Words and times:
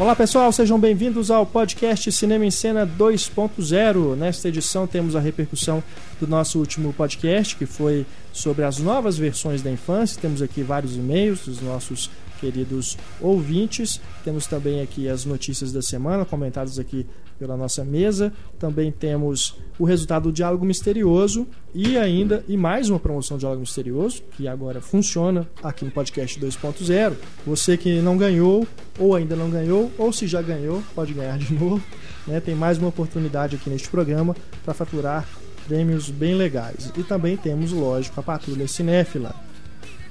Olá 0.00 0.16
pessoal, 0.16 0.50
sejam 0.50 0.80
bem-vindos 0.80 1.30
ao 1.30 1.44
podcast 1.44 2.10
Cinema 2.10 2.46
em 2.46 2.50
Cena 2.50 2.86
2.0. 2.86 4.16
Nesta 4.16 4.48
edição 4.48 4.86
temos 4.86 5.14
a 5.14 5.20
repercussão 5.20 5.84
do 6.18 6.26
nosso 6.26 6.58
último 6.58 6.90
podcast, 6.94 7.54
que 7.54 7.66
foi 7.66 8.06
sobre 8.32 8.64
as 8.64 8.78
novas 8.78 9.18
versões 9.18 9.60
da 9.60 9.70
infância. 9.70 10.18
Temos 10.18 10.40
aqui 10.40 10.62
vários 10.62 10.96
e-mails 10.96 11.44
dos 11.44 11.60
nossos 11.60 12.10
queridos 12.40 12.96
ouvintes. 13.20 14.00
Temos 14.24 14.46
também 14.46 14.80
aqui 14.80 15.08
as 15.08 15.24
notícias 15.24 15.72
da 15.72 15.82
semana, 15.82 16.24
comentadas 16.24 16.78
aqui 16.78 17.06
pela 17.38 17.56
nossa 17.56 17.84
mesa. 17.84 18.32
Também 18.58 18.90
temos 18.92 19.56
o 19.78 19.84
resultado 19.84 20.24
do 20.24 20.32
Diálogo 20.32 20.64
Misterioso 20.64 21.46
e 21.74 21.96
ainda 21.96 22.44
e 22.48 22.56
mais 22.56 22.90
uma 22.90 22.98
promoção 22.98 23.36
do 23.36 23.40
Diálogo 23.40 23.60
Misterioso, 23.60 24.22
que 24.36 24.48
agora 24.48 24.80
funciona 24.80 25.48
aqui 25.62 25.84
no 25.84 25.90
podcast 25.90 26.38
2.0. 26.38 27.14
Você 27.46 27.76
que 27.76 28.00
não 28.00 28.16
ganhou 28.16 28.66
ou 28.98 29.14
ainda 29.14 29.34
não 29.34 29.48
ganhou, 29.48 29.90
ou 29.96 30.12
se 30.12 30.26
já 30.26 30.42
ganhou, 30.42 30.82
pode 30.94 31.14
ganhar 31.14 31.38
de 31.38 31.54
novo. 31.54 31.82
Né? 32.26 32.40
Tem 32.40 32.54
mais 32.54 32.76
uma 32.78 32.88
oportunidade 32.88 33.56
aqui 33.56 33.70
neste 33.70 33.88
programa 33.88 34.36
para 34.64 34.74
faturar 34.74 35.26
prêmios 35.66 36.10
bem 36.10 36.34
legais. 36.34 36.92
E 36.96 37.02
também 37.02 37.36
temos, 37.36 37.72
lógico, 37.72 38.20
a 38.20 38.22
Patrulha 38.22 38.68
Cinéfila 38.68 39.34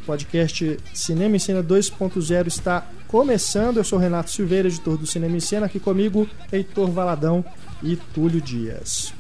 podcast 0.09 0.79
Cinema 0.91 1.35
em 1.35 1.39
Cena 1.39 1.61
2.0 1.61 2.47
está 2.47 2.83
começando. 3.07 3.77
Eu 3.77 3.83
sou 3.83 3.99
Renato 3.99 4.31
Silveira, 4.31 4.67
editor 4.67 4.97
do 4.97 5.05
Cinema 5.05 5.37
em 5.37 5.39
Cena. 5.39 5.67
Aqui 5.67 5.79
comigo, 5.79 6.27
Heitor 6.51 6.89
Valadão 6.89 7.45
e 7.83 7.95
Túlio 7.95 8.41
Dias. 8.41 9.13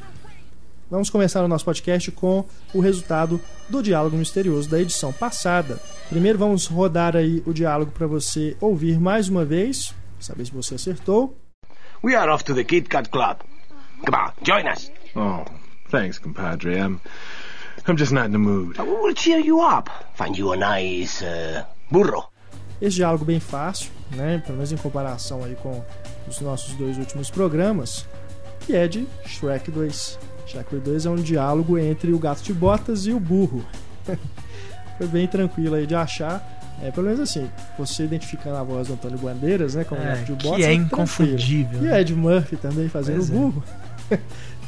Vamos 0.89 1.11
começar 1.11 1.43
o 1.43 1.47
nosso 1.47 1.63
podcast 1.63 2.09
com 2.09 2.43
o 2.73 2.79
resultado 2.79 3.39
do 3.69 3.83
Diálogo 3.83 4.17
Misterioso 4.17 4.67
da 4.67 4.81
edição 4.81 5.13
passada. 5.13 5.79
Primeiro 6.09 6.39
vamos 6.39 6.65
rodar 6.65 7.15
aí 7.15 7.43
o 7.45 7.53
diálogo 7.53 7.91
para 7.91 8.07
você 8.07 8.57
ouvir 8.59 8.99
mais 8.99 9.29
uma 9.29 9.45
vez, 9.45 9.93
saber 10.19 10.45
se 10.45 10.51
você 10.51 10.73
acertou. 10.73 11.37
We 12.03 12.15
are 12.15 12.31
off 12.31 12.43
to 12.45 12.55
the 12.55 12.63
Kit 12.63 12.89
Kat 12.89 13.07
Club. 13.11 13.37
Come 14.03 14.17
on, 14.17 14.31
join 14.43 14.67
us. 14.67 14.91
Oh, 15.15 15.45
thanks, 15.91 16.17
compadre. 16.17 16.79
I'm 16.79 16.99
I'm 17.89 17.97
just 17.97 18.11
not 18.11 18.25
in 18.27 18.31
the 18.31 18.37
mood. 18.37 18.77
We'll 18.77 19.13
cheer 19.15 19.39
you 19.39 19.61
up. 19.61 19.89
Find 20.15 20.37
you 20.37 20.51
a 20.53 20.55
nice 20.57 21.23
uh, 21.23 21.63
burro. 21.91 22.25
Esse 22.81 22.97
diálogo 22.97 23.25
bem 23.25 23.39
fácil, 23.39 23.89
né? 24.15 24.41
Pelo 24.45 24.57
menos 24.57 24.71
em 24.71 24.77
comparação 24.77 25.43
aí 25.43 25.55
com 25.55 25.83
os 26.27 26.39
nossos 26.39 26.73
dois 26.75 26.97
últimos 26.97 27.29
programas, 27.29 28.05
que 28.61 28.75
é 28.75 28.87
de 28.87 29.07
Shrek 29.25 29.69
2. 29.71 30.19
Shrek 30.47 30.75
2 30.77 31.05
é 31.05 31.09
um 31.09 31.15
diálogo 31.15 31.77
entre 31.77 32.13
o 32.13 32.19
gato 32.19 32.41
de 32.43 32.53
botas 32.53 33.05
e 33.05 33.11
o 33.11 33.19
burro. 33.19 33.65
Foi 34.97 35.07
bem 35.07 35.27
tranquilo 35.27 35.75
aí 35.75 35.85
de 35.85 35.95
achar. 35.95 36.57
É, 36.81 36.91
pelo 36.91 37.07
menos 37.07 37.19
assim, 37.19 37.49
você 37.77 38.03
identificando 38.05 38.55
a 38.55 38.63
voz 38.63 38.87
do 38.87 38.93
Antônio 38.93 39.17
Bandeiras, 39.17 39.75
né, 39.75 39.83
como 39.83 39.99
É, 40.01 40.05
gato 40.15 40.19
de 40.19 40.35
que 40.37 40.43
botas, 40.47 40.61
é 40.63 40.67
tranquilo. 40.67 40.85
inconfundível, 40.85 41.79
E 41.81 41.83
né? 41.85 42.01
Ed 42.01 42.13
Murphy 42.15 42.55
também 42.55 42.87
fazendo 42.87 43.17
Pois 43.17 43.29
o 43.29 43.33
é. 43.33 43.35
burro. 43.35 43.63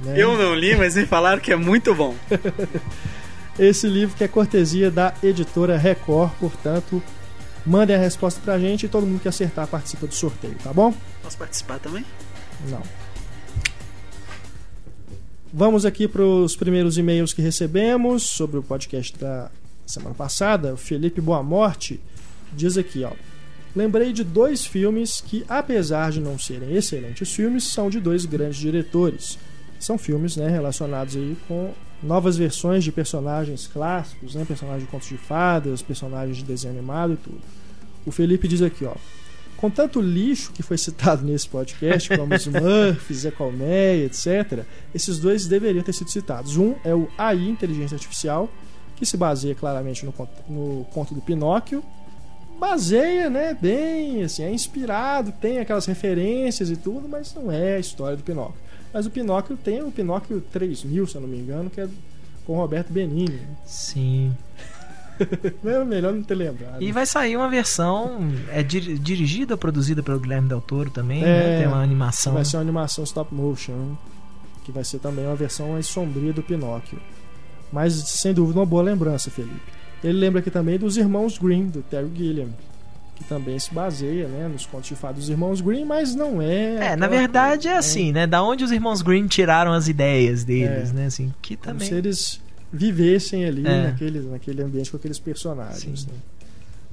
né? 0.04 0.14
Eu 0.16 0.36
não 0.36 0.54
li, 0.54 0.76
mas 0.76 0.96
me 0.96 1.06
falaram 1.06 1.40
que 1.40 1.52
é 1.52 1.56
muito 1.56 1.94
bom. 1.94 2.14
Esse 3.58 3.86
livro 3.86 4.16
que 4.16 4.24
é 4.24 4.28
cortesia 4.28 4.90
da 4.90 5.14
editora 5.22 5.76
Record, 5.78 6.32
portanto, 6.40 7.02
mandem 7.64 7.94
a 7.94 7.98
resposta 7.98 8.40
pra 8.44 8.58
gente 8.58 8.86
e 8.86 8.88
todo 8.88 9.06
mundo 9.06 9.20
que 9.20 9.28
acertar 9.28 9.66
participa 9.68 10.06
do 10.06 10.14
sorteio, 10.14 10.56
tá 10.62 10.72
bom? 10.72 10.92
Posso 11.22 11.38
participar 11.38 11.78
também? 11.78 12.04
Não. 12.68 12.82
Vamos 15.54 15.84
aqui 15.84 16.08
para 16.08 16.24
os 16.24 16.56
primeiros 16.56 16.96
e-mails 16.96 17.34
que 17.34 17.42
recebemos 17.42 18.22
sobre 18.22 18.56
o 18.56 18.62
podcast 18.62 19.14
da 19.18 19.50
semana 19.84 20.14
passada. 20.14 20.72
O 20.72 20.78
Felipe 20.78 21.20
Boamorte 21.20 22.00
diz 22.54 22.78
aqui, 22.78 23.04
ó. 23.04 23.12
Lembrei 23.76 24.14
de 24.14 24.24
dois 24.24 24.64
filmes 24.64 25.20
que, 25.20 25.44
apesar 25.46 26.10
de 26.10 26.20
não 26.20 26.38
serem 26.38 26.74
excelentes 26.74 27.30
filmes, 27.34 27.64
são 27.64 27.90
de 27.90 28.00
dois 28.00 28.24
grandes 28.24 28.56
diretores. 28.56 29.38
São 29.78 29.98
filmes 29.98 30.38
né, 30.38 30.48
relacionados 30.48 31.16
aí 31.16 31.36
com 31.46 31.74
novas 32.02 32.38
versões 32.38 32.82
de 32.82 32.90
personagens 32.90 33.66
clássicos, 33.66 34.34
né, 34.34 34.46
personagens 34.46 34.84
de 34.84 34.90
contos 34.90 35.08
de 35.08 35.18
fadas, 35.18 35.82
personagens 35.82 36.38
de 36.38 36.44
desenho 36.44 36.72
animado 36.72 37.12
e 37.12 37.16
tudo. 37.16 37.40
O 38.06 38.10
Felipe 38.10 38.48
diz 38.48 38.62
aqui, 38.62 38.86
ó. 38.86 38.94
Com 39.62 39.70
tanto 39.70 40.00
lixo 40.00 40.52
que 40.52 40.62
foi 40.62 40.76
citado 40.76 41.24
nesse 41.24 41.48
podcast, 41.48 42.14
como 42.18 42.34
os 42.34 42.46
Murphys, 42.50 43.18
Zé 43.20 43.30
Colmeia, 43.30 44.04
etc., 44.04 44.64
esses 44.94 45.18
dois 45.20 45.46
deveriam 45.46 45.82
ter 45.84 45.92
sido 45.94 46.10
citados. 46.10 46.56
Um 46.56 46.74
é 46.84 46.92
o 46.94 47.08
AI, 47.16 47.48
Inteligência 47.48 47.94
Artificial, 47.94 48.50
que 48.96 49.06
se 49.06 49.16
baseia 49.16 49.54
claramente 49.54 50.04
no, 50.04 50.12
conto- 50.12 50.32
no 50.48 50.84
conto 50.92 51.14
do 51.14 51.20
Pinóquio. 51.20 51.82
Baseia, 52.58 53.30
né, 53.30 53.56
bem, 53.60 54.22
assim, 54.24 54.42
é 54.42 54.52
inspirado, 54.52 55.32
tem 55.40 55.58
aquelas 55.58 55.86
referências 55.86 56.68
e 56.70 56.76
tudo, 56.76 57.08
mas 57.08 57.32
não 57.34 57.50
é 57.50 57.76
a 57.76 57.78
história 57.78 58.16
do 58.16 58.22
Pinóquio. 58.22 58.60
Mas 58.92 59.06
o 59.06 59.10
Pinóquio 59.10 59.56
tem 59.56 59.80
o 59.82 59.90
Pinóquio 59.92 60.40
3000, 60.52 61.06
se 61.06 61.14
eu 61.14 61.20
não 61.20 61.28
me 61.28 61.38
engano, 61.38 61.70
que 61.70 61.80
é 61.80 61.88
com 62.44 62.52
o 62.54 62.56
Roberto 62.56 62.92
Benigni. 62.92 63.40
Sim. 63.64 64.32
É 65.64 65.84
melhor 65.84 66.12
não 66.12 66.22
ter 66.22 66.34
lembrado. 66.34 66.80
E 66.82 66.90
vai 66.92 67.06
sair 67.06 67.36
uma 67.36 67.48
versão 67.48 68.28
é 68.50 68.62
dir- 68.62 68.98
dirigida, 68.98 69.56
produzida 69.56 70.02
pelo 70.02 70.18
Guilherme 70.20 70.48
Del 70.48 70.60
Toro 70.60 70.90
também, 70.90 71.22
É, 71.22 71.26
né? 71.26 71.58
Tem 71.60 71.66
uma 71.68 71.82
animação. 71.82 72.34
Vai 72.34 72.44
ser 72.44 72.56
uma 72.56 72.62
animação 72.62 73.04
stop 73.04 73.34
motion, 73.34 73.96
que 74.64 74.72
vai 74.72 74.84
ser 74.84 74.98
também 74.98 75.24
uma 75.26 75.36
versão 75.36 75.72
mais 75.72 75.86
sombria 75.86 76.32
do 76.32 76.42
Pinóquio. 76.42 76.98
Mas 77.72 77.94
sem 77.94 78.34
dúvida 78.34 78.58
uma 78.60 78.66
boa 78.66 78.82
lembrança, 78.82 79.30
Felipe. 79.30 79.60
Ele 80.04 80.18
lembra 80.18 80.40
aqui 80.40 80.50
também 80.50 80.78
dos 80.78 80.96
Irmãos 80.96 81.38
Green, 81.38 81.66
do 81.68 81.80
Terry 81.82 82.10
Gilliam, 82.14 82.48
que 83.14 83.24
também 83.24 83.58
se 83.58 83.72
baseia 83.72 84.26
né, 84.26 84.48
nos 84.48 84.66
contos 84.66 84.88
de 84.88 84.96
fadas 84.96 85.18
dos 85.20 85.28
Irmãos 85.30 85.60
Green, 85.60 85.84
mas 85.84 86.14
não 86.14 86.42
é. 86.42 86.92
É, 86.92 86.96
na 86.96 87.06
verdade 87.06 87.68
é 87.68 87.72
coisa, 87.72 87.78
assim, 87.88 88.12
né? 88.12 88.26
Da 88.26 88.42
onde 88.42 88.64
os 88.64 88.72
irmãos 88.72 89.00
Green 89.00 89.26
tiraram 89.26 89.72
as 89.72 89.86
ideias 89.88 90.42
deles, 90.44 90.90
É. 90.90 90.92
né? 90.92 91.06
Assim, 91.06 91.32
que 91.40 91.56
Como 91.56 91.72
também. 91.74 91.88
se 91.88 91.94
eles 91.94 92.40
vivessem 92.72 93.44
ali 93.44 93.66
É. 93.66 93.82
naquele, 93.88 94.20
naquele 94.20 94.62
ambiente 94.62 94.90
com 94.90 94.96
aqueles 94.96 95.18
personagens. 95.18 96.06
Né? 96.06 96.14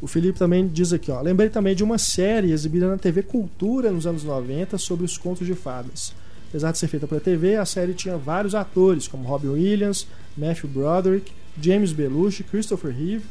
O 0.02 0.08
Felipe 0.08 0.38
também 0.40 0.68
diz 0.68 0.94
aqui, 0.94 1.12
ó. 1.12 1.22
Lembrei 1.22 1.50
também 1.50 1.76
de 1.76 1.84
uma 1.84 1.98
série 1.98 2.52
exibida 2.52 2.88
na 2.88 2.98
TV 2.98 3.22
Cultura 3.24 3.92
nos 3.92 4.06
anos 4.08 4.24
90 4.24 4.78
sobre 4.78 5.06
os 5.06 5.18
contos 5.18 5.46
de 5.46 5.54
fadas. 5.54 6.14
Apesar 6.50 6.72
de 6.72 6.78
ser 6.78 6.88
feita 6.88 7.06
para 7.06 7.20
TV, 7.20 7.56
a 7.58 7.66
série 7.66 7.94
tinha 7.94 8.18
vários 8.18 8.56
atores, 8.56 9.08
como 9.08 9.28
Robin 9.28 9.50
Williams, 9.50 10.08
Matthew 10.38 10.70
Broderick, 10.70 11.32
James 11.62 11.92
Belushi, 11.92 12.44
Christopher 12.44 12.92
Reeve, 12.96 13.24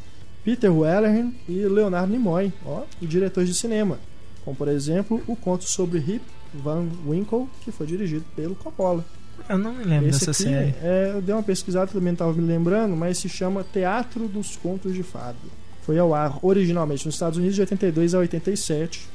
Peter 0.44 0.72
Weller 0.72 1.26
e 1.48 1.52
Leonardo 1.66 2.12
Nimoy, 2.12 2.52
ó, 2.64 2.84
e 3.02 3.06
diretores 3.06 3.48
de 3.48 3.54
cinema, 3.54 3.98
como 4.44 4.56
por 4.56 4.68
exemplo 4.68 5.20
o 5.26 5.34
conto 5.34 5.64
sobre 5.64 5.98
Rip 5.98 6.22
Van 6.54 6.86
Winkle, 7.06 7.46
que 7.62 7.72
foi 7.72 7.86
dirigido 7.86 8.24
pelo 8.36 8.54
Coppola. 8.54 9.04
Eu 9.48 9.58
não 9.58 9.72
me 9.72 9.84
lembro 9.84 10.08
Esse 10.08 10.26
dessa 10.26 10.30
aqui, 10.30 10.42
série. 10.42 10.74
é, 10.82 11.12
eu 11.14 11.22
dei 11.22 11.34
uma 11.34 11.42
pesquisada 11.42 11.86
também 11.90 12.08
não 12.08 12.12
estava 12.12 12.32
me 12.32 12.46
lembrando, 12.46 12.96
mas 12.96 13.18
se 13.18 13.28
chama 13.28 13.64
Teatro 13.72 14.28
dos 14.28 14.56
Contos 14.56 14.94
de 14.94 15.02
Fado. 15.02 15.36
Foi 15.82 15.98
ao 15.98 16.14
ar 16.14 16.38
originalmente 16.42 17.06
nos 17.06 17.14
Estados 17.14 17.38
Unidos 17.38 17.54
de 17.54 17.62
82 17.62 18.14
a 18.14 18.18
87. 18.18 19.08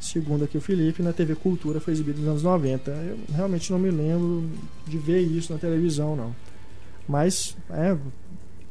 Segundo 0.00 0.44
aqui 0.44 0.56
o 0.56 0.60
Felipe, 0.60 1.02
na 1.02 1.12
TV 1.12 1.34
Cultura 1.34 1.80
foi 1.80 1.92
exibido 1.92 2.20
nos 2.20 2.28
anos 2.28 2.42
90. 2.42 2.90
Eu 2.90 3.18
realmente 3.34 3.72
não 3.72 3.78
me 3.78 3.90
lembro 3.90 4.44
de 4.86 4.98
ver 4.98 5.20
isso 5.22 5.52
na 5.52 5.58
televisão, 5.58 6.14
não. 6.14 6.34
Mas 7.08 7.56
é, 7.70 7.96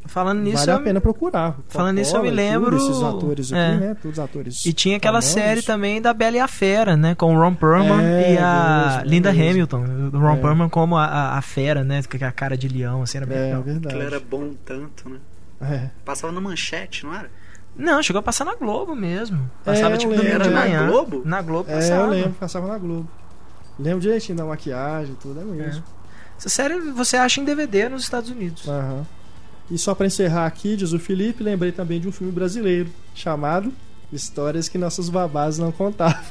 Falando 0.08 0.40
nisso, 0.42 0.66
vale 0.66 0.72
a 0.72 0.80
pena 0.80 1.02
procurar. 1.02 1.56
Falando 1.68 1.98
nisso, 1.98 2.16
eu 2.16 2.22
me 2.22 2.28
e 2.28 2.32
tudo, 2.32 2.38
lembro- 2.38 2.78
Esses 2.78 3.04
atores 3.04 3.52
aqui, 3.54 3.62
é. 3.62 3.78
né? 3.78 3.98
Todos 4.02 4.20
atores. 4.20 4.66
E 4.66 4.74
tinha 4.74 4.98
aquela 4.98 5.22
famosos. 5.22 5.34
série 5.34 5.62
também 5.62 6.02
da 6.02 6.14
Bela 6.14 6.38
e 6.38 6.40
a 6.40 6.48
Fera, 6.48 6.96
né? 6.98 7.14
Com 7.16 7.36
o 7.36 7.40
Ron 7.40 7.54
Perlman 7.54 8.02
É, 8.04 8.34
e 8.34 8.38
a 8.38 8.94
mesmo, 8.98 9.10
Linda 9.12 9.32
mesmo. 9.34 9.50
Hamilton. 9.52 9.86
O 10.14 10.18
Ron 10.20 10.34
É. 10.34 10.38
Perlman 10.42 10.70
como 10.70 10.98
a, 10.98 11.06
a, 11.06 11.38
a 11.38 11.42
fera, 11.42 11.84
né? 11.84 12.02
Com 12.04 12.26
a 12.26 12.32
cara 12.32 12.58
de 12.58 12.68
leão, 12.68 13.02
assim, 13.04 13.18
era 13.18 13.26
bem 13.28 13.38
É, 13.38 13.42
legal. 13.42 13.62
verdade. 13.64 13.88
Aquilo 13.96 14.04
era 14.16 14.20
bom 14.20 14.54
tanto, 14.66 15.10
né? 15.10 15.18
É. 15.62 15.90
Passava 16.06 16.32
na 16.34 16.40
manchete, 16.42 17.06
não 17.06 17.14
era? 17.14 17.30
Não, 17.76 18.02
chegou 18.02 18.20
a 18.20 18.24
passar 18.24 18.46
na 18.46 18.56
Globo 18.56 18.96
mesmo. 18.96 19.50
Passava 19.64 19.96
É, 19.96 19.98
tipo 19.98 20.12
eu 20.14 20.18
domingo 20.18 20.34
lembro. 20.38 20.50
de 20.50 20.56
Era 20.56 20.66
na 20.72 20.78
manhã. 20.80 20.88
Globo? 20.92 21.22
Na 21.26 21.42
Globo 21.42 21.70
É, 21.70 21.76
passava. 21.76 22.02
eu 22.04 22.08
lembro, 22.10 22.32
passava 22.40 22.68
na 22.68 22.78
Globo. 22.78 23.08
Lembro 23.80 24.00
direitinho 24.00 24.38
da 24.38 24.46
maquiagem 24.46 25.14
e 25.14 25.16
tudo, 25.18 25.40
é 25.40 25.44
mesmo. 25.44 25.84
Essa 26.40 26.50
série 26.50 26.80
você 26.92 27.18
acha 27.18 27.40
em 27.42 27.44
DVD 27.44 27.90
nos 27.90 28.04
Estados 28.04 28.30
Unidos. 28.30 28.68
Aham. 28.68 29.06
E 29.70 29.78
só 29.78 29.94
pra 29.94 30.08
encerrar 30.08 30.46
aqui, 30.46 30.76
diz 30.78 30.94
o 30.94 31.00
Felipe, 31.00 31.44
lembrei 31.44 31.72
também 31.72 32.00
de 32.00 32.08
um 32.08 32.12
filme 32.12 32.32
brasileiro 32.32 32.90
chamado 33.14 33.74
Histórias 34.14 34.70
que 34.70 34.78
Nossos 34.78 35.10
Babás 35.10 35.58
Não 35.58 35.72
Contavam. 35.72 36.24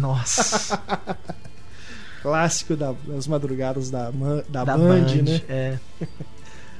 Nossa. 0.00 0.80
Clássico 2.22 2.74
da- 2.76 2.94
das 3.06 3.26
madrugadas 3.26 3.90
da, 3.90 4.10
da, 4.48 4.64
da 4.64 4.76
Band, 4.78 5.02
Band, 5.04 5.22
né? 5.22 5.42
É. 5.48 5.78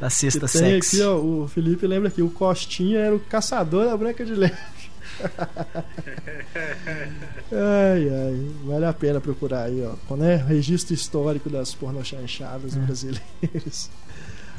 Da 0.01 0.09
Que 0.09 0.15
sexta 0.15 0.41
tem 0.41 0.49
sexy. 0.81 0.97
aqui, 0.97 1.05
ó, 1.07 1.17
o 1.19 1.49
Felipe 1.49 1.87
lembra 1.87 2.09
aqui, 2.09 2.23
o 2.23 2.31
Costinha 2.31 2.99
era 3.01 3.15
o 3.15 3.21
caçador 3.21 3.85
da 3.87 3.97
Branca 3.97 4.25
de 4.25 4.33
Neve. 4.37 4.55
ai, 7.53 8.09
ai, 8.09 8.47
vale 8.65 8.85
a 8.87 8.93
pena 8.93 9.21
procurar 9.21 9.65
aí, 9.65 9.85
ó, 10.11 10.17
né? 10.17 10.37
Registro 10.37 10.95
histórico 10.95 11.49
das 11.51 11.75
pornochanchadas 11.75 12.77
É. 12.77 12.81
brasileiras. 12.81 13.91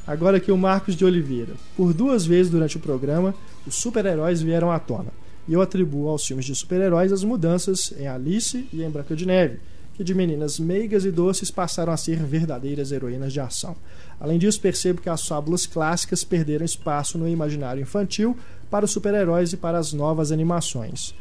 Agora 0.07 0.37
aqui 0.37 0.51
o 0.51 0.57
Marcos 0.57 0.95
de 0.95 1.03
Oliveira. 1.03 1.53
Por 1.75 1.91
duas 1.91 2.27
vezes 2.27 2.51
durante 2.51 2.77
o 2.77 2.79
programa, 2.79 3.33
os 3.65 3.73
super-heróis 3.73 4.39
vieram 4.39 4.71
à 4.71 4.77
tona. 4.77 5.11
E 5.47 5.53
eu 5.53 5.61
atribuo 5.61 6.09
aos 6.09 6.25
filmes 6.25 6.45
de 6.45 6.53
super-heróis 6.53 7.11
as 7.11 7.23
mudanças 7.23 7.91
em 7.97 8.07
Alice 8.07 8.67
e 8.71 8.83
em 8.83 8.89
Branca 8.89 9.15
de 9.15 9.25
Neve, 9.25 9.59
que 9.95 10.03
de 10.03 10.13
meninas 10.13 10.59
meigas 10.59 11.05
e 11.05 11.11
doces 11.11 11.49
passaram 11.49 11.91
a 11.91 11.97
ser 11.97 12.17
verdadeiras 12.17 12.91
heroínas 12.91 13.33
de 13.33 13.39
ação. 13.39 13.75
Além 14.19 14.37
disso, 14.37 14.61
percebo 14.61 15.01
que 15.01 15.09
as 15.09 15.27
fábulas 15.27 15.65
clássicas 15.65 16.23
perderam 16.23 16.65
espaço 16.65 17.17
no 17.17 17.27
imaginário 17.27 17.81
infantil 17.81 18.37
para 18.69 18.85
os 18.85 18.91
super-heróis 18.91 19.53
e 19.53 19.57
para 19.57 19.79
as 19.79 19.91
novas 19.91 20.31
animações. 20.31 21.15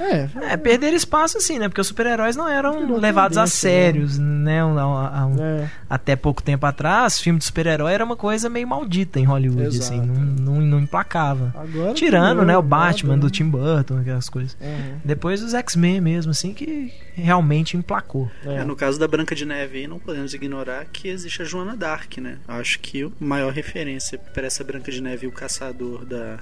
É, 0.00 0.28
É, 0.52 0.56
perder 0.56 0.92
espaço 0.94 1.36
assim, 1.38 1.58
né? 1.58 1.68
Porque 1.68 1.80
os 1.80 1.86
super-heróis 1.86 2.34
não 2.34 2.48
eram 2.48 2.96
levados 2.98 3.36
a 3.36 3.42
né? 3.42 3.46
sérios, 3.46 4.18
né? 4.18 4.64
Um- 4.64 4.78
a- 4.78 5.26
um- 5.26 5.42
é, 5.42 5.70
Até 5.88 6.16
pouco 6.16 6.42
tempo 6.42 6.64
atrás, 6.66 7.20
filme 7.20 7.38
de 7.38 7.44
super-herói 7.44 7.92
era 7.92 8.04
uma 8.04 8.16
coisa 8.16 8.48
meio 8.48 8.66
maldita 8.66 9.18
em 9.20 9.24
Hollywood, 9.24 9.76
Exato. 9.76 9.94
assim, 9.94 10.00
não, 10.06 10.14
não, 10.54 10.60
não 10.60 10.80
emplacava. 10.80 11.52
agora 11.56 11.92
Tirando, 11.94 12.44
né, 12.44 12.56
o 12.56 12.62
Batman 12.62 13.14
né? 13.16 13.20
do 13.20 13.30
Tim 13.30 13.44
Burton, 13.50 13.98
aquelas 13.98 14.28
coisas. 14.28 14.56
Uhum, 14.60 14.98
Depois 15.04 15.42
os 15.42 15.52
X-Men 15.52 16.00
mesmo, 16.00 16.30
assim, 16.30 16.54
que 16.54 16.92
realmente 17.14 17.76
emplacou. 17.76 18.30
é. 18.46 18.54
É, 18.60 18.64
no 18.64 18.74
caso 18.76 18.98
da 18.98 19.06
Branca 19.08 19.34
de 19.34 19.44
Neve 19.44 19.78
aí, 19.78 19.86
não 19.86 19.98
podemos 19.98 20.32
ignorar 20.32 20.86
que 20.92 21.08
existe 21.08 21.42
a 21.42 21.44
Joana 21.44 21.76
Dark, 21.76 22.16
né? 22.18 22.36
Acho 22.48 22.78
que 22.80 23.02
a 23.04 23.10
maior 23.20 23.52
referência 23.52 24.18
para 24.32 24.46
essa 24.46 24.62
Branca 24.64 24.90
de 24.92 25.02
Neve 25.02 25.26
e 25.26 25.28
o 25.28 25.32
Caçador 25.32 26.04
da 26.04 26.38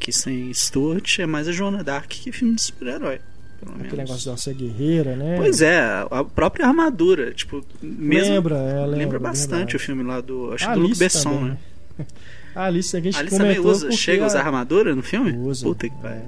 Kristen 0.00 0.52
Stewart 0.54 1.18
é 1.18 1.26
mais 1.26 1.46
a 1.46 1.52
Joana 1.52 1.84
Dark 1.84 2.08
que 2.08 2.32
filme 2.32 2.54
de 2.54 2.62
super-herói. 2.62 3.20
Pelo 3.60 3.72
Aquele 3.72 3.96
menos. 3.96 4.08
negócio 4.08 4.34
de 4.34 4.40
ser 4.40 4.54
guerreira, 4.54 5.14
né? 5.16 5.36
Pois 5.36 5.60
é, 5.60 5.80
a 6.10 6.24
própria 6.24 6.66
armadura, 6.66 7.30
tipo, 7.32 7.62
mesmo 7.82 8.34
Lembra, 8.34 8.56
é, 8.56 8.80
lembra, 8.80 8.96
lembra 8.96 9.18
bastante 9.18 9.50
verdade. 9.50 9.76
o 9.76 9.78
filme 9.78 10.02
lá 10.02 10.20
do, 10.22 10.52
acho 10.54 10.66
que 10.66 10.74
do 10.74 10.80
Alice 10.80 10.98
Besson, 10.98 11.30
também, 11.30 11.50
né? 11.50 11.58
A 12.54 12.64
Alice, 12.64 12.96
a 12.96 13.00
gente 13.00 13.16
A 13.16 13.20
Alice 13.20 13.36
também 13.38 13.58
usa, 13.60 13.92
chega 13.92 14.24
a 14.24 14.26
usar 14.26 14.40
armadura 14.40 14.94
no 14.94 15.02
filme? 15.02 15.32
Usa. 15.36 15.64
Puta 15.66 15.88
que 15.88 15.94
pariu. 15.96 16.22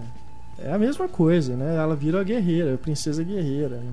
É 0.58 0.72
a 0.72 0.78
mesma 0.78 1.08
coisa, 1.08 1.56
né? 1.56 1.74
Ela 1.74 1.96
vira 1.96 2.20
a 2.20 2.22
guerreira, 2.22 2.74
a 2.74 2.78
princesa 2.78 3.24
guerreira. 3.24 3.76
Né? 3.78 3.92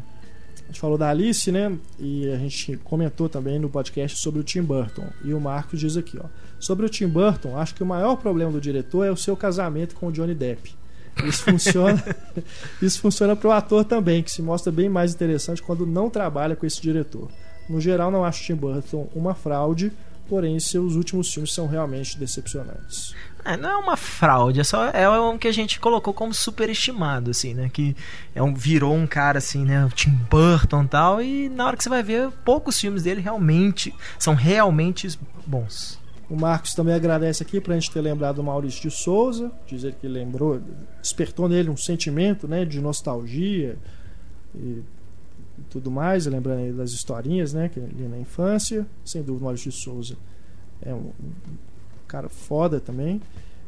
A 0.69 0.71
gente 0.71 0.81
falou 0.81 0.99
da 0.99 1.09
Alice, 1.09 1.51
né? 1.51 1.75
E 1.97 2.29
a 2.29 2.37
gente 2.37 2.77
comentou 2.83 3.27
também 3.27 3.57
no 3.57 3.71
podcast 3.71 4.19
sobre 4.19 4.39
o 4.39 4.43
Tim 4.43 4.61
Burton. 4.61 5.07
E 5.23 5.33
o 5.33 5.41
Marcos 5.41 5.79
diz 5.79 5.97
aqui, 5.97 6.19
ó. 6.23 6.27
Sobre 6.59 6.85
o 6.85 6.89
Tim 6.89 7.07
Burton, 7.07 7.57
acho 7.57 7.73
que 7.73 7.81
o 7.81 7.85
maior 7.87 8.17
problema 8.17 8.51
do 8.51 8.61
diretor 8.61 9.03
é 9.03 9.09
o 9.09 9.17
seu 9.17 9.35
casamento 9.35 9.95
com 9.95 10.07
o 10.07 10.11
Johnny 10.11 10.35
Depp. 10.35 10.75
Isso 11.25 11.43
funciona, 11.43 12.03
isso 12.79 13.01
funciona 13.01 13.35
para 13.35 13.47
o 13.47 13.51
ator 13.51 13.83
também, 13.83 14.21
que 14.21 14.31
se 14.31 14.43
mostra 14.43 14.71
bem 14.71 14.87
mais 14.87 15.11
interessante 15.11 15.59
quando 15.59 15.87
não 15.87 16.07
trabalha 16.07 16.55
com 16.55 16.67
esse 16.67 16.79
diretor. 16.79 17.29
No 17.67 17.81
geral, 17.81 18.11
não 18.11 18.23
acho 18.23 18.43
Tim 18.43 18.55
Burton 18.55 19.09
uma 19.15 19.33
fraude, 19.33 19.91
porém 20.27 20.59
seus 20.59 20.93
últimos 20.95 21.33
filmes 21.33 21.51
são 21.51 21.65
realmente 21.65 22.15
decepcionantes. 22.19 23.15
É, 23.45 23.55
não 23.55 23.69
é 23.69 23.77
uma 23.77 23.95
fraude, 23.95 24.59
é 24.59 24.63
só 24.63 24.85
é 24.89 25.09
um 25.19 25.37
que 25.37 25.47
a 25.47 25.51
gente 25.51 25.79
colocou 25.79 26.13
como 26.13 26.33
superestimado, 26.33 27.31
assim, 27.31 27.53
né? 27.53 27.69
Que 27.71 27.95
é 28.35 28.43
um, 28.43 28.53
virou 28.53 28.93
um 28.93 29.07
cara 29.07 29.37
assim, 29.37 29.63
né? 29.63 29.85
O 29.85 29.89
Tim 29.89 30.11
Burton 30.29 30.83
e 30.83 30.87
tal, 30.87 31.21
e 31.21 31.49
na 31.49 31.65
hora 31.65 31.77
que 31.77 31.83
você 31.83 31.89
vai 31.89 32.03
ver, 32.03 32.29
poucos 32.43 32.79
filmes 32.79 33.03
dele 33.03 33.21
realmente 33.21 33.93
são 34.17 34.33
realmente 34.33 35.17
bons. 35.45 35.99
O 36.29 36.35
Marcos 36.35 36.75
também 36.75 36.93
agradece 36.93 37.41
aqui 37.41 37.59
pra 37.59 37.73
gente 37.73 37.89
ter 37.89 38.01
lembrado 38.01 38.35
do 38.35 38.43
Maurício 38.43 38.81
de 38.81 38.91
Souza, 38.91 39.51
dizer 39.65 39.95
que 39.95 40.07
lembrou, 40.07 40.61
despertou 41.01 41.49
nele 41.49 41.69
um 41.69 41.77
sentimento 41.77 42.47
né, 42.47 42.65
de 42.65 42.79
nostalgia 42.79 43.77
e 44.53 44.83
tudo 45.71 45.89
mais, 45.89 46.27
lembrando 46.27 46.77
das 46.77 46.91
historinhas 46.91 47.53
né, 47.53 47.67
que 47.67 47.79
ele 47.79 48.07
na 48.07 48.19
infância. 48.19 48.85
Sem 49.03 49.23
dúvida, 49.23 49.41
o 49.41 49.45
Maurício 49.45 49.71
de 49.71 49.77
Souza 49.77 50.17
é 50.83 50.93
um 50.93 51.11
cara 52.09 52.27
foda 52.29 52.79
também. 52.79 53.21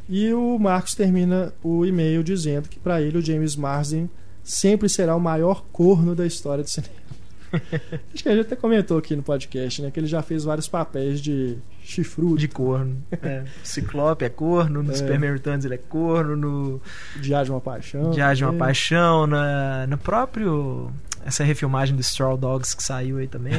E 0.10 0.34
o 0.34 0.60
Marcos 0.60 0.94
termina 0.96 1.54
o 1.64 1.86
e-mail 1.86 2.24
dizendo 2.24 2.68
que 2.68 2.78
para 2.80 3.02
ele 3.02 3.18
o 3.18 3.22
James 3.22 3.56
Marsden 3.56 4.10
sempre 4.44 4.90
será 4.90 5.16
o 5.16 5.20
maior 5.20 5.64
corno 5.72 6.14
da 6.14 6.26
história 6.26 6.64
do 6.64 6.70
cinema. 6.70 6.94
Acho 8.14 8.24
que 8.24 8.30
a 8.30 8.36
gente 8.36 8.46
até 8.46 8.56
comentou 8.56 8.98
aqui 8.98 9.16
no 9.16 9.22
podcast, 9.24 9.82
né? 9.82 9.92
Que 9.92 10.00
ele 10.00 10.08
já 10.08 10.22
fez 10.22 10.44
vários 10.46 10.68
papéis 10.70 11.20
de 11.22 11.58
chifrudo, 11.84 12.38
De 12.38 12.48
corno. 12.48 12.98
É. 13.22 13.44
Ciclope 13.64 14.24
é 14.26 14.30
corno, 14.30 14.82
no 14.82 14.92
É. 14.92 14.96
Superman 14.96 15.34
Returns 15.34 15.64
ele 15.66 15.76
é 15.76 15.78
corno, 15.78 16.36
no 16.36 16.82
Diário 17.20 17.46
de 17.46 17.52
uma 17.52 17.62
Paixão. 17.62 18.12
Diário 18.12 18.38
de 18.38 18.44
uma 18.46 18.54
É. 18.54 18.58
Paixão, 18.58 19.28
na, 19.28 19.86
no 19.88 19.98
próprio. 19.98 20.92
Essa 21.26 21.44
refilmagem 21.44 21.96
do 21.96 22.02
Straw 22.02 22.36
Dogs 22.36 22.76
que 22.76 22.82
saiu 22.82 23.18
aí 23.18 23.28
também. 23.28 23.54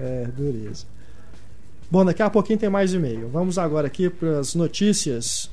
É, 0.00 0.26
dureza. 0.36 0.86
Bom, 1.90 2.04
daqui 2.04 2.22
a 2.22 2.28
pouquinho 2.30 2.58
tem 2.58 2.68
mais 2.68 2.92
e-mail. 2.92 3.28
Vamos 3.32 3.58
agora 3.58 3.86
aqui 3.86 4.10
para 4.10 4.40
as 4.40 4.54
notícias. 4.54 5.50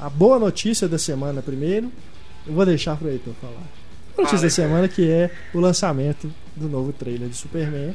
A 0.00 0.08
boa 0.08 0.38
notícia 0.38 0.88
da 0.88 0.98
semana 0.98 1.42
primeiro. 1.42 1.90
Eu 2.46 2.54
vou 2.54 2.64
deixar 2.64 2.96
para 2.96 3.08
o 3.08 3.10
Heitor 3.10 3.34
falar. 3.40 3.62
A 4.16 4.22
notícia 4.22 4.38
da 4.46 4.50
semana 4.50 4.88
que 4.88 5.10
é 5.10 5.30
o 5.52 5.60
lançamento 5.60 6.32
do 6.54 6.68
novo 6.68 6.92
trailer 6.92 7.28
de 7.28 7.36
Superman. 7.36 7.94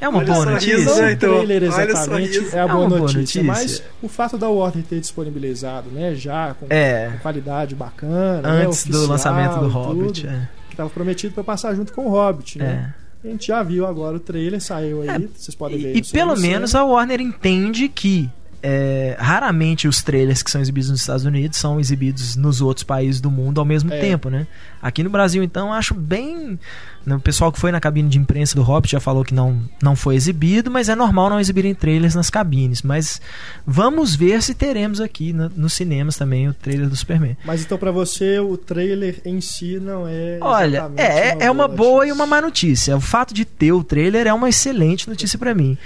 É 0.00 0.08
uma 0.08 0.18
Olha 0.18 0.32
boa 0.32 0.46
notícia. 0.46 0.78
Não 0.84 1.12
o 1.12 1.16
trailer 1.16 1.62
exatamente 1.64 2.38
é 2.54 2.60
a 2.60 2.62
É 2.62 2.68
boa, 2.68 2.78
uma 2.80 2.88
boa 2.88 3.00
notícia, 3.00 3.42
notícia. 3.42 3.42
mas 3.42 3.82
o 4.00 4.08
fato 4.08 4.38
da 4.38 4.48
Warner 4.48 4.84
ter 4.84 5.00
disponibilizado, 5.00 5.90
né, 5.90 6.14
já 6.14 6.54
com 6.54 6.66
É, 6.70 7.18
qualidade 7.20 7.74
bacana, 7.74 8.42
né, 8.42 8.66
antes 8.66 8.84
do 8.84 8.90
oficial 8.90 9.06
lançamento 9.10 9.58
do 9.58 9.68
Hobbit. 9.68 10.20
tudo, 10.22 10.30
É. 10.32 10.48
que 10.68 10.74
estava 10.74 10.88
prometido 10.90 11.34
para 11.34 11.42
passar 11.42 11.74
junto 11.74 11.92
com 11.92 12.06
o 12.06 12.10
Hobbit, 12.10 12.58
né? 12.58 12.94
é. 12.94 13.07
A 13.28 13.32
gente 13.32 13.46
já 13.48 13.62
viu 13.62 13.86
agora 13.86 14.16
o 14.16 14.20
trailer, 14.20 14.60
saiu 14.60 15.02
aí, 15.02 15.28
vocês 15.36 15.54
podem 15.54 15.78
ver. 15.78 15.94
E, 15.94 15.98
e 15.98 16.02
pelo 16.02 16.36
menos 16.36 16.74
a 16.74 16.82
Warner 16.84 17.20
entende 17.20 17.88
que 17.88 18.28
é, 18.62 19.14
raramente 19.20 19.86
os 19.86 20.02
trailers 20.02 20.42
que 20.42 20.50
são 20.50 20.60
exibidos 20.60 20.90
nos 20.90 21.00
Estados 21.00 21.24
Unidos 21.24 21.58
são 21.58 21.78
exibidos 21.78 22.34
nos 22.34 22.60
outros 22.60 22.82
países 22.82 23.20
do 23.20 23.30
mundo 23.30 23.60
ao 23.60 23.64
mesmo 23.64 23.92
É. 23.92 24.00
tempo, 24.00 24.28
né? 24.30 24.46
Aqui 24.80 25.02
no 25.02 25.10
Brasil, 25.10 25.42
então, 25.42 25.72
acho 25.72 25.92
bem. 25.92 26.58
né, 27.04 27.16
O 27.16 27.20
pessoal 27.20 27.50
que 27.50 27.58
foi 27.58 27.72
na 27.72 27.80
cabine 27.80 28.08
de 28.08 28.18
imprensa 28.18 28.54
do 28.54 28.62
Hobbit 28.62 28.92
já 28.92 29.00
falou 29.00 29.24
que 29.24 29.34
não, 29.34 29.60
não 29.82 29.96
foi 29.96 30.14
exibido, 30.14 30.70
mas 30.70 30.88
é 30.88 30.94
normal 30.94 31.28
não 31.30 31.40
exibirem 31.40 31.74
trailers 31.74 32.14
nas 32.14 32.30
cabines. 32.30 32.82
Mas 32.82 33.20
vamos 33.66 34.14
ver 34.14 34.40
se 34.42 34.54
teremos 34.54 35.00
aqui 35.00 35.32
no- 35.32 35.50
nos 35.56 35.72
cinemas 35.72 36.16
também 36.16 36.48
o 36.48 36.54
trailer 36.54 36.88
do 36.88 36.94
Superman. 36.96 37.36
Mas 37.44 37.62
então 37.62 37.76
pra 37.76 37.90
você 37.90 38.38
o 38.38 38.56
trailer 38.56 39.20
em 39.24 39.40
si 39.40 39.80
não 39.80 40.06
é 40.06 40.38
Olha, 40.40 40.90
é, 40.96 41.46
é 41.46 41.50
uma 41.50 41.66
boa 41.66 42.06
e 42.06 42.12
uma 42.12 42.26
má 42.26 42.40
notícia. 42.40 42.96
O 42.96 43.00
fato 43.00 43.34
de 43.34 43.44
ter 43.44 43.72
o 43.72 43.82
trailer 43.82 44.26
é 44.26 44.32
uma 44.32 44.48
excelente 44.48 45.08
notícia 45.08 45.38
pra 45.38 45.54
mim. 45.54 45.76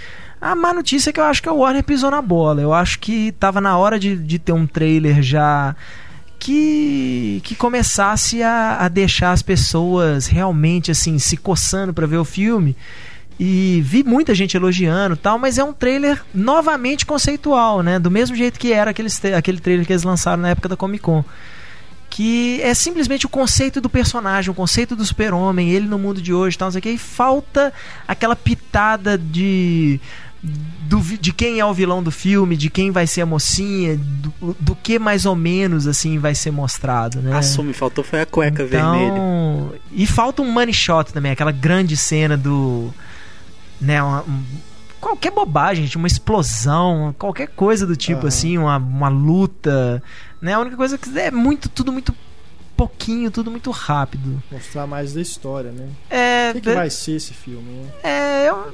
A 0.41 0.55
má 0.55 0.73
notícia 0.75 1.11
é 1.11 1.13
que 1.13 1.21
eu 1.21 1.25
acho 1.25 1.41
que 1.43 1.49
a 1.49 1.53
Warner 1.53 1.85
pisou 1.85 2.11
na 2.11 2.21
bola. 2.21 2.61
Eu 2.61 2.73
acho 2.75 2.99
que 2.99 3.33
tava 3.33 3.61
na 3.61 3.79
hora 3.79 3.99
de, 3.99 4.17
de 4.17 4.39
ter 4.39 4.53
um 4.53 4.67
trailer 4.67 5.23
já 5.23 5.75
que, 6.43 7.41
que 7.45 7.55
começasse 7.55 8.43
a, 8.43 8.79
a 8.81 8.89
deixar 8.89 9.31
as 9.31 9.43
pessoas 9.43 10.27
realmente 10.27 10.91
assim 10.91 11.17
se 11.17 11.37
coçando 11.37 11.95
para 11.95 12.05
ver 12.05 12.17
o 12.17 12.25
filme. 12.25 12.77
E 13.39 13.81
vi 13.85 14.03
muita 14.03 14.35
gente 14.35 14.57
elogiando 14.57 15.17
tal, 15.17 15.39
mas 15.39 15.57
é 15.57 15.63
um 15.63 15.73
trailer 15.73 16.21
novamente 16.35 17.07
conceitual, 17.07 17.81
né? 17.81 17.97
Do 17.97 18.11
mesmo 18.11 18.35
jeito 18.35 18.59
que 18.59 18.73
era 18.73 18.91
aquele, 18.91 19.09
aquele 19.37 19.61
trailer 19.61 19.87
que 19.87 19.93
eles 19.93 20.03
lançaram 20.03 20.43
na 20.43 20.51
época 20.51 20.69
da 20.69 20.77
Comic 20.77 21.05
Con 21.05 21.25
que 22.11 22.61
é 22.61 22.75
simplesmente 22.75 23.25
o 23.25 23.29
conceito 23.29 23.81
do 23.81 23.89
personagem, 23.89 24.51
o 24.51 24.55
conceito 24.55 24.95
do 24.95 25.03
super-homem, 25.03 25.71
ele 25.71 25.87
no 25.89 25.99
mundo 25.99 26.21
de 26.21 26.35
hoje, 26.35 26.59
tal, 26.59 26.67
não 26.67 26.73
sei 26.73 26.81
o 26.81 26.83
que, 26.83 26.91
e 26.91 26.99
falta 26.99 27.73
aquela 28.07 28.37
pitada 28.37 29.17
de 29.17 29.99
do, 30.43 31.01
de 31.01 31.33
quem 31.33 31.61
é 31.61 31.65
o 31.65 31.73
vilão 31.73 32.03
do 32.03 32.11
filme, 32.11 32.57
de 32.57 32.69
quem 32.69 32.91
vai 32.91 33.07
ser 33.07 33.21
a 33.21 33.27
mocinha, 33.27 33.97
do, 33.97 34.57
do 34.59 34.75
que 34.75 34.99
mais 34.99 35.25
ou 35.25 35.37
menos 35.37 35.87
assim 35.87 36.19
vai 36.19 36.35
ser 36.35 36.51
mostrado, 36.51 37.21
né? 37.21 37.37
Assume, 37.37 37.73
faltou 37.73 38.03
foi 38.03 38.23
a 38.23 38.27
cueca 38.27 38.65
então, 38.65 38.69
vermelha. 38.69 39.81
E 39.93 40.07
falta 40.07 40.43
um 40.43 40.51
money 40.51 40.75
shot 40.75 41.13
também, 41.13 41.31
aquela 41.31 41.53
grande 41.53 41.97
cena 41.97 42.37
do 42.37 42.93
né, 43.81 44.03
uma, 44.03 44.23
um, 44.23 44.43
qualquer 45.01 45.31
bobagem, 45.31 45.85
gente, 45.85 45.97
uma 45.97 46.07
explosão, 46.07 47.15
qualquer 47.19 47.49
coisa 47.49 47.87
do 47.87 47.97
tipo 47.97 48.23
uhum. 48.23 48.29
assim, 48.29 48.59
uma, 48.59 48.77
uma 48.77 49.09
luta, 49.09 50.03
né? 50.41 50.55
A 50.55 50.61
única 50.61 50.77
coisa 50.77 50.99
que 50.99 51.19
é 51.19 51.31
muito 51.31 51.69
tudo 51.69 51.93
muito 51.93 52.15
pouquinho, 52.77 53.31
tudo 53.31 53.51
muito 53.51 53.71
rápido. 53.71 54.43
Mostrar 54.51 54.87
mais 54.89 55.13
da 55.13 55.21
história, 55.21 55.71
né? 55.71 55.89
É, 56.11 56.51
o 56.51 56.55
que, 56.55 56.61
que 56.63 56.75
vai 56.75 56.91
ser 56.91 57.13
esse 57.13 57.33
filme? 57.33 57.71
Né? 57.71 57.91
É, 58.03 58.49
eu 58.49 58.73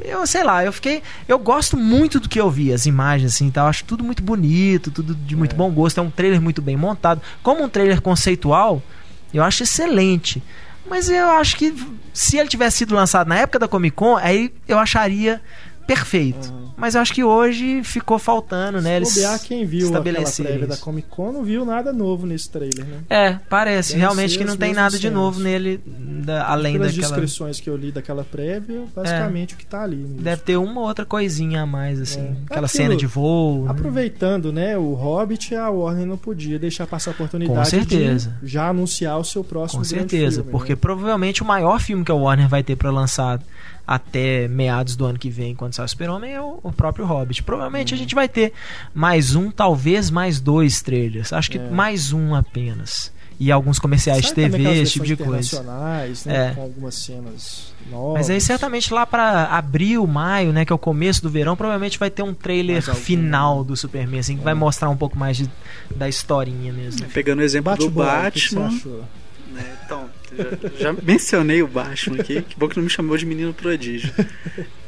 eu 0.00 0.26
sei 0.26 0.42
lá, 0.42 0.64
eu 0.64 0.72
fiquei. 0.72 1.02
Eu 1.28 1.38
gosto 1.38 1.76
muito 1.76 2.18
do 2.18 2.28
que 2.28 2.40
eu 2.40 2.50
vi, 2.50 2.72
as 2.72 2.86
imagens 2.86 3.34
assim 3.34 3.50
tal. 3.50 3.66
Acho 3.66 3.84
tudo 3.84 4.02
muito 4.02 4.22
bonito, 4.22 4.90
tudo 4.90 5.14
de 5.14 5.36
muito 5.36 5.54
é. 5.54 5.56
bom 5.56 5.70
gosto. 5.70 5.98
É 5.98 6.02
um 6.02 6.10
trailer 6.10 6.40
muito 6.40 6.62
bem 6.62 6.76
montado. 6.76 7.20
Como 7.42 7.62
um 7.62 7.68
trailer 7.68 8.00
conceitual, 8.00 8.82
eu 9.32 9.42
acho 9.42 9.62
excelente. 9.62 10.42
Mas 10.88 11.08
eu 11.08 11.30
acho 11.30 11.56
que 11.56 11.74
se 12.12 12.38
ele 12.38 12.48
tivesse 12.48 12.78
sido 12.78 12.94
lançado 12.94 13.28
na 13.28 13.38
época 13.38 13.58
da 13.58 13.68
Comic 13.68 13.94
Con, 13.96 14.16
aí 14.16 14.52
eu 14.66 14.78
acharia 14.78 15.40
perfeito. 15.86 16.50
Uhum. 16.50 16.62
Mas 16.76 16.94
eu 16.94 17.00
acho 17.00 17.14
que 17.14 17.22
hoje 17.22 17.82
ficou 17.84 18.18
faltando, 18.18 18.80
né? 18.80 18.96
Eles 18.96 19.14
bobear, 19.14 19.40
quem 19.40 19.64
viu 19.64 19.94
aquela 19.96 20.22
prévia 20.24 20.66
da 20.66 20.76
Comic 20.76 21.08
Con 21.08 21.30
não 21.30 21.44
viu 21.44 21.64
nada 21.64 21.92
novo 21.92 22.26
nesse 22.26 22.50
trailer, 22.50 22.84
né? 22.84 22.98
É, 23.08 23.38
parece. 23.48 23.90
Deve 23.90 24.00
realmente 24.00 24.36
que 24.36 24.44
não 24.44 24.56
tem 24.56 24.74
nada 24.74 24.98
de 24.98 25.08
novo 25.08 25.38
nele, 25.38 25.80
da, 25.86 26.46
além 26.48 26.72
Pelas 26.72 26.92
daquela... 26.92 27.12
descrições 27.12 27.60
que 27.60 27.70
eu 27.70 27.76
li 27.76 27.92
daquela 27.92 28.24
prévia, 28.24 28.82
basicamente 28.94 29.52
é. 29.52 29.54
o 29.54 29.58
que 29.58 29.66
tá 29.66 29.82
ali. 29.82 29.96
Mesmo. 29.96 30.22
Deve 30.22 30.42
ter 30.42 30.56
uma 30.56 30.80
outra 30.80 31.04
coisinha 31.04 31.62
a 31.62 31.66
mais, 31.66 32.00
assim. 32.00 32.20
É. 32.20 32.34
Aquela 32.46 32.66
Aquilo, 32.66 32.82
cena 32.82 32.96
de 32.96 33.06
voo. 33.06 33.64
Né? 33.64 33.70
Aproveitando, 33.70 34.52
né? 34.52 34.76
O 34.76 34.94
Hobbit, 34.94 35.54
a 35.54 35.70
Warner 35.70 36.06
não 36.06 36.16
podia 36.16 36.58
deixar 36.58 36.86
passar 36.86 37.10
a 37.10 37.14
oportunidade 37.14 37.58
Com 37.58 37.64
certeza. 37.64 38.36
de 38.42 38.48
já 38.48 38.68
anunciar 38.68 39.18
o 39.18 39.24
seu 39.24 39.44
próximo 39.44 39.80
Com 39.80 39.84
certeza, 39.84 40.36
filme, 40.42 40.50
porque 40.50 40.72
né? 40.72 40.78
provavelmente 40.80 41.42
o 41.42 41.44
maior 41.44 41.80
filme 41.80 42.04
que 42.04 42.10
a 42.10 42.14
Warner 42.14 42.48
vai 42.48 42.62
ter 42.62 42.76
para 42.76 42.90
lançar 42.90 43.40
até 43.86 44.46
meados 44.48 44.96
do 44.96 45.04
ano 45.04 45.18
que 45.18 45.28
vem, 45.28 45.54
quando 45.54 45.71
sai 45.76 45.84
o 45.84 45.88
Super-Homem, 45.88 46.32
é 46.32 46.40
o, 46.40 46.58
o, 46.62 46.72
próprio 46.72 47.04
Hobbit. 47.04 47.42
Provavelmente 47.42 47.94
a 47.94 47.96
gente 47.96 48.14
vai 48.14 48.28
ter 48.28 48.52
mais 48.94 49.34
um, 49.34 49.50
talvez 49.50 50.10
mais 50.10 50.40
dois 50.40 50.82
trailers. 50.82 51.32
Acho 51.32 51.50
que 51.50 51.58
é. 51.58 51.70
mais 51.70 52.12
um 52.12 52.34
apenas. 52.34 53.12
E 53.40 53.50
alguns 53.50 53.78
comerciais 53.78 54.26
de 54.26 54.34
TV, 54.34 54.82
esse 54.82 54.92
tipo 54.92 55.06
de 55.06 55.16
coisa. 55.16 55.62
Né, 55.62 56.12
é. 56.26 56.50
Com 56.54 56.62
algumas 56.62 56.94
cenas 56.94 57.72
novas. 57.90 58.14
Mas 58.14 58.30
aí 58.30 58.40
certamente 58.40 58.94
lá 58.94 59.04
para 59.04 59.46
abril, 59.46 60.06
maio, 60.06 60.52
né, 60.52 60.64
que 60.64 60.72
é 60.72 60.74
o 60.74 60.78
começo 60.78 61.22
do 61.22 61.28
verão, 61.28 61.56
provavelmente 61.56 61.98
vai 61.98 62.08
ter 62.08 62.22
um 62.22 62.34
trailer 62.34 62.82
final 62.94 63.64
do 63.64 63.76
Superman, 63.76 64.20
assim, 64.20 64.36
que 64.36 64.42
é. 64.42 64.44
vai 64.44 64.54
mostrar 64.54 64.90
um 64.90 64.96
pouco 64.96 65.18
mais 65.18 65.38
de, 65.38 65.50
da 65.96 66.08
historinha 66.08 66.72
mesmo. 66.72 67.04
Pegando 67.08 67.40
o 67.40 67.42
exemplo 67.42 67.74
do 67.76 67.90
Batman. 67.90 68.70
Né, 69.52 69.76
então, 69.84 70.08
já, 70.78 70.92
mencionei 70.92 71.62
o 71.62 71.66
Batman 71.66 72.20
aqui. 72.20 72.42
Que 72.42 72.58
bom 72.58 72.68
que 72.68 72.76
não 72.76 72.84
me 72.84 72.90
chamou 72.90 73.16
de 73.16 73.26
menino 73.26 73.52
prodígio. 73.52 74.12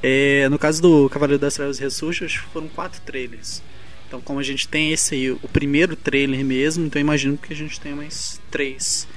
É, 0.03 0.49
no 0.51 0.59
caso 0.59 0.83
do 0.83 1.09
Cavaleiro 1.09 1.41
das 1.41 1.55
Trevas 1.55 1.79
Ressurge, 1.79 2.39
foram 2.53 2.69
quatro 2.69 3.01
trailers. 3.01 3.63
Então, 4.07 4.21
como 4.21 4.39
a 4.39 4.43
gente 4.43 4.69
tem 4.69 4.93
esse 4.93 5.15
aí, 5.15 5.31
o 5.31 5.49
primeiro 5.51 5.97
trailer 5.97 6.45
mesmo, 6.45 6.85
então 6.87 7.01
imagino 7.01 7.39
que 7.39 7.53
a 7.53 7.57
gente 7.57 7.81
tem 7.81 7.95
mais 7.95 8.41
três. 8.51 9.09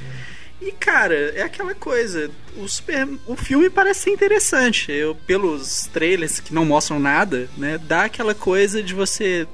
E 0.62 0.72
cara, 0.72 1.13
é 1.36 1.43
aquela 1.43 1.75
coisa. 1.75 2.31
O, 2.55 2.67
super, 2.67 3.07
o 3.27 3.36
filme 3.36 3.69
parece 3.69 4.01
ser 4.01 4.10
interessante. 4.10 4.91
Eu, 4.91 5.13
pelos 5.13 5.88
trailers 5.93 6.39
que 6.39 6.53
não 6.53 6.65
mostram 6.65 7.00
nada, 7.00 7.48
né? 7.57 7.77
Dá 7.77 8.05
aquela 8.05 8.34
coisa 8.34 8.81
de 8.81 8.93
você 8.93 9.48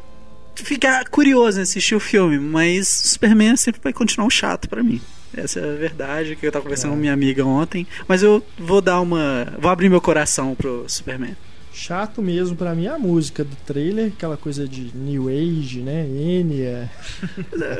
ficar 0.56 1.10
curioso 1.10 1.60
em 1.60 1.64
assistir 1.64 1.96
o 1.96 2.00
filme. 2.00 2.40
Mas 2.40 2.88
Superman 2.88 3.58
sempre 3.58 3.82
vai 3.84 3.92
continuar 3.92 4.28
um 4.28 4.30
chato 4.30 4.70
para 4.70 4.82
mim. 4.82 5.02
Essa 5.36 5.60
é 5.60 5.74
a 5.74 5.76
verdade 5.76 6.36
que 6.36 6.46
eu 6.46 6.52
tava 6.52 6.64
conversando 6.64 6.92
é. 6.92 6.96
com 6.96 7.02
minha 7.02 7.14
amiga 7.14 7.46
ontem. 7.46 7.88
Mas 8.08 8.22
eu 8.22 8.44
vou 8.58 8.82
dar 8.82 9.02
uma. 9.02 9.54
Vou 9.60 9.72
abrir 9.72 9.90
meu 9.90 10.02
coração 10.02 10.56
pro 10.56 10.86
Superman. 10.88 11.36
Chato 11.74 12.22
mesmo 12.22 12.56
para 12.56 12.76
mim 12.76 12.86
a 12.86 13.00
música 13.00 13.44
do 13.44 13.56
trailer, 13.66 14.14
aquela 14.16 14.38
coisa 14.38 14.68
de 14.68 14.96
New 14.96 15.28
Age, 15.28 15.80
né? 15.80 16.06
Enya. 16.08 16.90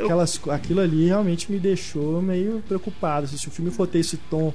Aquelas, 0.02 0.40
aquilo 0.50 0.80
ali 0.80 1.06
realmente 1.06 1.50
me 1.50 1.60
deixou 1.60 2.20
meio 2.20 2.62
preocupado. 2.66 3.28
Se 3.28 3.46
o 3.46 3.50
filme 3.52 3.70
for 3.70 3.86
ter 3.86 4.00
esse 4.00 4.16
tom 4.16 4.52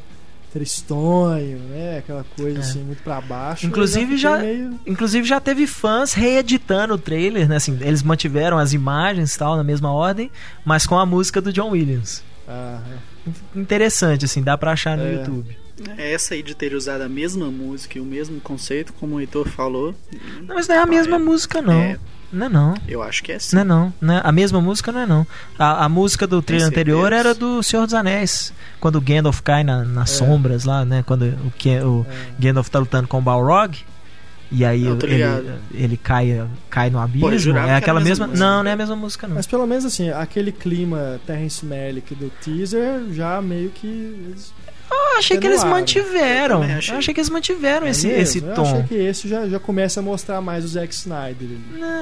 tristonho, 0.52 1.60
né? 1.70 2.00
Aquela 2.00 2.26
coisa 2.36 2.58
é. 2.58 2.62
assim, 2.62 2.84
muito 2.84 3.02
para 3.02 3.22
baixo. 3.22 3.66
Inclusive 3.66 4.18
já, 4.18 4.40
meio... 4.40 4.80
inclusive 4.86 5.26
já 5.26 5.40
teve 5.40 5.66
fãs 5.68 6.14
reeditando 6.14 6.96
o 6.96 6.98
trailer, 6.98 7.48
né? 7.48 7.56
Assim, 7.56 7.78
eles 7.82 8.04
mantiveram 8.04 8.58
as 8.58 8.74
imagens 8.74 9.38
tal 9.38 9.56
na 9.56 9.64
mesma 9.64 9.92
ordem, 9.92 10.30
mas 10.66 10.86
com 10.86 10.98
a 10.98 11.06
música 11.06 11.40
do 11.40 11.54
John 11.54 11.70
Williams. 11.70 12.24
Ah, 12.50 12.82
é. 12.92 13.60
Interessante, 13.60 14.26
assim, 14.26 14.42
dá 14.42 14.58
pra 14.58 14.72
achar 14.72 14.98
no 14.98 15.04
é. 15.04 15.14
YouTube. 15.14 15.56
É 15.98 16.14
essa 16.14 16.34
aí 16.34 16.44
de 16.44 16.56
ter 16.56 16.74
usado 16.74 17.02
a 17.04 17.10
mesma 17.10 17.50
música 17.50 17.98
e 17.98 18.02
o 18.02 18.06
mesmo 18.06 18.42
conceito, 18.42 18.92
como 18.94 19.16
o 19.16 19.20
Heitor 19.20 19.48
falou. 19.48 19.96
Não, 20.42 20.56
mas 20.56 20.68
não 20.68 20.76
é 20.76 20.80
a 20.80 20.86
mesma 20.86 21.16
é, 21.16 21.20
música, 21.20 21.62
não. 21.62 21.74
É, 21.74 21.98
não 22.34 22.46
é 22.48 22.50
não. 22.50 22.74
Eu 22.88 23.02
acho 23.02 23.24
que 23.24 23.32
é 23.32 23.40
sim. 23.40 23.56
Não 23.56 23.62
é 23.62 23.66
não. 23.66 23.94
não 24.02 24.14
é, 24.16 24.22
a 24.24 24.32
mesma 24.32 24.60
música 24.60 24.92
não 24.92 25.00
é 25.00 25.06
não. 25.06 25.28
A, 25.58 25.86
a 25.86 25.90
música 25.90 26.28
do 26.28 26.42
trilho 26.42 26.66
anterior 26.66 27.14
era 27.14 27.34
do 27.34 27.64
Senhor 27.64 27.86
dos 27.86 27.94
Anéis. 27.94 28.52
Quando 28.80 28.98
o 28.98 29.02
Gandalf 29.02 29.42
cai 29.42 29.64
na, 29.64 29.86
nas 29.86 30.12
é. 30.12 30.16
sombras 30.16 30.66
lá, 30.66 30.84
né? 30.84 31.04
Quando 31.04 31.24
o, 31.24 31.88
o 31.88 32.06
é. 32.10 32.16
Gandalf 32.40 32.68
tá 32.68 32.80
lutando 32.80 33.08
com 33.08 33.20
o 33.20 33.22
Balrog. 33.22 33.78
E 34.52 34.66
aí 34.66 34.86
ele, 34.88 35.60
ele 35.74 35.98
cai, 35.98 36.48
cai 36.70 36.90
no 36.90 37.00
abismo. 37.00 37.54
Pô, 37.54 37.60
é 37.60 37.76
aquela 37.76 38.00
mesma. 38.00 38.28
mesma 38.28 38.46
não, 38.46 38.64
não 38.64 38.70
é 38.70 38.74
a 38.74 38.78
mesma 38.78 38.96
música, 38.96 39.28
não. 39.28 39.36
Mas 39.36 39.46
pelo 39.46 39.68
menos 39.68 39.86
assim, 39.86 40.10
aquele 40.10 40.52
clima 40.52 41.20
Terrence 41.26 41.64
Malick 41.64 42.16
do 42.16 42.32
teaser 42.42 43.04
já 43.12 43.40
meio 43.42 43.70
que 43.70 44.36
eu 44.92 45.18
achei 45.18 45.38
que 45.38 45.48
eles 45.48 45.64
mantiveram. 45.64 46.64
Eu, 46.64 46.78
achei. 46.78 46.96
achei 46.98 47.14
que 47.14 47.20
eles 47.20 47.30
mantiveram 47.30 47.88
é 47.88 47.92
esse, 47.92 48.08
esse 48.08 48.42
tom. 48.42 48.64
Eu 48.64 48.64
achei 48.64 48.84
que 48.84 48.96
esse 48.96 49.28
já, 49.28 49.48
já 49.48 49.60
começa 49.60 50.00
a 50.00 50.04
mostrar 50.04 50.42
mais 50.42 50.66
o 50.66 50.68
Zack 50.68 50.94
Snyder. 50.94 51.48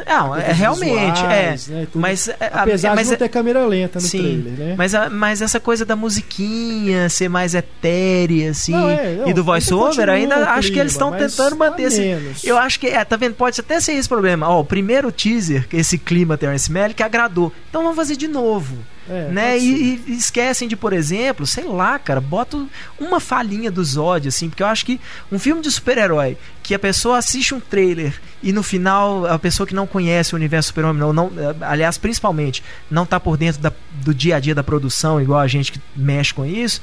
Não, 0.06 0.36
é 0.36 0.52
realmente. 0.52 1.24
É. 1.24 1.52
Visuais, 1.52 1.70
é. 1.70 1.74
Né, 1.74 1.88
mas, 1.94 2.30
Apesar 2.40 2.96
mas, 2.96 3.08
de 3.08 3.12
não 3.12 3.18
ter 3.18 3.30
câmera 3.30 3.66
lenta 3.66 4.00
no 4.00 4.06
sim, 4.06 4.20
trailer, 4.20 4.54
né? 4.54 4.76
Mas, 4.78 4.94
mas 5.12 5.42
essa 5.42 5.60
coisa 5.60 5.86
da 5.86 5.96
musiquinha 5.96 7.10
ser 7.10 7.30
mais 7.30 7.54
etérea, 7.54 8.52
assim, 8.52 8.72
não, 8.72 8.90
é, 8.90 9.16
não, 9.16 9.28
e 9.28 9.34
do 9.34 9.44
voice-over, 9.44 10.10
ainda 10.10 10.52
acho 10.52 10.72
que 10.72 10.80
eles 10.80 10.94
estão 10.94 11.12
tentando 11.12 11.56
manter 11.56 11.86
assim. 11.86 12.18
Eu 12.44 12.58
acho 12.58 12.80
que, 12.80 12.88
é, 12.88 13.04
tá 13.04 13.16
vendo? 13.16 13.36
Pode 13.36 13.60
até 13.60 13.80
ser 13.80 13.94
esse 13.94 14.08
problema. 14.08 14.48
Ó, 14.48 14.62
o 14.62 14.66
primeiro 14.66 15.12
teaser, 15.12 15.68
esse 15.74 15.98
clima 15.98 16.38
Terrence 16.38 16.72
Malick, 16.72 17.02
agradou. 17.02 17.52
Então 17.70 17.82
vamos 17.82 17.96
fazer 17.96 18.16
de 18.16 18.28
novo. 18.28 18.78
É, 19.10 19.30
né? 19.30 19.58
E, 19.58 20.02
e, 20.08 20.14
esquecem 20.14 20.68
de, 20.68 20.76
por 20.76 20.92
exemplo, 20.92 21.46
sei 21.46 21.64
lá, 21.64 21.98
cara, 21.98 22.20
bota 22.20 22.58
uma 23.00 23.20
falhinha 23.20 23.72
do 23.72 23.84
Zod, 23.84 24.28
assim, 24.28 24.50
porque 24.50 24.62
eu 24.62 24.68
acho 24.68 24.86
que 24.86 25.00
um 25.32 25.40
filme 25.40 25.62
de 25.62 25.72
super-herói 25.72 26.38
que 26.62 26.74
a 26.74 26.80
pessoa 26.80 27.18
assiste 27.18 27.56
um 27.56 27.60
trailer 27.60 28.20
e 28.44 28.52
no 28.52 28.62
final 28.62 29.26
a 29.26 29.40
pessoa 29.40 29.66
que 29.66 29.74
não 29.74 29.88
conhece 29.88 30.34
o 30.34 30.36
universo 30.36 30.68
super-homem, 30.68 31.00
não, 31.00 31.14
não, 31.14 31.32
aliás, 31.62 31.98
principalmente, 31.98 32.64
não 32.92 33.06
tá 33.06 33.20
por 33.20 33.38
dentro 33.38 33.62
da, 33.62 33.72
do 34.04 34.14
dia 34.14 34.36
a 34.36 34.40
dia 34.40 34.54
da 34.54 34.64
produção, 34.64 35.22
igual 35.22 35.40
a 35.40 35.48
gente 35.48 35.72
que 35.72 35.80
mexe 35.96 36.34
com 36.34 36.46
isso, 36.46 36.82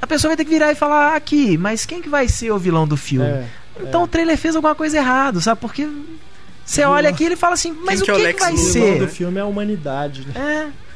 a 0.00 0.06
pessoa 0.06 0.30
vai 0.30 0.36
ter 0.36 0.44
que 0.44 0.50
virar 0.50 0.72
e 0.72 0.74
falar 0.74 1.16
aqui, 1.16 1.58
mas 1.58 1.84
quem 1.84 2.00
que 2.00 2.08
vai 2.08 2.28
ser 2.28 2.50
o 2.50 2.58
vilão 2.58 2.88
do 2.88 2.96
filme? 2.96 3.26
É, 3.26 3.46
então 3.80 4.00
é. 4.00 4.04
o 4.04 4.06
trailer 4.06 4.38
fez 4.38 4.56
alguma 4.56 4.74
coisa 4.74 4.96
errada, 4.96 5.40
sabe? 5.40 5.60
Porque 5.60 5.86
você 6.64 6.84
olha 6.84 7.10
aqui 7.10 7.24
e 7.24 7.26
ele 7.26 7.36
fala 7.36 7.54
assim, 7.54 7.76
mas 7.84 8.00
quem 8.00 8.14
o 8.14 8.16
que, 8.16 8.22
que, 8.22 8.28
é 8.28 8.32
que 8.32 8.40
vai 8.40 8.56
ser? 8.56 8.78
O 8.78 8.84
vilão 8.84 8.98
do 8.98 9.08
filme 9.08 9.38
é 9.38 9.42
a 9.42 9.46
humanidade, 9.46 10.26
né? 10.26 10.72
É 10.74 10.87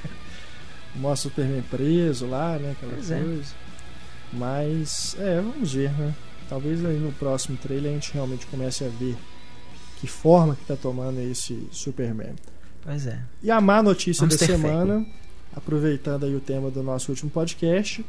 mostra 0.96 1.28
o 1.28 1.30
Superman 1.30 1.62
preso 1.62 2.26
lá, 2.26 2.58
né? 2.58 2.72
Aquela 2.72 2.92
pois 2.92 3.10
é. 3.10 3.20
coisa. 3.20 3.42
É. 3.42 4.36
Mas, 4.36 5.16
é, 5.18 5.40
vamos 5.40 5.72
ver, 5.72 5.92
né? 5.92 6.14
Talvez 6.48 6.84
aí 6.84 6.98
no 6.98 7.12
próximo 7.12 7.56
trailer 7.56 7.90
a 7.90 7.94
gente 7.94 8.12
realmente 8.12 8.46
comece 8.46 8.84
a 8.84 8.88
ver 8.88 9.16
que 10.00 10.06
forma 10.06 10.54
que 10.54 10.64
tá 10.64 10.76
tomando 10.76 11.20
esse 11.20 11.66
Superman. 11.70 12.34
Pois 12.82 13.06
é. 13.06 13.20
E 13.42 13.50
a 13.50 13.60
má 13.60 13.82
notícia 13.82 14.20
vamos 14.20 14.36
da 14.36 14.46
semana, 14.46 15.06
aproveitando 15.54 16.24
aí 16.24 16.34
o 16.34 16.40
tema 16.40 16.70
do 16.70 16.82
nosso 16.82 17.10
último 17.12 17.30
podcast, 17.30 18.04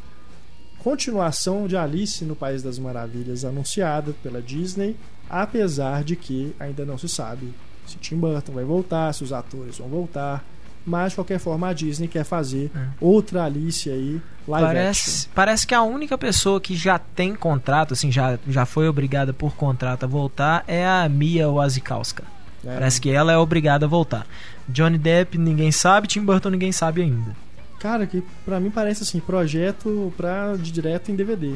continuação 0.80 1.68
de 1.68 1.78
Alice 1.78 2.26
no 2.26 2.36
País 2.36 2.64
das 2.64 2.80
Maravilhas 2.80 3.46
anunciada 3.46 4.14
pela 4.24 4.42
Disney 4.42 4.96
apesar 5.30 6.04
de 6.04 6.16
que 6.16 6.56
ainda 6.60 6.86
não 6.86 6.98
se 6.98 7.10
sabe 7.10 7.54
se 7.88 7.98
Tim 7.98 8.18
Burton 8.18 8.54
vai 8.54 8.64
voltar, 8.64 9.14
se 9.14 9.24
os 9.24 9.34
atores 9.34 9.78
vão 9.78 9.90
voltar. 9.90 10.46
Mas 10.86 11.12
de 11.12 11.16
qualquer 11.16 11.40
forma 11.40 11.68
a 11.70 11.74
Disney 11.74 12.08
quer 12.08 12.24
fazer 12.26 12.70
É. 12.76 12.80
outra 13.00 13.46
Alice 13.46 13.90
aí, 13.90 14.22
live 14.48 14.68
Parece, 14.68 15.10
action. 15.22 15.32
parece 15.34 15.66
que 15.68 15.74
a 15.74 15.82
única 15.82 16.18
pessoa 16.18 16.60
que 16.60 16.76
já 16.76 17.00
tem 17.00 17.34
contrato, 17.36 17.94
assim, 17.94 18.12
já, 18.12 18.38
já 18.48 18.66
foi 18.66 18.88
obrigada 18.90 19.32
por 19.32 19.56
contrato 19.56 20.04
a 20.04 20.08
voltar 20.08 20.64
é 20.68 20.86
a 20.86 21.08
Mia 21.08 21.50
Wasikowska. 21.50 22.24
né? 22.64 22.74
Parece 22.74 23.00
que 23.00 23.10
ela 23.10 23.32
é 23.32 23.38
obrigada 23.38 23.86
a 23.86 23.90
voltar. 23.90 24.28
Johnny 24.68 24.98
Depp 24.98 25.38
ninguém 25.38 25.72
sabe, 25.72 26.08
Tim 26.08 26.22
Burton 26.24 26.50
ninguém 26.50 26.72
sabe 26.74 27.02
ainda. 27.02 27.34
Cara, 27.80 28.06
que 28.08 28.24
pra 28.46 28.60
mim 28.60 28.70
parece 28.72 29.04
assim, 29.04 29.20
projeto 29.20 30.14
pra, 30.18 30.56
de 30.58 30.72
direto 30.72 31.12
em 31.12 31.16
DVD. 31.16 31.56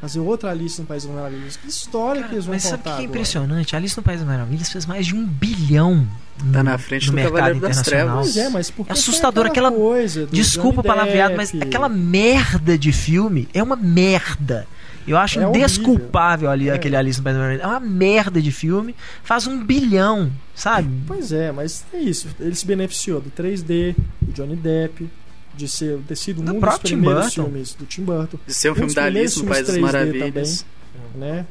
Fazer 0.00 0.20
outra 0.20 0.50
Alice 0.50 0.78
no 0.80 0.86
País 0.86 1.04
das 1.04 1.14
Maravilhas. 1.14 1.56
Que 1.56 1.68
história 1.68 2.22
que 2.24 2.34
eles 2.34 2.44
vão 2.44 2.54
Mas 2.54 2.62
sabe 2.64 2.74
o 2.74 2.78
contar 2.78 2.96
que 2.96 3.02
é 3.02 3.04
impressionante? 3.06 3.74
Alice 3.76 3.96
no 3.96 4.02
País 4.02 4.20
das 4.20 4.28
Maravilhas 4.28 4.68
fez 4.70 4.84
mais 4.86 5.06
de 5.06 5.14
um 5.14 5.24
bilhão 5.26 6.06
no, 6.44 6.52
Tá 6.52 6.62
na 6.62 6.76
frente 6.76 7.06
no 7.06 7.12
do 7.12 7.14
mercado 7.16 7.34
Cavaleiro 7.36 7.60
das 7.60 7.78
internacional. 7.78 8.16
Pois 8.22 8.36
é, 8.36 8.48
mas 8.50 8.70
por 8.70 8.84
que 8.86 8.90
É 8.90 8.92
assustador 8.92 9.44
tem 9.44 9.50
aquela- 9.52 9.72
coisa 9.72 10.26
Desculpa 10.26 10.80
o 10.80 10.84
palavreado, 10.84 11.34
mas 11.36 11.54
aquela 11.54 11.88
merda 11.88 12.76
de 12.76 12.92
filme 12.92 13.48
é 13.54 13.62
uma 13.62 13.76
merda. 13.76 14.66
Eu 15.06 15.16
acho 15.18 15.38
É 15.38 15.46
horrível. 15.46 15.66
desculpável 15.66 16.50
ali 16.50 16.68
É. 16.68 16.72
aquele 16.74 16.96
Alice 16.96 17.18
no 17.18 17.24
País 17.24 17.36
das 17.36 17.42
Maravilhas. 17.42 17.64
É 17.66 17.70
uma 17.70 17.80
merda 17.80 18.42
de 18.42 18.50
filme. 18.52 18.94
Faz 19.22 19.46
um 19.46 19.62
bilhão, 19.64 20.30
sabe? 20.54 20.88
Pois 21.06 21.30
é, 21.32 21.52
mas 21.52 21.84
é 21.94 21.98
isso. 21.98 22.28
Ele 22.40 22.54
se 22.54 22.66
beneficiou 22.66 23.20
do 23.20 23.30
3D, 23.30 23.94
do 24.20 24.32
Johnny 24.32 24.56
Depp, 24.56 25.08
de 25.56 25.68
ser, 25.68 25.98
ter 26.08 26.16
sido 26.16 26.42
um 26.42 26.44
Do 26.44 26.60
dos 26.60 26.78
primeiros 26.78 27.34
filmes 27.34 27.74
do 27.74 27.86
Tim 27.86 28.02
Burton, 28.04 28.38
De 28.46 28.54
ser 28.54 28.68
um 28.70 28.72
Um 28.72 28.76
filme 28.76 28.94
da 28.94 29.04
Alice 29.04 29.42
no 29.42 29.48
País 29.48 29.66
das 29.66 29.76
filmes 29.76 29.90
3D 29.90 29.92
Maravilhas. 29.92 30.66
né? 31.14 31.46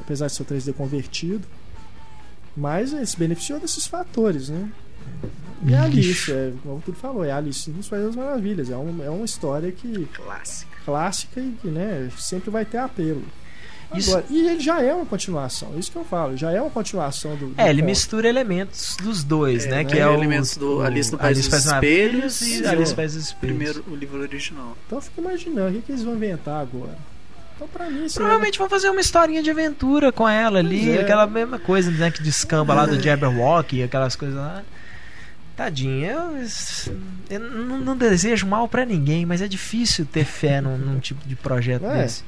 Apesar 0.00 0.26
de 0.26 0.32
ser 0.34 0.42
o 0.42 0.46
3D 0.46 0.72
convertido. 0.74 1.46
Mas 2.56 2.92
ele 2.92 3.06
se 3.06 3.16
beneficiou 3.16 3.58
desses 3.58 3.86
fatores, 3.86 4.48
né? 4.50 4.68
E 5.64 5.74
a 5.74 5.84
Alice, 5.84 6.30
é, 6.30 6.52
como 6.62 6.76
o 6.76 6.82
Tudo 6.84 6.96
falou, 6.98 7.24
é 7.24 7.30
a 7.30 7.36
Alice 7.36 7.70
nos 7.70 7.88
País 7.88 8.04
das 8.06 8.16
Maravilhas. 8.16 8.68
É, 8.68 8.76
um, 8.76 9.02
é 9.02 9.08
uma 9.08 9.24
história 9.24 9.70
que 9.72 10.06
Clássica. 10.12 10.76
clássica 10.84 11.40
e 11.40 11.52
que 11.62 11.68
né, 11.68 12.10
sempre 12.18 12.50
vai 12.50 12.64
ter 12.64 12.78
apelo. 12.78 13.22
Isso- 13.94 14.10
Agora, 14.10 14.24
e 14.30 14.48
ele 14.48 14.60
já 14.60 14.80
é 14.82 14.94
uma 14.94 15.04
continuação, 15.06 15.78
isso 15.78 15.90
que 15.92 15.96
eu 15.98 16.04
falo, 16.04 16.36
já 16.36 16.50
é 16.50 16.60
uma 16.60 16.70
continuação 16.70 17.36
do. 17.36 17.48
do 17.48 17.54
É, 17.60 17.68
ele 17.70 17.80
conto. 17.80 17.90
mistura 17.90 18.28
elementos 18.28 18.96
dos 19.02 19.22
dois, 19.22 19.64
É, 19.66 19.68
né? 19.70 19.76
né? 19.78 19.84
Que 19.84 19.98
é 19.98 20.08
o, 20.08 20.14
Elementos 20.14 20.56
do 20.56 20.80
Alice 20.82 21.10
no 21.12 21.18
País 21.18 21.36
dos 21.46 21.64
Espelhos 21.66 22.40
e 22.42 22.66
Alice 22.66 22.88
o 22.88 22.90
no 22.90 22.96
País 22.96 23.14
dos 23.14 23.24
Espelhos. 23.26 23.34
Primeiro, 23.56 23.84
o 23.88 23.94
livro 23.96 24.20
original. 24.20 24.76
Então 24.86 24.98
eu 24.98 25.02
fico 25.02 25.20
imaginando 25.20 25.70
o 25.70 25.72
que, 25.74 25.82
que 25.86 25.92
eles 25.92 26.02
vão 26.02 26.14
inventar 26.14 26.60
agora. 26.60 26.96
Então, 27.56 27.68
pra 27.68 27.88
mim, 27.90 28.06
isso 28.06 28.16
Provavelmente 28.16 28.58
vão 28.58 28.68
fazer 28.68 28.88
uma 28.88 29.00
historinha 29.00 29.42
de 29.42 29.50
aventura 29.50 30.10
com 30.10 30.28
ela 30.28 30.58
ali, 30.58 30.90
é. 30.96 31.00
aquela 31.00 31.26
mesma 31.26 31.58
coisa, 31.58 31.90
né, 31.90 32.10
que 32.10 32.22
descamba 32.22 32.74
lá 32.74 32.86
do 32.86 32.98
Jabberwock 33.00 33.76
e 33.76 33.82
aquelas 33.82 34.16
coisas 34.16 34.36
lá. 34.36 34.62
Tadinho, 35.54 36.04
eu, 36.06 36.46
eu 37.30 37.38
não, 37.40 37.78
não 37.78 37.96
desejo 37.96 38.46
mal 38.46 38.66
pra 38.66 38.86
ninguém, 38.86 39.26
mas 39.26 39.42
é 39.42 39.46
difícil 39.46 40.06
ter 40.06 40.24
fé 40.24 40.60
num, 40.62 40.78
num 40.78 40.98
tipo 40.98 41.26
de 41.28 41.36
projeto 41.36 41.84
É. 41.84 42.02
desse. 42.02 42.24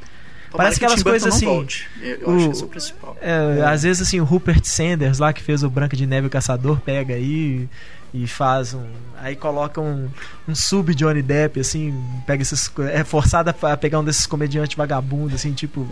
Parece 0.57 0.77
aquelas 0.77 1.03
coisas 1.03 1.35
assim, 1.35 1.47
volte. 1.47 1.89
Eu, 2.01 2.17
eu 2.21 2.29
o- 2.29 2.37
acho 2.37 2.45
que 2.47 2.51
esse 2.53 2.63
é 2.63 2.65
o 2.65 2.69
principal. 2.69 3.17
É, 3.21 3.63
Às 3.67 3.83
vezes, 3.83 4.03
assim, 4.07 4.21
o 4.21 4.25
Rupert 4.25 4.61
Sanders 4.65 5.19
lá 5.19 5.33
que 5.33 5.43
fez 5.43 5.63
o 5.63 5.71
Branca 5.71 5.97
de 5.97 6.07
Neve 6.07 6.27
e 6.27 6.29
o 6.29 6.31
Caçador 6.31 6.79
pega 6.81 7.15
aí 7.15 7.69
e 8.13 8.27
faz 8.27 8.75
um. 8.75 8.85
Aí 9.21 9.35
coloca 9.35 9.81
um, 9.81 10.09
um 10.49 10.55
sub 10.55 10.95
Johnny 10.95 11.23
Depp, 11.23 11.59
assim, 11.61 11.95
pega 12.27 12.43
esses. 12.43 12.71
É 12.93 13.03
forçado 13.05 13.51
a 13.63 13.77
pegar 13.77 13.99
um 14.01 14.05
desses 14.05 14.27
comediantes 14.27 14.77
vagabundos, 14.77 15.35
assim, 15.35 15.53
tipo. 15.53 15.89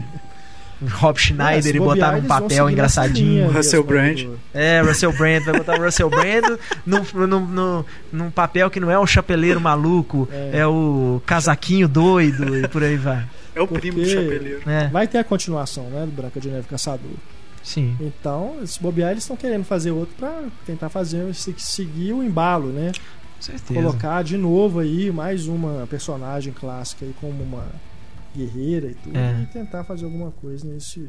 Rob 0.84 1.16
Schneider 1.16 1.62
se 1.62 1.76
e 1.76 1.78
botar 1.78 2.10
num 2.10 2.22
papel 2.24 2.68
engraçadinho. 2.68 3.48
Russell 3.52 3.84
Brand. 3.84 4.26
É, 4.52 4.80
Russell 4.80 5.12
Brand, 5.12 5.44
vai 5.44 5.54
botar 5.58 5.78
o 5.78 5.84
Russell 5.84 6.10
Brand 6.10 6.58
num, 6.84 7.04
num, 7.14 7.46
num, 7.46 7.84
num 8.12 8.30
papel 8.32 8.68
que 8.68 8.80
não 8.80 8.90
é 8.90 8.98
o 8.98 9.06
chapeleiro 9.06 9.60
maluco, 9.60 10.28
É. 10.32 10.58
é, 10.58 10.66
o 10.66 11.22
casaquinho 11.24 11.86
doido 11.86 12.56
e 12.58 12.66
por 12.66 12.82
aí 12.82 12.96
vai. 12.96 13.22
É 13.54 13.60
o 13.60 13.66
Porque- 13.68 13.90
primo 13.90 13.98
do 14.04 14.08
chapeleiro. 14.08 14.68
É, 14.68 14.88
Vai 14.88 15.06
ter 15.06 15.18
a 15.18 15.24
continuação, 15.24 15.84
né, 15.90 16.06
do 16.06 16.12
Branca 16.12 16.40
de 16.40 16.48
Neve 16.48 16.66
Caçador. 16.68 17.10
sim. 17.62 17.96
Então, 18.00 18.66
se 18.66 18.80
bobear, 18.82 19.10
eles 19.12 19.22
estão 19.24 19.36
querendo 19.36 19.64
fazer 19.64 19.90
outro 19.92 20.14
pra 20.16 20.44
tentar 20.66 20.88
fazer 20.88 21.32
se- 21.34 21.54
seguir 21.58 22.12
o 22.12 22.22
embalo, 22.22 22.68
né? 22.68 22.92
Com 23.36 23.42
certeza. 23.42 23.74
Colocar 23.80 24.22
de 24.24 24.36
novo 24.36 24.78
aí 24.80 25.10
mais 25.12 25.46
uma 25.46 25.86
personagem 25.88 26.52
clássica 26.52 27.04
aí 27.04 27.14
como 27.20 27.42
uma 27.42 27.66
guerreira 28.34 28.86
e 28.90 28.94
tudo, 28.94 29.16
É. 29.16 29.42
e 29.42 29.46
tentar 29.46 29.84
fazer 29.84 30.04
alguma 30.06 30.30
coisa 30.30 30.66
nesse 30.66 31.08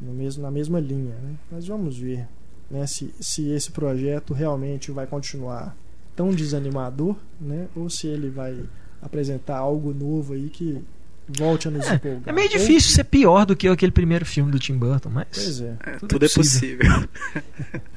no 0.00 0.12
mesmo, 0.12 0.42
na 0.42 0.50
mesma 0.50 0.78
linha, 0.80 1.14
né? 1.22 1.34
Mas 1.50 1.66
vamos 1.66 1.96
ver, 1.96 2.26
né, 2.70 2.86
se, 2.86 3.14
se 3.20 3.48
esse 3.50 3.70
projeto 3.70 4.34
realmente 4.34 4.90
vai 4.90 5.06
continuar 5.06 5.74
tão 6.14 6.30
desanimador, 6.30 7.16
né, 7.40 7.66
ou 7.74 7.88
se 7.88 8.06
ele 8.06 8.28
vai 8.28 8.62
apresentar 9.00 9.56
algo 9.58 9.94
novo 9.94 10.34
aí 10.34 10.50
que 10.50 10.82
volte 11.28 11.68
a 11.68 11.70
nos 11.70 11.86
empolgar. 11.90 12.22
É 12.26 12.32
meio 12.32 12.48
difícil 12.48 12.92
ser 12.94 13.04
pior 13.04 13.44
do 13.46 13.56
que 13.56 13.68
aquele 13.68 13.92
primeiro 13.92 14.24
filme 14.24 14.50
do 14.50 14.58
Tim 14.58 14.76
Burton, 14.76 15.10
mas. 15.10 15.26
Pois 15.32 15.60
é. 15.60 15.76
É, 15.84 15.90
Tudo 15.92 16.08
tudo, 16.08 16.24
é 16.24 16.26
é 16.26 16.30
possível. 16.30 16.90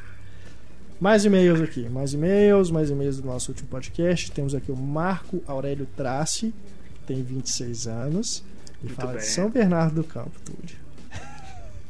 Mais 1.00 1.24
e-mails 1.24 1.62
aqui, 1.62 1.88
mais 1.88 2.14
e-mails, 2.14 2.70
mais 2.70 2.90
e-mails 2.90 3.22
do 3.22 3.26
nosso 3.26 3.52
último 3.52 3.70
podcast. 3.70 4.30
Temos 4.32 4.54
aqui 4.54 4.70
o 4.70 4.76
Marco 4.76 5.42
Aurélio 5.48 5.88
Trace, 5.96 6.54
que 6.94 7.00
tem 7.08 7.24
26 7.24 7.88
anos, 7.88 8.44
e 8.82 8.88
Muito 8.88 8.96
fala 8.98 9.14
bem. 9.14 9.22
de 9.22 9.28
São 9.28 9.50
Bernardo 9.50 9.96
do 9.96 10.04
Campo, 10.04 10.32
Túlio. 10.44 10.76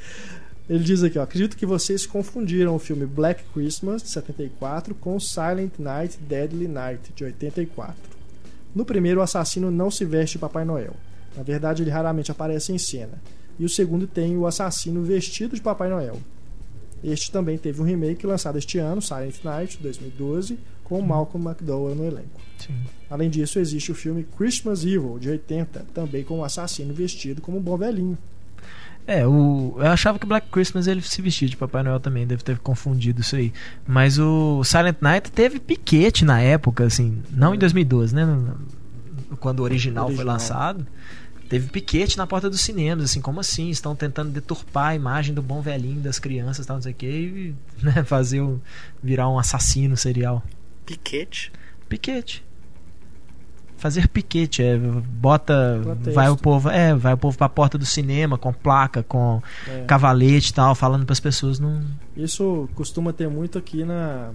Ele 0.71 0.85
diz 0.85 1.03
aqui, 1.03 1.19
ó, 1.19 1.23
acredito 1.25 1.57
que 1.57 1.67
vocês 1.67 2.07
confundiram 2.07 2.77
o 2.77 2.79
filme 2.79 3.07
Black 3.07 3.43
Christmas, 3.53 4.05
de 4.05 4.09
74, 4.11 4.95
com 4.95 5.19
Silent 5.19 5.73
Night, 5.81 6.17
Deadly 6.21 6.69
Night, 6.69 7.13
de 7.13 7.25
84. 7.25 7.97
No 8.73 8.85
primeiro, 8.85 9.19
o 9.19 9.23
assassino 9.23 9.69
não 9.69 9.91
se 9.91 10.05
veste 10.05 10.35
de 10.35 10.39
Papai 10.41 10.65
Noel. 10.65 10.95
Na 11.37 11.43
verdade, 11.43 11.83
ele 11.83 11.91
raramente 11.91 12.31
aparece 12.31 12.73
em 12.73 12.79
cena. 12.79 13.21
E 13.59 13.65
o 13.65 13.69
segundo 13.69 14.07
tem 14.07 14.37
o 14.37 14.47
assassino 14.47 15.03
vestido 15.03 15.55
de 15.55 15.61
Papai 15.63 15.89
Noel. 15.89 16.19
Este 17.05 17.31
também 17.31 17.57
teve 17.59 17.81
um 17.81 17.85
remake 17.85 18.27
lançado 18.27 18.59
este 18.59 18.79
ano, 18.79 19.01
Silent 19.03 19.37
Night, 19.45 19.79
2012, 19.83 20.59
com 20.83 21.01
Malcolm 21.03 21.47
McDowell 21.49 21.95
no 21.95 22.05
elenco. 22.05 22.41
Sim. 22.59 22.75
Além 23.11 23.29
disso, 23.31 23.59
existe 23.59 23.93
o 23.93 23.95
filme 23.95 24.27
Christmas 24.37 24.83
Evil, 24.85 25.19
de 25.21 25.29
80, 25.31 25.87
também 25.95 26.25
com 26.25 26.39
um 26.39 26.45
assassino 26.45 26.93
vestido 26.95 27.41
como 27.43 27.59
um 27.59 27.63
bom 27.63 27.77
velhinho. 27.77 28.17
É, 29.07 29.25
o, 29.27 29.75
eu 29.77 29.87
achava 29.87 30.19
que 30.19 30.25
o 30.25 30.29
Black 30.29 30.49
Christmas 30.51 30.89
ele 30.89 31.01
se 31.01 31.23
vestia 31.23 31.49
de 31.49 31.57
Papai 31.57 31.83
Noel 31.85 32.01
também, 32.01 32.27
deve 32.27 32.43
ter 32.43 32.59
confundido 32.59 33.21
isso 33.21 33.37
aí. 33.37 33.53
Mas 33.87 34.19
o 34.19 34.65
Silent 34.65 34.97
Night 35.01 35.31
teve 35.31 35.61
piquete 35.61 36.25
na 36.25 36.41
época, 36.41 36.85
assim, 36.85 37.23
não 37.31 37.55
em 37.55 37.59
2012, 37.59 38.15
né? 38.15 38.25
no- 38.25 38.37
no- 38.37 38.57
Quando 39.39 39.61
o 39.61 39.63
original, 39.63 40.07
foi 40.07 40.15
Original. 40.15 40.33
lançado. 40.35 40.87
Teve 41.49 41.69
piquete 41.69 42.17
na 42.19 42.27
porta 42.27 42.51
dos 42.51 42.61
cinemas, 42.61 43.05
assim, 43.05 43.21
como 43.21 43.39
assim? 43.41 43.71
Estão 43.71 43.95
tentando 43.95 44.31
deturpar 44.31 44.89
a 44.89 44.95
imagem 44.97 45.33
do 45.35 45.41
bom 45.43 45.61
velhinho 45.61 46.01
das 46.01 46.19
crianças, 46.19 46.67
tal, 46.67 46.77
não 46.77 46.83
sei 46.83 46.93
o 46.93 46.95
que, 46.95 47.07
e 47.07 47.55
né, 47.83 48.03
fazer 48.05 48.41
o, 48.41 48.61
virar 49.03 49.29
um 49.29 49.39
assassino 49.39 49.97
serial. 49.97 50.43
Piquete. 50.85 51.53
Piquete. 51.89 52.45
Fazer 53.77 54.09
piquete, 54.09 54.63
é, 54.63 54.79
bota, 54.79 55.79
Protesto. 55.83 56.13
vai 56.13 56.29
o 56.31 56.37
povo, 56.37 56.71
é, 56.71 56.95
vai 56.95 57.13
o 57.13 57.19
povo 57.19 57.37
pra 57.37 57.47
porta 57.49 57.77
do 57.77 57.85
cinema 57.85 58.39
com 58.39 58.51
placa, 58.53 59.03
com 59.03 59.43
É. 59.69 59.85
cavalete 59.85 60.51
e 60.51 60.55
tal, 60.55 60.75
falando 60.75 61.05
pras 61.05 61.21
pessoas 61.21 61.61
não. 61.61 61.85
Isso 62.17 62.69
costuma 62.75 63.13
ter 63.13 63.29
muito 63.29 63.59
aqui 63.59 63.85
na 63.85 64.31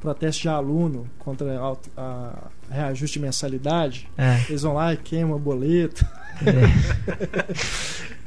protesto 0.00 0.42
de 0.42 0.48
aluno 0.48 1.08
contra 1.18 1.58
a, 1.60 1.76
a 1.96 2.34
reajuste 2.70 3.18
de 3.18 3.24
mensalidade. 3.24 4.08
É, 4.16 4.40
Eles 4.48 4.62
vão 4.62 4.74
lá 4.74 4.92
e 4.92 4.96
queimam 4.96 5.36
o 5.36 5.38
boleto. 5.38 6.04
é. 6.44 7.48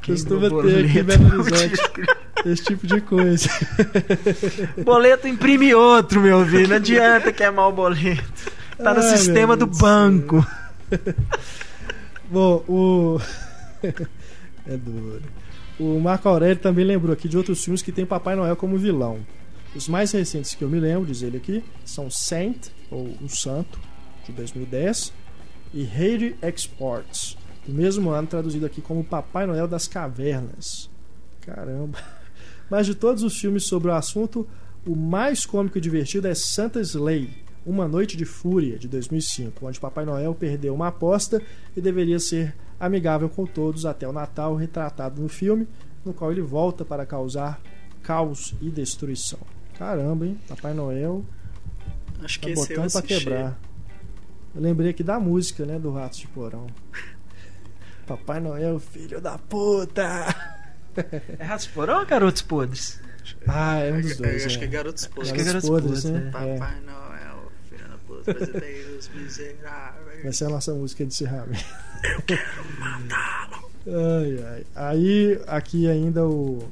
Costuma 0.04 0.50
ter 0.62 0.84
aqui 0.84 0.98
em. 0.98 1.02
Belo 1.04 1.40
Horizonte 1.40 1.80
esse 2.44 2.64
tipo 2.64 2.86
de 2.86 3.00
coisa. 3.00 3.48
boleto 4.84 5.28
imprime 5.28 5.74
outro, 5.74 6.20
meu 6.20 6.44
filho. 6.44 6.68
Não 6.68 6.76
adianta 6.76 7.32
queimar 7.32 7.68
o 7.68 7.72
boleto. 7.72 8.52
Tá 8.76 8.92
no 8.94 9.00
Ai, 9.00 9.16
sistema 9.16 9.56
do 9.56 9.66
banco. 9.66 10.44
Bom, 12.30 12.64
o. 12.68 13.20
é 14.66 14.76
duro. 14.76 15.22
O 15.78 16.00
Marco 16.00 16.28
Aurélio 16.28 16.56
também 16.56 16.84
lembrou 16.84 17.12
aqui 17.12 17.28
de 17.28 17.36
outros 17.36 17.62
filmes 17.62 17.82
que 17.82 17.92
tem 17.92 18.04
Papai 18.04 18.34
Noel 18.34 18.56
como 18.56 18.76
vilão. 18.76 19.20
Os 19.74 19.88
mais 19.88 20.12
recentes 20.12 20.54
que 20.54 20.62
eu 20.62 20.68
me 20.68 20.78
lembro, 20.78 21.06
diz 21.06 21.22
ele 21.22 21.38
aqui, 21.38 21.64
são 21.82 22.10
Saint, 22.10 22.68
ou 22.90 23.06
O 23.22 23.28
Santo, 23.28 23.80
de 24.26 24.32
2010, 24.32 25.12
e 25.72 25.86
Haiti 25.86 26.36
Exports, 26.42 27.38
do 27.66 27.72
mesmo 27.72 28.10
ano, 28.10 28.28
traduzido 28.28 28.66
aqui 28.66 28.82
como 28.82 29.02
Papai 29.02 29.46
Noel 29.46 29.66
das 29.66 29.88
Cavernas. 29.88 30.90
Caramba! 31.40 31.98
Mas 32.68 32.84
de 32.84 32.94
todos 32.94 33.22
os 33.22 33.38
filmes 33.38 33.64
sobre 33.64 33.88
o 33.88 33.94
assunto, 33.94 34.46
o 34.86 34.94
mais 34.94 35.46
cômico 35.46 35.78
e 35.78 35.80
divertido 35.80 36.28
é 36.28 36.34
Santa's 36.34 36.90
Slay, 36.90 37.30
Uma 37.64 37.88
Noite 37.88 38.14
de 38.14 38.26
Fúria, 38.26 38.78
de 38.78 38.86
2005, 38.88 39.66
onde 39.66 39.80
Papai 39.80 40.04
Noel 40.04 40.34
perdeu 40.34 40.74
uma 40.74 40.88
aposta 40.88 41.40
e 41.74 41.80
deveria 41.80 42.18
ser 42.18 42.54
amigável 42.78 43.30
com 43.30 43.46
todos 43.46 43.86
até 43.86 44.06
o 44.06 44.12
Natal, 44.12 44.54
retratado 44.54 45.22
no 45.22 45.30
filme, 45.30 45.66
no 46.04 46.12
qual 46.12 46.30
ele 46.30 46.42
volta 46.42 46.84
para 46.84 47.06
causar 47.06 47.58
caos 48.02 48.54
e 48.60 48.68
destruição. 48.68 49.38
Caramba, 49.78 50.26
hein? 50.26 50.38
Papai 50.48 50.72
Noel 50.74 51.24
Acho 52.22 52.38
tá 52.40 52.46
que 52.46 52.52
esse 52.52 52.72
eu 52.72 52.80
botando 52.80 52.90
pra 52.92 53.00
assisti. 53.00 53.24
quebrar. 53.24 53.58
Eu 54.54 54.60
lembrei 54.60 54.90
aqui 54.90 55.02
da 55.02 55.18
música, 55.18 55.64
né? 55.64 55.78
Do 55.78 55.90
Ratos 55.92 56.18
de 56.18 56.28
Porão. 56.28 56.66
Papai 58.06 58.40
Noel, 58.40 58.78
filho 58.78 59.20
da 59.20 59.38
puta! 59.38 60.02
É 61.38 61.44
Ratos 61.44 61.66
Porão 61.68 62.00
ou 62.00 62.06
Garotos 62.06 62.42
Podres? 62.42 63.00
Ah, 63.46 63.78
é 63.78 63.92
um 63.92 64.00
dos 64.00 64.10
Eu 64.12 64.16
dois. 64.18 64.44
acho 64.46 64.56
é. 64.56 64.58
que 64.58 64.64
é 64.64 64.68
Garotos 64.68 65.06
Podres. 65.06 65.28
Acho 65.28 65.34
que 65.34 65.40
é 65.40 65.44
Garotos 65.44 65.68
Podres, 65.70 66.02
Podres, 66.02 66.22
né? 66.22 66.24
é. 66.24 66.28
É. 66.54 66.58
Papai 66.58 66.80
Noel, 66.80 67.52
filho 67.70 67.88
da 67.88 67.96
puta, 68.06 68.34
brasileiros 68.34 69.10
miseráveis. 69.14 70.22
Vai 70.22 70.32
ser 70.32 70.44
a 70.44 70.48
nossa 70.50 70.74
música 70.74 71.04
de 71.06 71.12
encerramento. 71.12 71.64
Ai, 73.86 74.44
ai. 74.44 74.66
Aí, 74.74 75.40
aqui 75.46 75.88
ainda 75.88 76.26
o. 76.26 76.68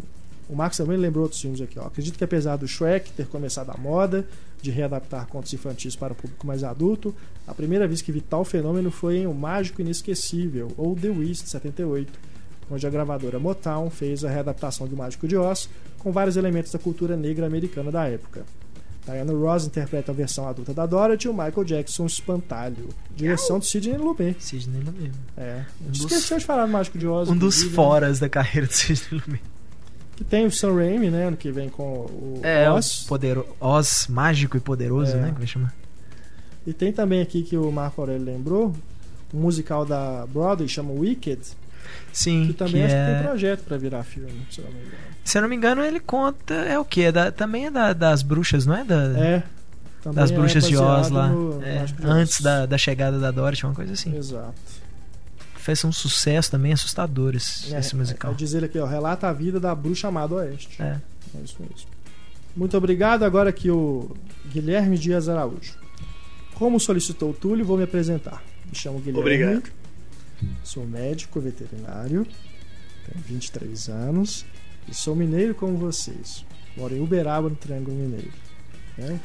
O 0.51 0.57
Marcos 0.57 0.79
também 0.79 0.97
lembrou 0.97 1.23
outros 1.23 1.41
filmes 1.41 1.61
aqui. 1.61 1.79
Ó. 1.79 1.87
Acredito 1.87 2.19
que 2.19 2.25
apesar 2.25 2.57
do 2.57 2.67
Shrek 2.67 3.13
ter 3.13 3.27
começado 3.29 3.71
a 3.71 3.77
moda 3.79 4.27
de 4.61 4.71
readaptar 4.71 5.27
contos 5.29 5.53
infantis 5.55 5.95
para 5.95 6.13
o 6.13 6.17
público 6.17 6.45
mais 6.47 6.65
adulto, 6.65 7.15
a 7.47 7.55
primeira 7.55 7.87
vez 7.87 8.03
que 8.03 8.11
vi 8.11 8.21
tal 8.21 8.45
fenômeno 8.45 8.91
foi 8.91 9.19
em 9.19 9.27
O 9.27 9.33
Mágico 9.33 9.81
Inesquecível, 9.81 10.73
ou 10.77 10.95
The 10.97 11.09
Wiz, 11.09 11.43
de 11.43 11.49
78, 11.51 12.13
onde 12.71 12.87
a 12.87 12.91
gravadora 12.91 13.39
Motown 13.39 13.89
fez 13.91 14.25
a 14.25 14.29
readaptação 14.29 14.87
do 14.89 14.97
Mágico 14.97 15.29
de 15.29 15.37
Oz 15.37 15.69
com 16.01 16.11
vários 16.13 16.37
elementos 16.37 16.73
da 16.73 16.79
cultura 16.79 17.17
negra 17.17 17.47
americana 17.47 17.91
da 17.93 18.05
época. 18.09 18.45
Diana 19.07 19.33
Ross 19.33 19.67
interpreta 19.67 20.13
a 20.13 20.15
versão 20.15 20.47
adulta 20.47 20.75
da 20.75 20.85
Dorothy 20.85 21.27
e 21.27 21.31
o 21.31 21.33
Michael 21.33 21.65
Jackson 21.65 22.03
o 22.03 22.07
Espantalho. 22.07 22.89
Direção 23.17 23.59
do 23.59 23.65
Sidney 23.65 23.97
Lumet. 23.97 24.37
Sidney 24.45 24.83
Lumet. 24.83 25.13
É. 25.37 25.65
Um 25.81 25.91
dos- 25.91 26.01
Esqueceu 26.01 26.39
de 26.39 26.45
falar 26.45 26.67
do 26.67 26.73
Mágico 26.73 26.99
de 26.99 27.07
Oz. 27.07 27.29
Um 27.29 27.37
dos 27.37 27.65
né? 27.65 27.71
foras 27.73 28.19
da 28.19 28.29
carreira 28.29 28.67
do 28.67 28.73
Sidney 28.73 29.21
Lumet. 29.27 29.43
Que 30.21 30.25
tem 30.25 30.45
o 30.45 30.51
Sam 30.53 30.75
Raimi, 30.75 31.09
né? 31.09 31.29
Ano 31.29 31.37
que 31.39 31.51
vem 31.51 31.71
com 31.71 31.83
o 31.83 32.41
É, 32.43 32.71
Oz. 32.71 33.05
o 33.05 33.09
podero... 33.09 33.47
Oz 33.59 34.07
mágico 34.07 34.55
e 34.55 34.61
poderoso, 34.61 35.13
É. 35.13 35.17
né? 35.17 35.33
Como 35.35 35.47
chama? 35.47 35.73
E 36.67 36.75
tem 36.75 36.93
também 36.93 37.23
aqui 37.23 37.43
que 37.43 37.57
o 37.57 37.73
Marco 37.73 38.03
Aurélio 38.03 38.23
lembrou, 38.27 38.77
um 39.33 39.39
musical 39.41 39.87
da 39.87 40.27
Broadway 40.27 40.69
chama 40.69 40.93
Wicked, 40.93 41.41
Sim, 42.13 42.49
que 42.49 42.53
também 42.53 42.75
que 42.75 42.83
acho 42.83 42.95
que 42.95 43.01
é... 43.01 43.15
tem 43.15 43.23
projeto 43.29 43.65
pra 43.65 43.79
virar 43.79 44.03
filme, 44.03 44.47
se 44.51 44.61
eu 44.61 44.67
não 44.67 44.73
me 44.73 44.79
engano. 44.81 44.97
Se 45.25 45.39
eu 45.39 45.43
não 45.43 45.49
me 45.49 45.57
engano, 45.57 45.83
ele 45.83 46.01
conta... 46.01 46.53
É 46.53 46.79
o 46.79 46.85
quê? 46.85 47.11
Da... 47.11 47.33
Também 47.33 47.65
é 47.67 47.71
da- 47.71 47.95
das 47.95 48.23
bruxas, 48.23 48.67
não 48.67 48.77
é? 48.77 48.85
Da... 48.85 48.97
É. 49.19 49.43
das 50.13 50.31
é 50.31 50.35
bruxas 50.35 50.69
de 50.69 50.77
Oz 50.77 51.09
lá. 51.09 51.29
no 51.29 51.63
É, 51.65 51.87
antes 52.05 52.43
da, 52.43 52.67
da 52.67 52.77
chegada 52.77 53.19
da 53.19 53.31
Dorothy, 53.31 53.65
uma 53.65 53.75
coisa 53.75 53.95
assim. 53.95 54.15
Exato. 54.15 54.53
Fez 55.61 55.85
um 55.85 55.93
sucesso 55.93 56.51
também 56.51 56.73
assustador 56.73 57.35
esse, 57.37 57.75
É, 57.75 57.79
esse 57.79 57.95
musical. 57.95 58.33
é 58.33 58.35
dizer 58.35 58.65
aqui, 58.65 58.79
ó, 58.79 58.87
relata 58.87 59.29
a 59.29 59.33
vida 59.33 59.61
da 59.61 59.75
bruxa 59.75 60.09
amada 60.09 60.35
oeste. 60.37 60.81
É. 60.83 61.01
É 61.35 61.43
isso 61.45 61.57
mesmo. 61.61 61.89
Muito 62.57 62.77
obrigado. 62.77 63.23
Agora 63.25 63.51
aqui 63.51 63.71
o 63.71 64.17
Guilherme 64.47 64.99
Dias 64.99 65.29
Araújo. 65.29 65.75
Como 66.55 66.81
solicitou 66.81 67.31
o 67.31 67.35
Túlio, 67.35 67.65
vou 67.65 67.77
me 67.77 67.85
apresentar. 67.85 68.43
Me 68.67 68.75
chamo 68.75 68.99
Guilherme. 68.99 69.21
Obrigado. 69.21 69.71
Sou 70.65 70.87
médico 70.87 71.39
veterinário, 71.41 72.27
tenho 73.07 73.25
23 73.27 73.89
anos 73.91 74.47
e 74.89 74.95
sou 74.95 75.15
mineiro 75.15 75.55
como 75.55 75.77
vocês. 75.77 76.45
Moro 76.77 76.95
em 76.97 77.01
Uberaba, 77.01 77.49
no 77.51 77.57
Triângulo 77.57 77.95
Mineiro. 77.97 78.33
É, 78.99 79.19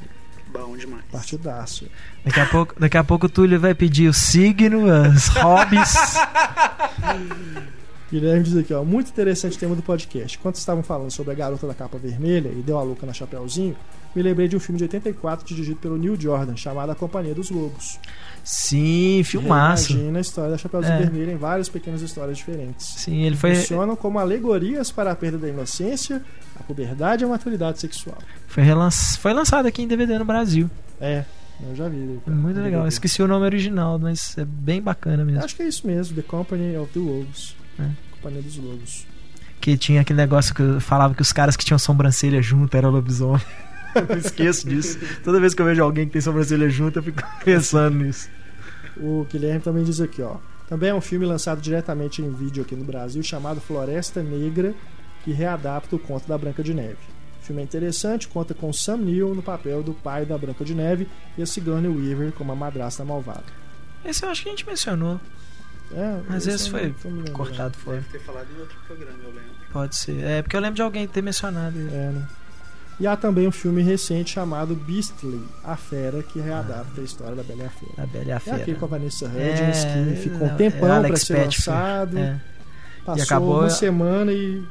Bom 0.48 0.78
demais. 0.78 1.04
partidaço. 1.12 1.88
Daqui 2.24 2.40
a 2.40 2.46
pouco, 2.46 2.80
daqui 2.80 2.98
a 2.98 3.04
pouco 3.04 3.26
o 3.26 3.30
Túlio 3.30 3.60
vai 3.60 3.74
pedir 3.74 4.08
o 4.08 4.14
signo, 4.14 4.90
as 4.92 5.28
hobbies. 5.28 5.94
Guilherme 8.12 8.44
diz 8.44 8.56
aqui, 8.56 8.74
ó, 8.74 8.84
muito 8.84 9.10
interessante 9.10 9.58
o 9.58 9.60
tema 9.60 9.76
do 9.76 9.82
podcast. 9.82 10.38
Quando 10.40 10.56
estavam 10.56 10.84
falando 10.84 11.12
sobre 11.12 11.32
a 11.34 11.36
garota 11.36 11.66
da 11.68 11.74
capa 11.74 11.98
vermelha 11.98 12.50
e 12.50 12.62
deu 12.62 12.78
a 12.78 12.84
louca 12.84 13.06
na 13.06 13.12
Chapeuzinho, 13.14 13.76
me 14.16 14.22
lembrei 14.22 14.48
de 14.48 14.56
um 14.56 14.60
filme 14.60 14.78
de 14.78 14.84
84 14.86 15.46
dirigido 15.46 15.78
pelo 15.78 15.98
Neil 15.98 16.16
Jordan, 16.20 16.56
chamado 16.56 16.92
A 16.92 16.96
Companhia 16.96 17.34
dos 17.34 17.50
Lobos. 17.50 18.00
Sim, 18.44 19.22
filmaço. 19.26 19.94
Imagina 19.94 20.20
a 20.20 20.22
história 20.22 20.52
da 20.52 20.58
Chapeuzinho 20.58 20.94
É. 20.94 21.00
Vermelho 21.00 21.32
em 21.32 21.36
várias 21.38 21.68
pequenas 21.68 22.02
histórias 22.02 22.38
diferentes. 22.38 22.86
Sim, 22.98 23.24
ele 23.24 23.36
foi, 23.36 23.56
Funcionam 23.56 23.96
como 23.96 24.20
alegorias 24.20 24.92
para 24.92 25.12
a 25.12 25.16
perda 25.16 25.40
da 25.40 25.50
inocência, 25.50 26.24
a 26.60 26.64
puberdade 26.64 27.24
e 27.24 27.26
a 27.26 27.28
maturidade 27.28 27.80
sexual. 27.80 28.18
foi, 28.48 28.64
relan- 28.64 28.92
foi 28.92 29.34
lançado 29.34 29.66
aqui 29.66 29.82
em 29.82 29.88
DVD 29.88 30.20
no 30.20 30.26
Brasil. 30.26 30.70
É, 31.02 31.26
eu 31.68 31.76
já 31.76 31.90
vi. 31.90 32.20
Muito 32.28 32.60
legal. 32.62 32.88
Esqueci 32.88 33.22
o 33.24 33.28
nome 33.28 33.46
original, 33.46 33.98
mas 33.98 34.38
é 34.38 34.46
bem 34.46 34.80
bacana 34.82 35.26
mesmo. 35.26 35.44
Acho 35.44 35.56
que 35.56 35.64
é 35.64 35.68
isso 35.68 35.86
mesmo, 35.88 36.16
The 36.16 36.22
Company 36.22 36.78
of 36.78 36.94
the 36.94 37.00
Wolves. 37.00 37.56
É. 37.80 37.90
Companhia 38.12 38.42
dos 38.42 38.58
Lobos. 38.58 39.06
Que 39.60 39.78
tinha 39.78 40.02
aquele 40.02 40.18
negócio 40.18 40.54
que 40.54 40.62
eu 40.62 40.82
falava 40.82 41.14
que 41.14 41.22
os 41.22 41.32
caras 41.32 41.56
que 41.56 41.66
tinham 41.66 41.80
sobrancelha 41.80 42.42
junto 42.42 42.76
eram 42.76 42.90
lobisomem. 42.90 43.42
eu 43.96 44.18
esqueço 44.18 44.68
disso. 44.68 45.00
Toda 45.24 45.40
vez 45.40 45.54
que 45.54 45.62
eu 45.62 45.66
vejo 45.66 45.82
alguém 45.82 46.06
que 46.06 46.14
tem 46.14 46.22
sobrancelha 46.22 46.70
junto, 46.70 47.00
eu 47.00 47.04
fico 47.04 47.22
pensando 47.44 48.04
nisso. 48.04 48.30
O 48.98 49.26
Guilherme 49.30 49.62
também 49.62 49.84
diz 49.84 50.00
aqui, 50.00 50.22
ó. 50.22 50.38
Também 50.68 50.90
é 50.90 50.94
um 50.94 51.02
filme 51.02 51.26
lançado 51.26 51.62
diretamente 51.62 52.22
em 52.22 52.32
vídeo 52.32 52.64
aqui 52.64 52.76
no 52.76 52.84
Brasil 52.84 53.22
chamado 53.22 53.62
Floresta 53.62 54.24
Negra, 54.24 54.74
que 55.24 55.32
readapta 55.32 55.96
o 55.96 56.00
conto 56.00 56.28
da 56.28 56.38
Branca 56.38 56.64
de 56.64 56.74
Neve. 56.74 56.98
O 57.42 57.46
filme 57.46 57.62
é 57.62 57.66
interessante, 57.66 58.28
conta 58.28 58.56
com 58.56 58.74
Sam 58.74 58.98
Neill 58.98 59.36
no 59.36 59.44
papel 59.44 59.84
do 59.84 59.94
pai 59.94 60.26
da 60.26 60.38
Branca 60.38 60.66
de 60.66 60.74
Neve 60.74 61.08
e 61.38 61.44
a 61.44 61.46
Sigourney 61.46 61.90
Weaver 61.90 62.32
como 62.32 62.52
a 62.52 62.56
madrasta 62.56 63.06
malvada. 63.06 63.46
Esse 64.04 64.26
eu 64.26 64.30
acho 64.30 64.44
que 64.44 64.50
a 64.50 64.52
gente 64.52 64.66
mencionou. 64.66 65.20
É, 65.92 66.20
Mas 66.28 66.48
esse 66.48 66.70
foi 66.70 66.94
cortado 67.34 67.78
fora. 67.78 67.98
Deve 67.98 68.10
ter 68.10 68.20
falado 68.20 68.48
em 68.56 68.60
outro 68.60 68.78
programa, 68.88 69.18
eu 69.24 69.30
lembro. 69.30 69.52
Pode 69.72 69.96
ser. 69.96 70.24
É, 70.24 70.42
porque 70.42 70.56
eu 70.56 70.62
lembro 70.62 70.76
de 70.76 70.82
alguém 70.82 71.08
ter 71.08 71.22
mencionado 71.22 71.78
ele. 71.78 71.90
É, 71.94 72.10
né? 72.12 72.28
E 73.00 73.06
há 73.06 73.16
também 73.18 73.46
um 73.46 73.52
filme 73.52 73.82
recente 73.82 74.32
chamado 74.32 74.74
Beastly, 74.74 75.44
A 75.64 75.76
Fera, 75.76 76.24
que 76.24 76.40
readapta 76.40 77.02
a 77.02 77.04
história 77.04 77.36
da 77.36 77.44
Bela 77.44 77.64
e 77.64 77.66
a 77.66 77.70
Fera. 77.70 77.92
A 77.98 78.06
Bela 78.06 78.26
e 78.26 78.32
a 78.32 78.36
É 78.36 78.40
Fera. 78.40 78.56
aquele 78.58 78.78
com 78.78 78.86
a 78.86 78.88
Vanessa 78.88 79.26
É, 79.26 79.52
Hudgens, 79.52 79.84
que 79.86 80.30
ficou 80.30 80.48
um 80.48 80.52
é, 80.52 80.56
tempão 80.56 80.92
Alex 80.92 81.10
para 81.10 81.18
ser 81.38 81.44
lançado. 81.46 82.18
É, 82.18 82.40
Passou 83.06 83.24
acabou- 83.24 83.60
uma 83.60 83.70
semana 83.70 84.32
e 84.32 84.64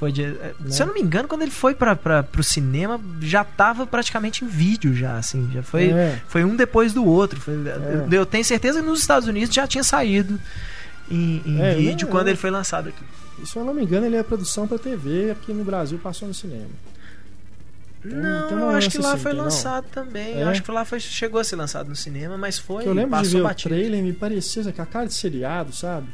foi 0.00 0.10
de, 0.12 0.22
é, 0.24 0.54
Né? 0.58 0.70
Se 0.70 0.82
eu 0.82 0.86
não 0.86 0.94
me 0.94 1.00
engano, 1.02 1.28
quando 1.28 1.42
ele 1.42 1.50
foi 1.50 1.74
pra, 1.74 1.94
pro 1.94 2.42
cinema, 2.42 2.98
já 3.20 3.44
tava 3.44 3.86
praticamente 3.86 4.42
em 4.46 4.48
vídeo 4.48 4.94
já, 4.94 5.18
assim. 5.18 5.50
Já 5.52 5.62
foi, 5.62 5.90
É. 5.90 6.18
foi 6.26 6.42
um 6.42 6.56
depois 6.56 6.94
do 6.94 7.04
outro. 7.04 7.38
Foi- 7.38 7.52
eu, 7.54 8.10
eu 8.10 8.24
tenho 8.24 8.42
certeza 8.42 8.80
que 8.80 8.86
nos 8.86 9.00
Estados 9.00 9.28
Unidos 9.28 9.54
já 9.54 9.66
tinha 9.66 9.84
saído 9.84 10.40
em, 11.10 11.42
em 11.44 11.60
É, 11.60 11.74
vídeo 11.74 12.06
não, 12.06 12.12
quando 12.12 12.28
é. 12.28 12.30
ele 12.30 12.38
foi 12.38 12.50
lançado 12.50 12.88
aqui. 12.88 13.04
Se 13.46 13.54
eu 13.58 13.62
não 13.64 13.74
me 13.74 13.82
engano, 13.82 14.06
ele 14.06 14.16
é 14.16 14.22
produção 14.22 14.66
pra 14.66 14.78
TV, 14.78 15.32
aqui 15.32 15.52
no 15.52 15.64
Brasil 15.64 15.98
passou 15.98 16.26
no 16.26 16.32
cinema. 16.32 16.68
Não, 18.02 18.48
tem 18.48 18.56
uma 18.56 18.72
eu 18.72 18.78
acho 18.78 18.88
que 18.88 18.96
lá 18.98 19.12
assim, 19.12 19.22
foi 19.22 19.30
tem, 19.32 19.38
não? 19.38 19.44
lançado 19.44 19.84
também. 19.92 20.34
É? 20.38 20.42
Eu 20.44 20.48
acho 20.48 20.62
que 20.62 20.70
lá 20.70 20.86
foi, 20.86 20.98
chegou 20.98 21.38
a 21.38 21.44
ser 21.44 21.56
lançado 21.56 21.88
no 21.88 21.96
cinema, 21.96 22.38
mas 22.38 22.58
foi. 22.58 22.84
Que 22.84 22.88
eu 22.88 22.94
lembro 22.94 23.10
de 23.18 23.24
passou 23.24 23.40
ver 23.40 23.44
batido. 23.46 23.74
o 23.74 23.76
trailer, 23.78 24.02
me 24.02 24.14
parecia 24.14 24.72
com 24.72 24.80
a 24.82 24.86
cara 24.86 25.06
de 25.06 25.12
seriado, 25.14 25.74
sabe? 25.74 26.06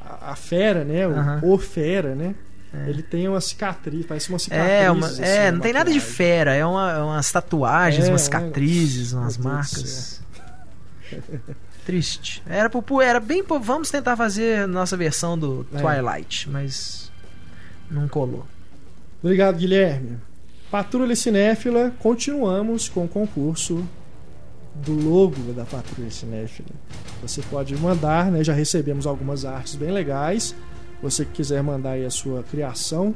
A, 0.00 0.30
a 0.32 0.36
fera, 0.36 0.82
né? 0.84 1.06
O, 1.06 1.10
Aham. 1.10 1.40
o 1.42 1.58
fera, 1.58 2.14
né? 2.14 2.34
É. 2.84 2.90
Ele 2.90 3.02
tem 3.02 3.28
uma 3.28 3.40
cicatriz, 3.40 4.04
parece 4.06 4.28
uma 4.28 4.38
cicatriz. 4.38 4.68
É, 4.70 4.90
uma, 4.90 5.06
assim, 5.06 5.22
é 5.22 5.50
não 5.52 5.60
tem 5.60 5.72
nada 5.72 5.90
de 5.90 6.00
fera, 6.00 6.54
é 6.54 6.64
uma, 6.66 7.04
umas 7.04 7.30
tatuagens, 7.32 8.06
É, 8.06 8.10
umas 8.10 8.22
um 8.22 8.24
cicatrizes, 8.24 9.12
negócio- 9.12 9.18
umas 9.18 9.36
marcas. 9.38 10.20
Triste. 11.86 12.42
Era, 12.46 12.68
pro- 12.68 13.00
era 13.00 13.20
bem. 13.20 13.44
Vamos 13.60 13.90
tentar 13.90 14.16
fazer 14.16 14.66
nossa 14.66 14.96
versão 14.96 15.38
do 15.38 15.64
É. 15.72 15.78
Twilight, 15.80 16.50
mas 16.50 17.10
não 17.90 18.08
colou. 18.08 18.44
Obrigado, 19.22 19.56
Guilherme. 19.56 20.18
Patrulha 20.70 21.14
Cinéfila, 21.14 21.92
continuamos 22.00 22.88
com 22.88 23.04
o 23.04 23.08
concurso 23.08 23.86
do 24.74 24.92
logo 24.92 25.52
da 25.52 25.64
Patrulha 25.64 26.10
Cinéfila. 26.10 26.68
Você 27.22 27.40
pode 27.42 27.74
mandar, 27.76 28.30
né? 28.32 28.42
Já 28.42 28.52
recebemos 28.52 29.06
algumas 29.06 29.44
artes 29.44 29.76
bem 29.76 29.92
legais. 29.92 30.54
Você 31.02 31.24
que 31.24 31.32
quiser 31.32 31.62
mandar 31.62 31.92
aí 31.92 32.04
a 32.04 32.10
sua 32.10 32.42
criação 32.42 33.14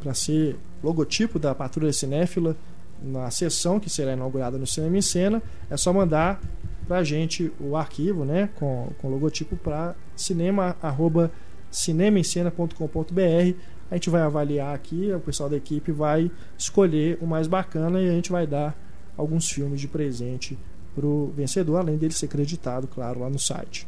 para 0.00 0.14
ser 0.14 0.56
logotipo 0.82 1.38
da 1.38 1.54
Patrulha 1.54 1.92
Cinéfila 1.92 2.56
na 3.02 3.30
sessão 3.30 3.78
que 3.78 3.90
será 3.90 4.12
inaugurada 4.12 4.58
no 4.58 4.66
Cinema 4.66 4.96
em 4.96 5.02
Cena, 5.02 5.42
é 5.70 5.76
só 5.76 5.92
mandar 5.92 6.40
pra 6.86 7.02
gente 7.02 7.52
o 7.60 7.76
arquivo, 7.76 8.24
né, 8.24 8.48
com, 8.54 8.90
com 8.98 9.08
logotipo 9.08 9.56
para 9.56 9.94
cinema 10.14 10.76
arroba 10.80 11.30
cinemaencena.com.br. 11.70 13.58
A 13.90 13.94
gente 13.94 14.10
vai 14.10 14.22
avaliar 14.22 14.74
aqui, 14.74 15.12
o 15.12 15.20
pessoal 15.20 15.48
da 15.48 15.56
equipe 15.56 15.92
vai 15.92 16.30
escolher 16.56 17.18
o 17.20 17.26
mais 17.26 17.46
bacana 17.46 18.00
e 18.00 18.08
a 18.08 18.12
gente 18.12 18.30
vai 18.30 18.46
dar 18.46 18.76
alguns 19.16 19.48
filmes 19.48 19.80
de 19.80 19.88
presente 19.88 20.58
pro 20.94 21.32
vencedor, 21.36 21.78
além 21.78 21.96
dele 21.96 22.14
ser 22.14 22.28
creditado, 22.28 22.86
claro, 22.86 23.20
lá 23.20 23.30
no 23.30 23.38
site. 23.38 23.86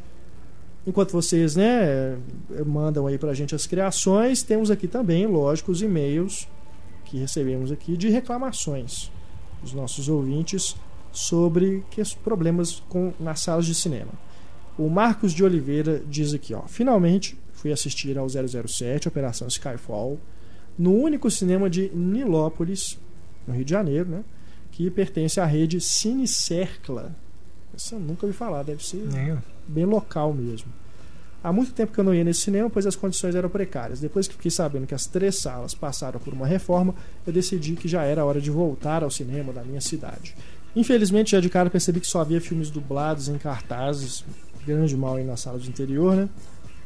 Enquanto 0.87 1.11
vocês, 1.11 1.55
né, 1.55 2.17
mandam 2.65 3.05
aí 3.05 3.17
pra 3.17 3.33
gente 3.33 3.53
as 3.53 3.67
criações, 3.67 4.41
temos 4.41 4.71
aqui 4.71 4.87
também, 4.87 5.27
lógico, 5.27 5.71
os 5.71 5.81
e-mails 5.81 6.47
que 7.05 7.17
recebemos 7.17 7.71
aqui 7.71 7.97
de 7.97 8.09
reclamações 8.09 9.11
dos 9.61 9.73
nossos 9.73 10.07
ouvintes 10.07 10.75
sobre 11.11 11.83
que 11.91 12.01
problemas 12.23 12.81
com 12.87 13.13
nas 13.19 13.41
salas 13.41 13.65
de 13.65 13.75
cinema. 13.75 14.11
O 14.77 14.89
Marcos 14.89 15.33
de 15.33 15.43
Oliveira 15.43 16.01
diz 16.07 16.33
aqui, 16.33 16.53
ó, 16.53 16.61
finalmente 16.67 17.37
fui 17.51 17.71
assistir 17.71 18.17
ao 18.17 18.27
007, 18.29 19.07
Operação 19.07 19.47
Skyfall, 19.47 20.17
no 20.77 20.93
único 20.93 21.29
cinema 21.29 21.69
de 21.69 21.89
Nilópolis, 21.93 22.97
no 23.45 23.53
Rio 23.53 23.65
de 23.65 23.71
Janeiro, 23.71 24.09
né? 24.09 24.23
Que 24.71 24.89
pertence 24.89 25.41
à 25.41 25.45
rede 25.45 25.81
Cine 25.81 26.25
Cercla. 26.25 27.13
Essa 27.75 27.95
eu 27.95 27.99
nunca 27.99 28.25
ouvi 28.25 28.37
falar, 28.37 28.63
deve 28.63 28.85
ser 28.85 29.05
bem 29.69 29.85
local 29.85 30.33
mesmo. 30.33 30.71
Há 31.41 31.53
muito 31.53 31.71
tempo 31.71 31.93
que 31.93 31.99
eu 31.99 32.03
não 32.03 32.13
ia 32.13 32.23
nesse 32.23 32.41
cinema, 32.41 32.69
pois 32.69 32.85
as 32.85 32.97
condições 32.97 33.33
eram 33.33 33.49
precárias. 33.49 34.01
Depois 34.01 34.27
que 34.27 34.33
fiquei 34.33 34.51
sabendo 34.51 34.85
que 34.85 34.93
as 34.93 35.05
três 35.05 35.37
salas 35.37 35.73
passaram 35.73 36.19
por 36.19 36.33
uma 36.33 36.45
reforma, 36.45 36.93
eu 37.25 37.31
decidi 37.31 37.75
que 37.75 37.87
já 37.87 38.03
era 38.03 38.25
hora 38.25 38.41
de 38.41 38.51
voltar 38.51 39.03
ao 39.03 39.09
cinema 39.09 39.53
da 39.53 39.63
minha 39.63 39.79
cidade. 39.79 40.35
Infelizmente, 40.75 41.31
já 41.31 41.39
de 41.39 41.49
cara 41.49 41.69
percebi 41.69 42.01
que 42.01 42.07
só 42.07 42.19
havia 42.19 42.41
filmes 42.41 42.69
dublados 42.69 43.29
em 43.29 43.37
cartazes, 43.37 44.25
grande 44.65 44.97
mal 44.97 45.15
aí 45.15 45.23
na 45.23 45.37
sala 45.37 45.57
de 45.57 45.69
interior, 45.69 46.15
né? 46.15 46.29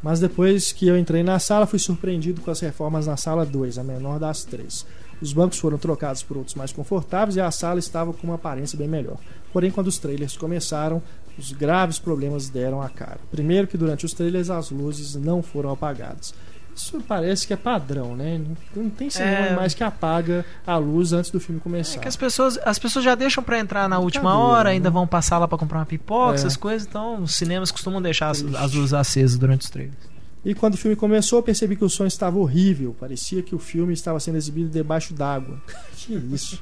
Mas 0.03 0.19
depois 0.19 0.71
que 0.71 0.87
eu 0.87 0.97
entrei 0.97 1.23
na 1.23 1.39
sala, 1.39 1.65
fui 1.65 1.79
surpreendido 1.79 2.41
com 2.41 2.51
as 2.51 2.59
reformas 2.59 3.07
na 3.07 3.17
sala 3.17 3.45
2, 3.45 3.77
a 3.77 3.83
menor 3.83 4.19
das 4.19 4.43
três. 4.43 4.85
Os 5.21 5.31
bancos 5.31 5.57
foram 5.57 5.77
trocados 5.77 6.21
por 6.21 6.35
outros 6.35 6.55
mais 6.55 6.73
confortáveis 6.73 7.37
e 7.37 7.41
a 7.41 7.49
sala 7.49 7.79
estava 7.79 8.11
com 8.11 8.27
uma 8.27 8.35
aparência 8.35 8.77
bem 8.77 8.87
melhor. 8.87 9.17
Porém, 9.53 9.71
quando 9.71 9.87
os 9.87 9.97
trailers 9.97 10.35
começaram, 10.35 11.01
os 11.37 11.51
graves 11.51 11.99
problemas 11.99 12.49
deram 12.49 12.81
a 12.81 12.89
cara. 12.89 13.19
Primeiro 13.31 13.67
que 13.67 13.77
durante 13.77 14.05
os 14.05 14.13
trailers 14.13 14.49
as 14.49 14.69
luzes 14.69 15.15
não 15.15 15.41
foram 15.41 15.71
apagadas. 15.71 16.33
Isso 16.75 16.99
parece 17.07 17.45
que 17.45 17.53
é 17.53 17.55
padrão, 17.55 18.15
né? 18.15 18.41
Não 18.75 18.89
tem 18.89 19.07
cinema 19.07 19.31
É. 19.47 19.55
mais 19.55 19.75
que 19.75 19.83
apaga 19.83 20.43
a 20.65 20.75
luz 20.77 21.13
antes 21.13 21.29
do 21.29 21.39
filme 21.39 21.61
começar. 21.61 21.97
É 21.97 22.01
que 22.01 22.07
as 22.07 22.15
pessoas, 22.15 22.57
as 22.65 22.79
pessoas 22.79 23.05
já 23.05 23.13
deixam 23.13 23.43
pra 23.43 23.59
entrar 23.59 23.87
na 23.87 23.99
última 23.99 24.31
Brincadeira, 24.31 24.47
hora, 24.57 24.69
né? 24.69 24.75
ainda 24.75 24.89
vão 24.89 25.05
passar 25.05 25.37
lá 25.37 25.47
pra 25.47 25.55
comprar 25.57 25.77
uma 25.79 25.85
pipoca, 25.85 26.31
É. 26.31 26.35
essas 26.35 26.57
coisas, 26.57 26.87
então 26.87 27.21
os 27.21 27.35
cinemas 27.35 27.69
costumam 27.69 28.01
deixar 28.01 28.29
as, 28.31 28.43
as 28.55 28.73
luzes 28.73 28.93
acesas 28.93 29.37
durante 29.37 29.61
os 29.61 29.69
trailers. 29.69 29.95
E 30.43 30.55
quando 30.55 30.73
o 30.73 30.77
filme 30.77 30.95
começou, 30.95 31.37
eu 31.39 31.43
percebi 31.43 31.75
que 31.75 31.85
o 31.85 31.89
som 31.89 32.05
estava 32.07 32.37
horrível. 32.39 32.95
Parecia 32.99 33.43
que 33.43 33.53
o 33.53 33.59
filme 33.59 33.93
estava 33.93 34.19
sendo 34.19 34.37
exibido 34.37 34.69
debaixo 34.69 35.13
d'água. 35.13 35.61
que 35.95 36.13
isso? 36.15 36.59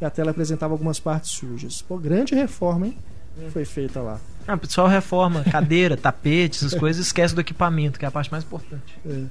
E 0.00 0.04
a 0.04 0.10
tela 0.10 0.32
apresentava 0.32 0.74
algumas 0.74 0.98
partes 0.98 1.30
sujas. 1.30 1.80
Pô, 1.82 1.96
grande 1.98 2.34
reforma, 2.34 2.88
hein? 2.88 2.98
Foi 3.50 3.64
feita 3.64 4.00
lá. 4.00 4.20
Ah, 4.46 4.54
o 4.54 4.58
pessoal 4.58 4.88
reforma 4.88 5.44
cadeira, 5.50 5.96
tapete, 5.96 6.58
essas 6.58 6.74
coisas, 6.74 7.06
esquece 7.06 7.34
do 7.34 7.40
equipamento, 7.40 7.98
que 7.98 8.04
é 8.04 8.08
a 8.08 8.10
parte 8.10 8.30
mais 8.30 8.44
importante. 8.44 8.98
É. 9.06 9.24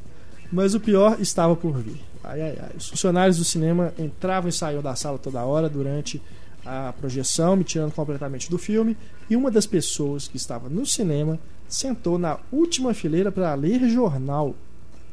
Mas 0.51 0.73
o 0.73 0.79
pior 0.79 1.17
estava 1.19 1.55
por 1.55 1.77
vir. 1.77 2.01
Ai, 2.23 2.41
ai, 2.41 2.57
ai. 2.61 2.71
Os 2.77 2.89
funcionários 2.89 3.37
do 3.37 3.43
cinema 3.43 3.93
entravam 3.97 4.49
e 4.49 4.51
saíam 4.51 4.81
da 4.81 4.95
sala 4.95 5.17
toda 5.17 5.43
hora 5.43 5.69
durante 5.69 6.21
a 6.65 6.93
projeção, 6.93 7.55
me 7.55 7.63
tirando 7.63 7.91
completamente 7.93 8.49
do 8.49 8.57
filme. 8.57 8.97
E 9.29 9.35
uma 9.35 9.49
das 9.49 9.65
pessoas 9.65 10.27
que 10.27 10.37
estava 10.37 10.69
no 10.69 10.85
cinema 10.85 11.39
sentou 11.67 12.17
na 12.17 12.37
última 12.51 12.93
fileira 12.93 13.31
para 13.31 13.53
ler 13.55 13.89
jornal. 13.89 14.55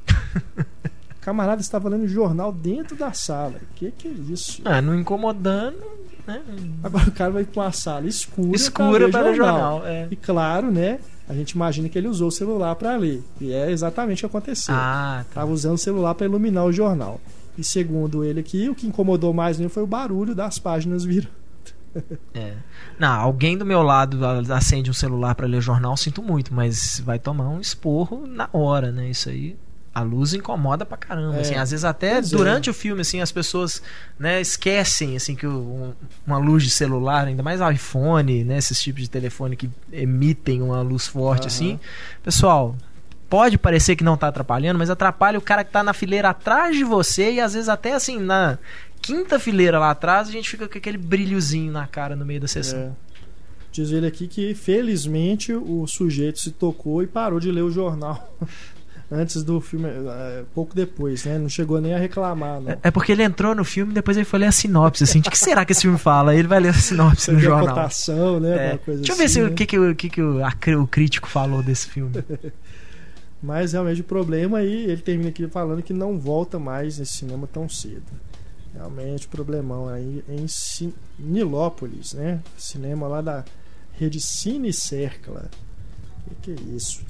O 0.09 1.20
camarada 1.20 1.61
estava 1.61 1.88
lendo 1.88 2.09
jornal 2.09 2.53
dentro 2.53 2.96
da 2.96 3.12
sala. 3.12 3.61
Que 3.77 3.90
que 3.92 4.09
é 4.09 4.11
isso? 4.11 4.61
Ah, 4.64 4.83
não 4.83 4.94
incomodando, 4.94 5.83
né? 6.29 6.43
Agora 6.83 7.09
o 7.09 7.12
cara 7.12 7.31
vai 7.31 7.45
com 7.45 7.61
a 7.61 7.73
sala 7.73 8.07
escura, 8.07 8.55
Escura 8.55 9.09
para 9.09 9.23
ler 9.23 9.33
o 9.33 9.37
jornal. 9.37 9.87
É. 9.87 10.07
E 10.11 10.17
claro, 10.17 10.71
né? 10.71 11.01
A 11.29 11.35
gente 11.35 11.53
imagina 11.53 11.88
que 11.88 11.99
ele 11.99 12.09
usou 12.09 12.29
o 12.29 12.33
celular 12.33 12.75
para 12.77 12.97
ler. 12.97 13.23
E 13.41 13.53
é 13.53 13.71
exatamente 13.71 14.25
o 14.25 14.29
que 14.29 14.37
aconteceu. 14.37 14.75
Ah, 14.75 15.25
tá. 15.25 15.29
Estava 15.29 15.51
usando 15.51 15.75
o 15.75 15.79
celular 15.79 16.14
para 16.14 16.27
iluminar 16.27 16.64
o 16.64 16.73
jornal. 16.73 17.21
E 17.57 17.64
segundo 17.64 18.25
ele 18.25 18.41
aqui, 18.41 18.69
o 18.69 18.75
que 18.75 18.87
incomodou 18.87 19.33
mais 19.33 19.59
nele 19.59 19.69
foi 19.69 19.83
o 19.83 19.87
barulho 19.87 20.35
das 20.35 20.59
páginas 20.59 21.05
virando. 21.05 21.37
É. 22.35 22.53
Não, 22.99 23.21
alguém 23.21 23.59
do 23.59 23.67
meu 23.67 23.83
lado 23.83 24.19
acende 24.53 24.91
um 24.91 24.95
celular 24.95 25.35
pra 25.35 25.47
ler 25.47 25.61
jornal, 25.61 25.97
sinto 25.97 26.23
muito, 26.23 26.55
mas 26.55 27.03
vai 27.05 27.19
tomar 27.19 27.49
um 27.49 27.61
esporro 27.61 28.27
na 28.27 28.49
hora, 28.53 28.93
né? 28.93 29.11
Isso 29.11 29.29
aí. 29.29 29.57
A 29.98 30.02
luz 30.02 30.32
incomoda 30.34 30.84
pra 30.87 30.96
caramba. 30.96 31.38
É. 31.38 31.40
Assim, 31.40 31.54
às 31.56 31.70
vezes 31.70 31.84
até 31.84 32.12
Pois 32.14 32.32
é. 32.32 32.37
durante 32.37 32.70
o 32.70 32.74
filme, 32.74 33.00
assim, 33.00 33.20
as 33.20 33.32
pessoas 33.32 33.82
né, 34.18 34.40
esquecem 34.40 35.16
assim, 35.16 35.34
que 35.34 35.46
o- 35.46 35.50
um- 35.50 35.92
uma 36.26 36.38
luz 36.38 36.62
de 36.62 36.70
celular, 36.70 37.26
ainda 37.26 37.42
mais 37.42 37.61
iPhone, 37.61 38.44
né? 38.44 38.58
Esses 38.58 38.80
tipos 38.80 39.02
de 39.02 39.11
telefone 39.11 39.56
que 39.56 39.68
emitem 39.92 40.62
uma 40.62 40.80
luz 40.82 41.06
forte, 41.06 41.40
Aham. 41.42 41.46
assim. 41.48 41.80
Pessoal, 42.22 42.76
pode 43.28 43.58
parecer 43.58 43.96
que 43.96 44.04
não 44.04 44.16
tá 44.16 44.28
atrapalhando, 44.28 44.78
mas 44.78 44.88
atrapalha 44.90 45.38
o 45.38 45.42
cara 45.42 45.64
que 45.64 45.70
tá 45.72 45.82
na 45.82 45.92
fileira 45.92 46.30
atrás 46.30 46.76
de 46.76 46.84
você 46.84 47.32
e 47.32 47.40
às 47.40 47.54
vezes 47.54 47.68
até 47.68 47.94
assim, 47.94 48.18
na 48.18 48.56
quinta 49.02 49.38
fileira 49.38 49.78
lá 49.78 49.90
atrás, 49.90 50.28
a 50.28 50.32
gente 50.32 50.48
fica 50.50 50.68
com 50.68 50.78
aquele 50.78 50.98
brilhozinho 50.98 51.72
na 51.72 51.87
cara 51.87 52.14
no 52.16 52.24
meio 52.24 52.40
da 52.40 52.48
sessão. 52.48 52.78
É. 52.78 53.08
Diz 53.70 53.90
ele 53.92 54.06
aqui 54.06 54.26
que 54.26 54.54
felizmente 54.54 55.52
o 55.52 55.87
sujeito 55.87 56.40
se 56.40 56.50
tocou 56.50 57.02
e 57.02 57.06
parou 57.06 57.38
de 57.38 57.50
ler 57.52 57.61
o 57.62 57.70
jornal 57.70 58.34
antes 59.11 59.42
do 59.42 59.61
filme, 59.61 59.88
é, 59.88 60.44
pouco 60.55 60.75
depois, 60.75 61.25
né? 61.25 61.38
Não 61.38 61.49
chegou 61.49 61.81
nem 61.81 61.94
a 61.94 61.99
reclamar, 61.99 62.61
não. 62.61 62.71
É- 62.73 62.79
É 62.85 62.90
porque 62.90 63.12
ele 63.12 63.23
entrou 63.23 63.55
no 63.55 63.64
filme 63.64 63.92
e 63.92 63.94
depois 63.94 64.16
ele 64.16 64.27
foi 64.27 64.38
ler 64.40 64.47
a 64.47 64.53
sinopse, 64.53 65.05
assim, 65.05 65.21
de 65.21 65.31
que 65.31 65.38
será 65.38 65.64
que 65.64 65.73
esse 65.73 65.83
filme 65.83 65.99
fala? 65.99 66.33
Aí 66.33 66.38
Ele 66.38 66.49
vai 66.49 66.61
ler 66.61 66.71
a 66.71 66.75
sinopse 66.75 67.27
Você 67.27 67.33
no 67.33 67.40
jornal. 67.40 67.68
cotação, 67.75 68.38
né? 68.40 68.73
É. 68.75 68.81
Deixa 68.97 69.12
eu 69.12 69.16
ver 69.16 69.25
assim, 69.25 69.35
se, 69.35 69.40
né? 69.42 69.47
o 69.49 69.55
que, 69.55 69.66
que, 69.66 69.79
o, 69.79 69.94
que, 69.94 70.11
que 70.11 70.23
o, 70.23 70.44
a 70.44 70.53
o 70.81 70.87
crítico 70.87 71.29
falou 71.29 71.62
desse 71.62 71.88
filme. 71.88 72.12
Mas 73.42 73.73
realmente 73.73 74.01
o 74.01 74.05
problema 74.05 74.59
aí, 74.59 74.85
ele 74.85 75.01
termina 75.01 75.31
aqui 75.31 75.47
falando 75.47 75.83
que 75.83 75.92
não 75.92 76.18
volta 76.18 76.59
mais 76.59 76.99
nesse 76.99 77.12
cinema 77.18 77.47
tão 77.47 77.68
cedo. 77.68 78.03
Realmente 78.75 79.27
problemão 79.29 79.88
aí 79.88 80.23
em 80.29 80.47
Nilópolis, 81.18 82.12
né? 82.14 82.40
Cinema 82.57 83.07
lá 83.07 83.21
da 83.21 83.44
rede 83.92 84.21
Cine 84.21 84.73
Cercla. 84.73 85.49
Que 86.42 86.55
que 86.55 86.61
é 86.62 86.75
isso? 86.77 87.01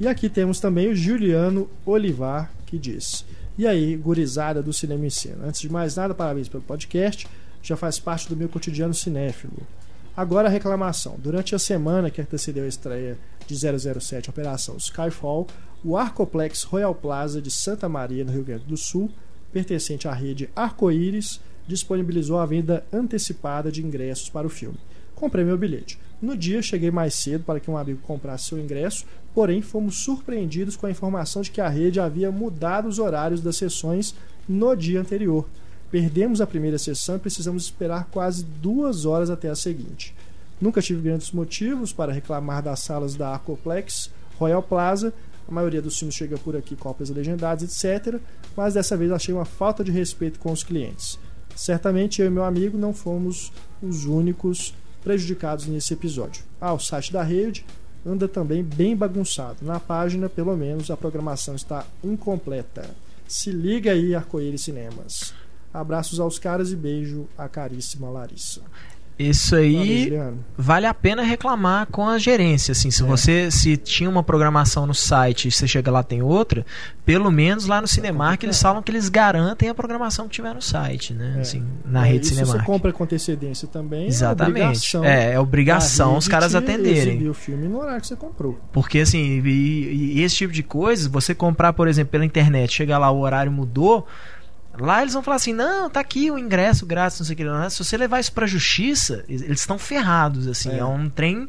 E 0.00 0.08
aqui 0.08 0.28
temos 0.28 0.58
também 0.58 0.88
o 0.88 0.94
Juliano 0.96 1.68
Olivar 1.84 2.50
que 2.66 2.78
diz: 2.78 3.24
E 3.58 3.66
aí, 3.66 3.96
gurizada 3.96 4.62
do 4.62 4.72
Cinema 4.72 5.06
em 5.06 5.10
Cena? 5.10 5.46
Antes 5.46 5.60
de 5.60 5.70
mais 5.70 5.96
nada, 5.96 6.14
parabéns 6.14 6.48
pelo 6.48 6.62
podcast. 6.62 7.28
Já 7.62 7.76
faz 7.76 7.98
parte 7.98 8.28
do 8.28 8.36
meu 8.36 8.48
cotidiano 8.48 8.94
cinéfilo. 8.94 9.54
Agora 10.16 10.48
a 10.48 10.50
reclamação. 10.50 11.16
Durante 11.18 11.54
a 11.54 11.58
semana 11.58 12.10
que 12.10 12.20
antecedeu 12.20 12.64
a 12.64 12.68
estreia 12.68 13.16
de 13.46 13.54
007 13.54 14.30
Operação 14.30 14.76
Skyfall, 14.76 15.46
o 15.84 15.96
Arcoplex 15.96 16.64
Royal 16.64 16.94
Plaza 16.94 17.40
de 17.40 17.50
Santa 17.50 17.88
Maria, 17.88 18.24
no 18.24 18.32
Rio 18.32 18.44
Grande 18.44 18.64
do 18.64 18.76
Sul, 18.76 19.10
pertencente 19.52 20.08
à 20.08 20.12
rede 20.12 20.48
Arco-Íris, 20.56 21.40
disponibilizou 21.66 22.38
a 22.38 22.46
venda 22.46 22.84
antecipada 22.92 23.70
de 23.70 23.84
ingressos 23.84 24.28
para 24.28 24.46
o 24.46 24.50
filme. 24.50 24.78
Comprei 25.14 25.44
meu 25.44 25.56
bilhete. 25.56 25.98
No 26.20 26.36
dia, 26.36 26.62
cheguei 26.62 26.90
mais 26.90 27.14
cedo 27.14 27.44
para 27.44 27.60
que 27.60 27.70
um 27.70 27.76
amigo 27.76 28.00
comprasse 28.02 28.48
seu 28.48 28.58
ingresso, 28.58 29.04
porém 29.34 29.62
fomos 29.62 29.96
surpreendidos 29.96 30.76
com 30.76 30.86
a 30.86 30.90
informação 30.90 31.42
de 31.42 31.50
que 31.50 31.60
a 31.60 31.68
rede 31.68 32.00
havia 32.00 32.30
mudado 32.30 32.88
os 32.88 32.98
horários 32.98 33.40
das 33.40 33.56
sessões 33.56 34.14
no 34.48 34.74
dia 34.74 35.00
anterior. 35.00 35.46
Perdemos 35.90 36.40
a 36.40 36.46
primeira 36.46 36.78
sessão 36.78 37.16
e 37.16 37.18
precisamos 37.18 37.64
esperar 37.64 38.08
quase 38.10 38.44
duas 38.44 39.04
horas 39.04 39.30
até 39.30 39.48
a 39.48 39.54
seguinte. 39.54 40.14
Nunca 40.60 40.80
tive 40.80 41.02
grandes 41.02 41.32
motivos 41.32 41.92
para 41.92 42.12
reclamar 42.12 42.62
das 42.62 42.80
salas 42.80 43.14
da 43.14 43.30
Arcoplex 43.30 44.10
Royal 44.38 44.62
Plaza. 44.62 45.12
A 45.46 45.52
maioria 45.52 45.82
dos 45.82 45.98
filmes 45.98 46.14
chega 46.14 46.38
por 46.38 46.56
aqui 46.56 46.76
cópias 46.76 47.10
legendadas, 47.10 47.84
etc. 47.84 48.20
Mas 48.56 48.74
dessa 48.74 48.96
vez 48.96 49.10
achei 49.10 49.34
uma 49.34 49.44
falta 49.44 49.82
de 49.82 49.90
respeito 49.90 50.38
com 50.38 50.52
os 50.52 50.62
clientes. 50.62 51.18
Certamente 51.54 52.22
eu 52.22 52.28
e 52.28 52.30
meu 52.30 52.44
amigo 52.44 52.78
não 52.78 52.94
fomos 52.94 53.52
os 53.82 54.04
únicos 54.04 54.74
prejudicados 55.02 55.66
nesse 55.66 55.92
episódio. 55.92 56.44
Ah, 56.60 56.72
o 56.72 56.78
site 56.78 57.12
da 57.12 57.22
rede 57.22 57.66
anda 58.04 58.26
também 58.28 58.62
bem 58.62 58.96
bagunçado. 58.96 59.58
Na 59.62 59.78
página, 59.78 60.28
pelo 60.28 60.56
menos, 60.56 60.90
a 60.90 60.96
programação 60.96 61.54
está 61.54 61.86
incompleta. 62.02 62.90
Se 63.26 63.50
liga 63.50 63.92
aí, 63.92 64.14
Arco-Íris 64.14 64.62
Cinemas. 64.62 65.34
Abraços 65.72 66.20
aos 66.20 66.38
caras 66.38 66.70
e 66.70 66.76
beijo 66.76 67.26
à 67.38 67.48
caríssima 67.48 68.10
Larissa. 68.10 68.60
Isso 69.28 69.56
aí 69.56 70.12
vale 70.56 70.86
a 70.86 70.94
pena 70.94 71.22
reclamar 71.22 71.86
com 71.86 72.08
a 72.08 72.18
gerência, 72.18 72.72
assim, 72.72 72.90
se 72.90 73.02
É. 73.02 73.06
você 73.06 73.50
se 73.50 73.76
tinha 73.76 74.08
uma 74.08 74.22
programação 74.22 74.86
no 74.86 74.94
site 74.94 75.48
e 75.48 75.50
você 75.50 75.66
chega 75.66 75.90
lá 75.90 76.02
tem 76.02 76.22
outra, 76.22 76.64
pelo 77.04 77.30
menos 77.30 77.66
lá 77.66 77.80
no 77.80 77.86
Cinemark 77.88 78.42
eles 78.42 78.60
falam 78.60 78.82
que 78.82 78.90
eles 78.90 79.08
garantem 79.08 79.68
a 79.68 79.74
programação 79.74 80.26
que 80.26 80.32
tiver 80.34 80.54
no 80.54 80.62
site, 80.62 81.12
né, 81.14 81.34
É. 81.38 81.40
assim, 81.40 81.64
na 81.84 82.06
É, 82.06 82.12
rede 82.12 82.26
se 82.26 82.34
Cinemark. 82.34 82.60
você 82.60 82.66
compra 82.66 82.92
com 82.92 83.04
antecedência 83.04 83.68
também, 83.68 84.06
Exatamente. 84.06 84.60
é 84.60 84.64
obrigação. 84.66 85.04
É, 85.04 85.32
é 85.32 85.40
obrigação 85.40 86.16
os 86.16 86.28
caras 86.28 86.52
te 86.52 86.56
atenderem. 86.56 87.28
o 87.28 87.34
filme 87.34 87.68
no 87.68 87.78
horário 87.80 88.00
que 88.00 88.06
você 88.06 88.16
comprou. 88.16 88.58
Porque 88.72 89.00
assim, 89.00 89.40
e, 89.44 90.14
e 90.18 90.22
esse 90.22 90.36
tipo 90.36 90.52
de 90.52 90.62
coisa, 90.62 91.08
você 91.08 91.34
comprar, 91.34 91.72
por 91.72 91.88
exemplo, 91.88 92.10
pela 92.12 92.24
internet, 92.24 92.72
chegar 92.72 92.98
lá, 92.98 93.10
o 93.10 93.20
horário 93.20 93.50
mudou, 93.52 94.06
lá 94.78 95.02
eles 95.02 95.14
vão 95.14 95.22
falar 95.22 95.36
assim: 95.36 95.52
não, 95.52 95.88
tá 95.90 96.00
aqui 96.00 96.30
o 96.30 96.38
ingresso 96.38 96.86
grátis, 96.86 97.18
não 97.18 97.26
sei 97.26 97.34
o 97.34 97.36
que. 97.36 97.44
lá. 97.44 97.68
Se 97.70 97.82
você 97.82 97.96
levar 97.96 98.20
isso 98.20 98.32
pra 98.32 98.46
justiça, 98.46 99.24
eles 99.28 99.60
estão 99.60 99.78
ferrados, 99.78 100.46
assim. 100.46 100.70
É, 100.70 100.78
É. 100.78 100.84
um 100.84 101.08
trem 101.08 101.48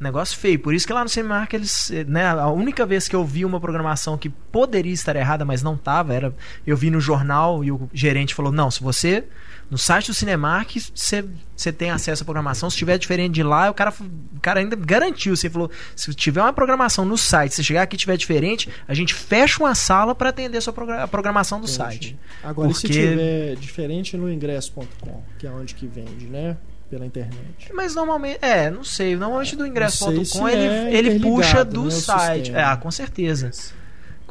Negócio 0.00 0.38
feio. 0.38 0.58
Por 0.58 0.72
isso 0.72 0.86
que 0.86 0.94
lá 0.94 1.02
no 1.02 1.10
Cinemark 1.10 1.52
eles. 1.52 1.92
Né, 2.08 2.26
a 2.26 2.48
única 2.48 2.86
vez 2.86 3.06
que 3.06 3.14
eu 3.14 3.22
vi 3.22 3.44
uma 3.44 3.60
programação 3.60 4.16
que 4.16 4.30
poderia 4.30 4.94
estar 4.94 5.14
errada, 5.14 5.44
mas 5.44 5.62
não 5.62 5.76
tava, 5.76 6.14
era. 6.14 6.34
Eu 6.66 6.74
vi 6.74 6.90
no 6.90 6.98
jornal 7.02 7.62
e 7.62 7.70
o 7.70 7.86
gerente 7.92 8.34
falou: 8.34 8.50
não, 8.50 8.70
se 8.70 8.82
você. 8.82 9.24
No 9.70 9.78
site 9.78 10.08
do 10.08 10.14
Cinemark, 10.14 10.70
você, 10.94 11.72
tem 11.72 11.90
acesso 11.90 12.22
à 12.22 12.24
programação. 12.24 12.68
Se 12.68 12.76
tiver 12.76 12.98
diferente 12.98 13.34
de 13.34 13.42
lá, 13.44 13.70
o 13.70 13.74
cara, 13.74 13.92
o 14.36 14.40
cara 14.40 14.58
ainda 14.58 14.74
garantiu. 14.74 15.36
Você 15.36 15.48
falou: 15.48 15.70
se 15.94 16.12
tiver 16.12 16.42
uma 16.42 16.52
programação 16.52 17.04
no 17.04 17.16
site, 17.16 17.54
se 17.54 17.62
chegar 17.62 17.82
aqui 17.82 17.94
e 17.94 17.98
tiver 17.98 18.16
diferente, 18.16 18.68
a 18.88 18.94
gente 18.94 19.14
fecha 19.14 19.62
uma 19.62 19.74
sala 19.74 20.12
para 20.14 20.30
atender 20.30 20.58
a 20.58 20.60
sua 20.60 20.72
progra- 20.72 21.04
a 21.04 21.08
programação 21.08 21.60
do 21.60 21.64
Entendi. 21.66 21.76
site. 21.78 22.18
Agora, 22.42 22.68
e 22.70 22.74
se 22.74 22.80
Porque- 22.82 22.94
tiver 23.10 23.54
diferente 23.56 24.16
no 24.16 24.28
ingresso.com, 24.30 25.22
que 25.38 25.46
é 25.46 25.50
onde 25.50 25.74
que 25.76 25.86
vende, 25.86 26.26
né? 26.26 26.56
Pela 26.90 27.06
internet. 27.06 27.70
Mas 27.72 27.94
normalmente, 27.94 28.40
é, 28.42 28.68
não 28.68 28.82
sei. 28.82 29.14
Normalmente 29.14 29.54
do 29.54 29.64
ingresso.com 29.64 30.48
ele, 30.48 30.62
é 30.64 30.92
ele 30.92 31.20
puxa 31.20 31.64
do 31.64 31.84
né, 31.84 31.90
site. 31.92 32.50
É, 32.52 32.64
ah, 32.64 32.76
com 32.76 32.90
certeza. 32.90 33.52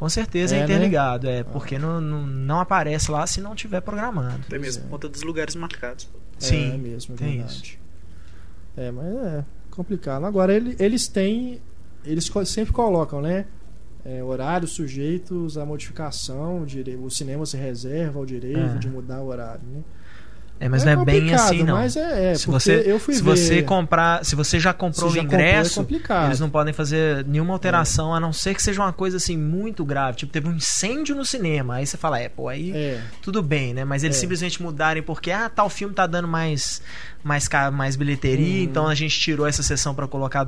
Com 0.00 0.08
certeza 0.08 0.54
é, 0.56 0.60
É, 0.60 0.60
né? 0.60 0.64
interligado, 0.64 1.28
é, 1.28 1.44
porque 1.44 1.78
não, 1.78 2.00
não, 2.00 2.26
não 2.26 2.58
aparece 2.58 3.10
lá 3.10 3.26
se 3.26 3.38
não 3.38 3.54
tiver 3.54 3.82
programado. 3.82 4.40
Até 4.46 4.58
mesmo 4.58 4.84
por 4.84 4.92
conta 4.92 5.10
dos 5.10 5.20
lugares 5.22 5.54
marcados. 5.54 6.08
Sim, 6.38 6.72
é 6.72 6.76
mesmo, 6.78 7.14
é 7.14 7.18
tem 7.18 7.36
verdade. 7.36 7.78
É, 8.78 8.90
mas 8.90 9.04
é 9.06 9.44
complicado. 9.70 10.24
Agora, 10.24 10.54
ele- 10.54 10.74
eles 10.78 11.06
têm. 11.06 11.60
Eles 12.02 12.30
sempre 12.46 12.72
colocam, 12.72 13.20
né? 13.20 13.44
É, 14.02 14.24
horários 14.24 14.70
sujeitos 14.72 15.58
à 15.58 15.66
modificação. 15.66 16.64
O 17.02 17.10
cinema 17.10 17.44
se 17.44 17.58
reserva 17.58 18.18
o 18.20 18.24
direito 18.24 18.58
É. 18.76 18.78
de 18.78 18.88
mudar 18.88 19.20
o 19.20 19.26
horário. 19.26 19.60
Né? 19.70 19.82
É, 20.62 20.68
mas 20.68 20.84
não 20.84 20.92
é 20.92 20.96
bem 21.04 21.20
complicado, 21.20 21.40
assim, 21.46 21.62
não. 21.62 21.74
Mas 21.76 21.96
é, 21.96 22.32
é 22.32 22.34
se 22.34 22.46
você, 22.46 22.82
eu 22.84 22.98
fui 23.00 23.14
se 23.14 23.22
ver. 23.22 23.30
você 23.30 23.62
comprar, 23.62 24.22
se 24.24 24.36
você 24.36 24.60
já 24.60 24.74
comprou 24.74 25.08
Se 25.08 25.16
já 25.16 25.22
o 25.22 25.24
comprou, 25.24 25.40
é 25.40 25.48
ingresso, 25.48 25.86
eles 26.26 26.38
não 26.38 26.50
podem 26.50 26.74
fazer 26.74 27.24
nenhuma 27.26 27.54
alteração, 27.54 28.14
a 28.14 28.20
não 28.20 28.30
ser 28.30 28.54
que 28.54 28.62
seja 28.62 28.82
uma 28.82 28.92
coisa 28.92 29.16
assim 29.16 29.38
muito 29.38 29.84
grave, 29.86 30.18
tipo 30.18 30.30
teve 30.30 30.48
um 30.48 30.54
incêndio 30.54 31.16
no 31.16 31.24
cinema, 31.24 31.76
aí 31.76 31.86
você 31.86 31.96
fala, 31.96 32.20
é, 32.20 32.28
pô, 32.28 32.46
aí 32.48 32.72
É, 32.76 33.00
tudo 33.22 33.42
bem, 33.42 33.72
né? 33.72 33.86
Mas 33.86 34.04
eles 34.04 34.18
É. 34.18 34.20
simplesmente 34.20 34.62
mudarem 34.62 35.02
porque 35.02 35.30
ah, 35.30 35.48
tal 35.48 35.70
filme 35.70 35.94
tá 35.94 36.06
dando 36.06 36.28
mais 36.28 36.82
mais 37.24 37.48
mais 37.72 37.96
bilheteria, 37.96 38.58
Uhum. 38.58 38.62
então 38.64 38.86
a 38.86 38.94
gente 38.94 39.18
tirou 39.18 39.46
essa 39.46 39.62
sessão 39.62 39.94
pra 39.94 40.06
colocar 40.06 40.46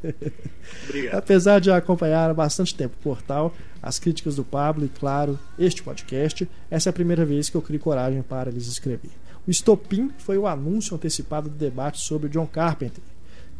Obrigado. 0.87 1.17
Apesar 1.17 1.59
de 1.59 1.69
acompanhar 1.69 2.29
há 2.29 2.33
bastante 2.33 2.73
tempo 2.73 2.95
o 2.97 3.03
portal, 3.03 3.53
as 3.83 3.99
críticas 3.99 4.37
do 4.37 4.43
Pablo 4.45 4.85
e, 4.85 4.89
claro, 4.89 5.37
este 5.59 5.83
podcast, 5.83 6.49
essa 6.71 6.87
é 6.87 6.91
a 6.91 6.93
primeira 6.93 7.25
vez 7.25 7.49
que 7.49 7.57
eu 7.57 7.61
crio 7.61 7.79
coragem 7.79 8.21
para 8.21 8.49
lhes 8.49 8.67
escrever. 8.67 9.11
O 9.45 9.51
estopim 9.51 10.11
foi 10.17 10.37
o 10.37 10.47
anúncio 10.47 10.95
antecipado 10.95 11.49
do 11.49 11.55
debate 11.57 11.99
sobre 11.99 12.29
John 12.29 12.47
Carpenter, 12.47 13.03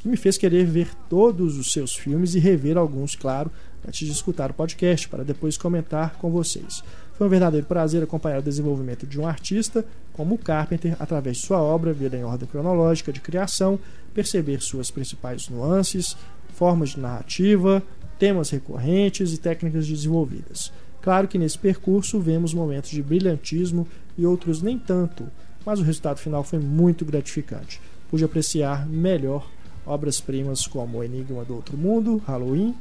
que 0.01 0.07
me 0.07 0.17
fez 0.17 0.37
querer 0.37 0.65
ver 0.65 0.89
todos 1.07 1.57
os 1.57 1.71
seus 1.71 1.95
filmes 1.95 2.33
e 2.33 2.39
rever 2.39 2.75
alguns, 2.75 3.15
claro, 3.15 3.51
antes 3.87 4.07
de 4.07 4.11
escutar 4.11 4.49
o 4.49 4.53
podcast, 4.53 5.07
para 5.07 5.23
depois 5.23 5.57
comentar 5.57 6.15
com 6.15 6.31
vocês. 6.31 6.83
Foi 7.13 7.27
um 7.27 7.29
verdadeiro 7.29 7.67
prazer 7.67 8.01
acompanhar 8.01 8.39
o 8.39 8.43
desenvolvimento 8.43 9.05
de 9.05 9.19
um 9.19 9.27
artista 9.27 9.85
como 10.11 10.39
Carpenter 10.39 10.95
através 10.99 11.37
de 11.37 11.45
sua 11.45 11.61
obra, 11.61 11.93
vida 11.93 12.17
em 12.17 12.23
ordem 12.23 12.47
cronológica 12.47 13.13
de 13.13 13.21
criação, 13.21 13.79
perceber 14.11 14.59
suas 14.61 14.89
principais 14.89 15.47
nuances, 15.49 16.17
formas 16.55 16.89
de 16.89 16.99
narrativa, 16.99 17.83
temas 18.17 18.49
recorrentes 18.49 19.33
e 19.33 19.37
técnicas 19.37 19.87
desenvolvidas. 19.87 20.73
Claro 20.99 21.27
que 21.27 21.37
nesse 21.37 21.59
percurso 21.59 22.19
vemos 22.19 22.55
momentos 22.55 22.89
de 22.89 23.03
brilhantismo 23.03 23.87
e 24.17 24.25
outros 24.25 24.63
nem 24.63 24.79
tanto, 24.79 25.27
mas 25.63 25.79
o 25.79 25.83
resultado 25.83 26.17
final 26.17 26.43
foi 26.43 26.57
muito 26.57 27.05
gratificante. 27.05 27.79
Pude 28.09 28.23
apreciar 28.23 28.87
melhor 28.87 29.47
obras-primas 29.85 30.67
como 30.67 30.99
O 30.99 31.03
Enigma 31.03 31.43
do 31.43 31.55
Outro 31.55 31.77
Mundo, 31.77 32.21
Halloween, 32.25 32.75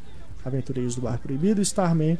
Aventureiros 0.45 0.95
do 0.95 1.03
Bar 1.03 1.19
Proibido 1.19 1.61
e 1.61 1.63
Starman, 1.63 2.19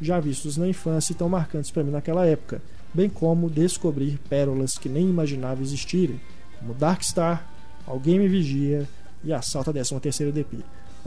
já 0.00 0.18
vistos 0.18 0.56
na 0.56 0.66
infância 0.66 1.12
e 1.12 1.16
tão 1.16 1.28
marcantes 1.28 1.70
para 1.70 1.84
mim 1.84 1.90
naquela 1.90 2.26
época, 2.26 2.62
bem 2.92 3.08
como 3.08 3.50
descobrir 3.50 4.18
pérolas 4.28 4.78
que 4.78 4.88
nem 4.88 5.08
imaginava 5.08 5.62
existirem, 5.62 6.20
como 6.58 6.74
Dark 6.74 7.02
Star, 7.02 7.46
Alguém 7.86 8.18
Me 8.18 8.28
Vigia 8.28 8.88
e 9.24 9.32
Assalto 9.32 9.70
a 9.70 9.74
13ª 9.74 10.30
DP. 10.30 10.58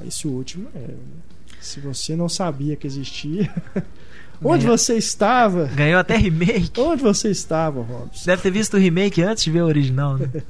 Esse 0.06 0.28
último, 0.28 0.70
é, 0.76 0.90
se 1.62 1.80
você 1.80 2.16
não 2.16 2.28
sabia 2.28 2.76
que 2.76 2.88
existia, 2.88 3.54
onde 4.44 4.66
você 4.66 4.96
estava? 4.96 5.66
Ganhou 5.68 6.00
até 6.00 6.18
remake. 6.18 6.80
Onde 6.80 7.02
você 7.02 7.30
estava, 7.30 7.82
Robson? 7.82 8.26
Deve 8.26 8.42
ter 8.42 8.52
visto 8.52 8.76
o 8.76 8.80
remake 8.80 9.22
antes 9.22 9.44
de 9.44 9.52
ver 9.52 9.62
o 9.62 9.68
original, 9.68 10.18
né? 10.18 10.30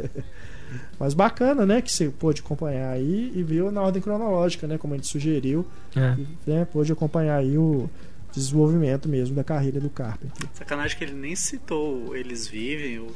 Mas 1.03 1.13
bacana, 1.13 1.65
né? 1.65 1.81
Que 1.81 1.91
você 1.91 2.07
pôde 2.09 2.39
acompanhar 2.39 2.91
aí 2.91 3.29
e 3.35 3.43
viu 3.43 3.69
na 3.73 3.81
ordem 3.81 4.01
cronológica, 4.01 4.65
né? 4.67 4.77
Como 4.77 4.93
a 4.93 4.97
gente 4.97 5.07
sugeriu, 5.09 5.65
É. 5.95 6.15
e, 6.17 6.49
né, 6.49 6.65
pôde 6.71 6.91
acompanhar 6.93 7.35
aí 7.37 7.57
o 7.57 7.89
desenvolvimento 8.33 9.09
mesmo 9.09 9.35
da 9.35 9.43
carreira 9.43 9.81
do 9.81 9.89
Carpenter. 9.89 10.47
Sacanagem 10.53 10.97
que 10.97 11.03
ele 11.03 11.13
nem 11.13 11.35
citou 11.35 12.15
Eles 12.15 12.47
Vivem, 12.47 12.99
o 12.99 13.07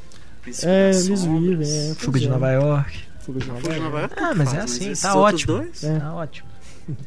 Príncipe 0.41 0.67
É, 0.67 0.91
das 0.91 1.05
eles 1.07 1.19
Sombras. 1.21 1.41
vivem, 1.41 1.89
é. 1.91 1.95
Fuga 1.95 2.19
de 2.19 2.25
é. 2.25 2.29
Nova 2.29 2.51
York. 2.51 2.99
Fuga 3.21 3.39
de 3.39 3.47
Nova 3.47 3.61
Fuga 3.61 3.73
de 3.73 3.79
Nova 3.79 3.99
York. 4.01 4.13
York 4.19 4.31
Ah, 4.31 4.35
mas 4.35 4.53
é 4.53 4.57
assim, 4.59 4.91
esses 4.91 5.01
tá 5.01 5.15
ótimo. 5.15 5.53
dois? 5.53 5.83
É. 5.83 5.97
Tá 5.99 6.13
ótimo. 6.13 6.47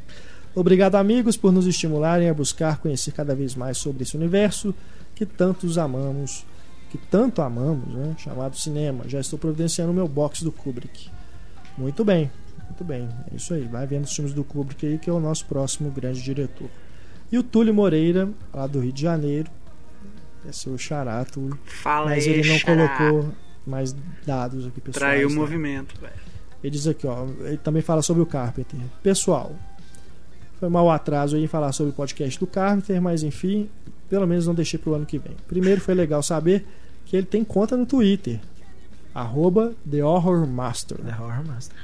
Obrigado, 0.55 0.95
amigos, 0.97 1.37
por 1.37 1.53
nos 1.53 1.67
estimularem 1.67 2.29
a 2.29 2.35
buscar 2.35 2.79
conhecer 2.79 3.13
cada 3.13 3.35
vez 3.35 3.55
mais 3.55 3.77
sobre 3.79 4.03
esse 4.03 4.17
universo 4.17 4.75
que 5.15 5.25
tantos 5.27 5.77
amamos, 5.79 6.45
que 6.91 6.99
tanto 6.99 7.41
amamos, 7.41 7.95
né? 7.95 8.15
chamado 8.19 8.57
cinema. 8.59 9.05
Já 9.09 9.21
estou 9.21 9.39
providenciando 9.39 9.93
o 9.93 9.95
meu 9.95 10.09
box 10.09 10.43
do 10.43 10.51
Kubrick. 10.51 11.09
Muito 11.79 12.05
bem, 12.05 12.31
muito 12.67 12.85
bem. 12.85 13.09
É 13.33 13.37
isso 13.37 13.55
aí. 13.55 13.65
Vai 13.65 13.87
vendo 13.87 14.05
os 14.05 14.15
filmes 14.15 14.35
do 14.35 14.43
Kubrick 14.43 14.85
aí, 14.87 14.99
que 14.99 15.09
é 15.09 15.13
o 15.13 15.21
nosso 15.21 15.47
próximo 15.47 15.91
grande 15.91 16.21
diretor. 16.21 16.69
E 17.31 17.39
o 17.39 17.43
Túlio 17.43 17.73
Moreira, 17.73 18.29
lá 18.53 18.67
do 18.67 18.81
Rio 18.81 18.93
de 18.93 19.03
Janeiro. 19.03 19.49
É 20.45 20.69
o 20.69 20.77
Xará, 20.79 21.25
Túlio. 21.25 21.59
Fala 21.65 22.11
Mas 22.11 22.27
aí, 22.27 22.33
ele 22.33 22.49
não 22.49 22.59
xará. 22.59 22.89
colocou 22.89 23.33
mais 23.67 23.95
dados 24.27 24.67
aqui, 24.67 24.81
pessoal. 24.81 25.11
Traiu 25.11 25.29
o 25.29 25.33
movimento, 25.33 26.01
velho. 26.01 26.13
Ele 26.63 26.71
diz 26.71 26.87
aqui, 26.87 27.07
ó, 27.07 27.27
ele 27.41 27.59
também 27.59 27.83
fala 27.83 28.03
sobre 28.03 28.23
o 28.23 28.27
Carpenter. 28.27 28.79
Pessoal, 29.03 29.55
foi 30.59 30.69
mal 30.69 30.91
atraso 30.91 31.37
aí 31.37 31.45
em 31.45 31.47
falar 31.47 31.73
sobre 31.73 31.91
o 31.93 31.95
podcast 31.95 32.39
do 32.39 32.47
Carpenter, 32.47 33.01
mas 33.01 33.23
enfim, 33.23 33.71
pelo 34.11 34.27
menos 34.27 34.47
não 34.47 34.55
deixei 34.55 34.79
pro 34.79 34.95
ano 34.95 35.07
que 35.07 35.19
vem. 35.19 35.37
Primeiro 35.47 35.81
foi 35.81 35.95
legal 35.95 36.23
saber 36.23 36.67
que 37.07 37.17
ele 37.17 37.27
tem 37.27 37.45
conta 37.45 37.77
no 37.77 37.87
Twitter, 37.87 38.41
arroba 39.15 39.73
The 39.89 40.05
Horror 40.05 40.47
Master. 40.47 40.99
The 40.99 41.17
Horror 41.17 41.47
Master. 41.47 41.77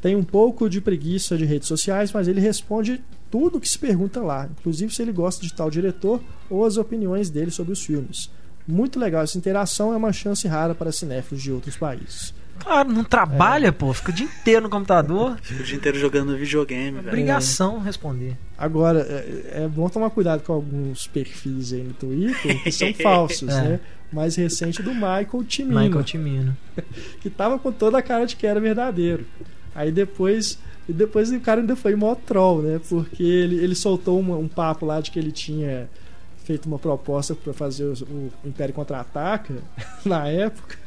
Tem 0.00 0.14
um 0.14 0.22
pouco 0.22 0.70
de 0.70 0.80
preguiça 0.80 1.36
de 1.36 1.44
redes 1.44 1.66
sociais, 1.66 2.12
mas 2.12 2.28
ele 2.28 2.40
responde 2.40 3.02
tudo 3.30 3.60
que 3.60 3.68
se 3.68 3.78
pergunta 3.78 4.20
lá, 4.20 4.48
inclusive 4.58 4.94
se 4.94 5.02
ele 5.02 5.12
gosta 5.12 5.44
de 5.44 5.52
tal 5.52 5.68
diretor 5.68 6.22
ou 6.48 6.64
as 6.64 6.76
opiniões 6.76 7.30
dele 7.30 7.50
sobre 7.50 7.72
os 7.72 7.84
filmes. 7.84 8.30
Muito 8.66 8.98
legal 8.98 9.22
essa 9.22 9.36
interação, 9.36 9.92
é 9.92 9.96
uma 9.96 10.12
chance 10.12 10.46
rara 10.46 10.74
para 10.74 10.92
cinéfilos 10.92 11.42
de 11.42 11.50
outros 11.50 11.76
países. 11.76 12.32
Claro, 12.58 12.88
não 12.92 13.04
trabalha, 13.04 13.72
pô. 13.72 13.92
Fica 13.92 14.10
o 14.10 14.14
dia 14.14 14.26
inteiro 14.26 14.62
no 14.62 14.70
computador. 14.70 15.36
Fica 15.42 15.62
o 15.62 15.64
dia 15.66 15.76
inteiro 15.76 15.98
jogando 15.98 16.36
videogame, 16.36 16.96
velho. 16.98 17.08
Obrigação 17.08 17.78
responder. 17.80 18.36
Agora, 18.56 19.00
é, 19.00 19.64
é 19.64 19.68
bom 19.68 19.88
tomar 19.88 20.10
cuidado 20.10 20.42
com 20.42 20.52
alguns 20.52 21.06
perfis 21.06 21.72
aí 21.72 21.82
no 21.82 21.92
Twitter 21.94 22.62
que 22.62 22.72
são 22.72 22.92
falsos, 22.94 23.48
É. 23.48 23.62
né? 23.62 23.80
Mais 24.12 24.36
recente 24.36 24.82
do 24.82 24.94
Michael 24.94 25.44
Timino, 25.46 25.80
Michael 25.80 26.04
Timino. 26.04 26.56
que 27.20 27.28
tava 27.28 27.58
com 27.58 27.72
toda 27.72 27.98
a 27.98 28.02
cara 28.02 28.24
de 28.26 28.36
que 28.36 28.46
era 28.46 28.60
verdadeiro. 28.60 29.26
Aí 29.74 29.90
depois, 29.90 30.56
e 30.88 30.92
depois 30.92 31.32
o 31.32 31.40
cara 31.40 31.60
ainda 31.60 31.74
foi 31.74 31.96
mó 31.96 32.14
troll, 32.14 32.62
né? 32.62 32.80
Porque 32.88 33.22
ele, 33.24 33.56
ele 33.56 33.74
soltou 33.74 34.20
uma- 34.20 34.36
um 34.36 34.46
papo 34.46 34.86
lá 34.86 35.00
de 35.00 35.10
que 35.10 35.18
ele 35.18 35.32
tinha 35.32 35.88
feito 36.44 36.66
uma 36.66 36.78
proposta 36.78 37.34
para 37.34 37.52
fazer 37.52 37.84
o, 37.84 37.92
o 37.92 38.30
Império 38.44 38.72
Contra-Ataca 38.72 39.54
na 40.06 40.28
época. 40.28 40.78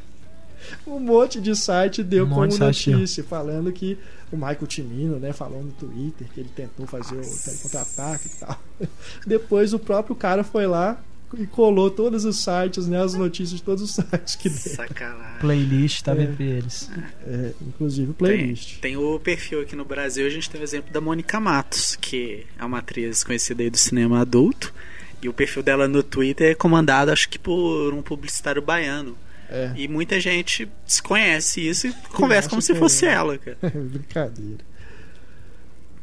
Um 0.87 0.99
monte 0.99 1.39
de 1.41 1.55
site 1.55 2.03
deu 2.03 2.25
Um 2.25 2.29
como 2.29 2.47
de 2.47 2.59
notícia, 2.59 3.23
falando 3.23 3.71
que 3.71 3.97
o 4.31 4.35
Michael 4.35 4.67
Timino, 4.67 5.19
né, 5.19 5.31
falou 5.33 5.63
no 5.63 5.71
Twitter 5.71 6.27
que 6.33 6.39
ele 6.39 6.49
tentou 6.55 6.85
fazer 6.87 7.15
o 7.15 7.61
Contra-Ataque 7.61 8.27
e 8.27 8.39
tal. 8.39 8.63
Depois 9.25 9.73
o 9.73 9.79
próprio 9.79 10.15
cara 10.15 10.43
foi 10.43 10.67
lá 10.67 11.01
e 11.37 11.45
colou 11.45 11.91
todos 11.91 12.23
os 12.25 12.41
sites, 12.43 12.87
né, 12.87 13.01
as 13.03 13.13
notícias 13.13 13.59
de 13.59 13.63
todos 13.63 13.83
os 13.83 13.91
sites 13.95 14.35
que 14.35 14.49
deu. 14.49 14.57
Sacanagem. 14.57 15.39
Playlist 15.39 16.01
tava 16.01 16.21
É. 16.21 16.23
entre 16.23 16.43
eles. 16.45 16.89
É, 17.25 17.51
inclusive 17.67 18.11
o 18.11 18.13
Tem, 18.13 18.27
playlist. 18.37 18.79
tem 18.79 18.95
o 18.97 19.19
perfil 19.19 19.61
aqui 19.61 19.75
no 19.75 19.83
Brasil, 19.85 20.25
a 20.25 20.29
gente 20.29 20.49
tem 20.49 20.59
o 20.59 20.63
exemplo 20.63 20.91
da 20.91 21.01
Mônica 21.01 21.39
Matos, 21.39 21.95
que 21.97 22.45
é 22.57 22.63
uma 22.65 22.79
atriz 22.79 23.23
conhecida 23.23 23.61
aí 23.63 23.69
do 23.69 23.77
cinema 23.77 24.21
adulto. 24.21 24.73
E 25.21 25.27
o 25.27 25.33
perfil 25.33 25.63
dela 25.63 25.87
no 25.87 26.03
Twitter 26.03 26.51
é 26.51 26.55
comandado, 26.55 27.11
acho 27.11 27.27
que 27.27 27.39
por 27.39 27.91
um 27.93 28.01
publicitário 28.03 28.61
baiano. 28.61 29.17
É. 29.49 29.71
E 29.75 29.87
muita 29.87 30.19
gente 30.19 30.69
desconhece 30.85 31.65
isso 31.67 31.87
e 31.87 31.93
conversa 32.13 32.49
como 32.49 32.61
se 32.61 32.73
que- 32.73 32.79
fosse 32.79 33.05
ela, 33.05 33.37
cara. 33.37 33.57
Brincadeira. 33.73 34.59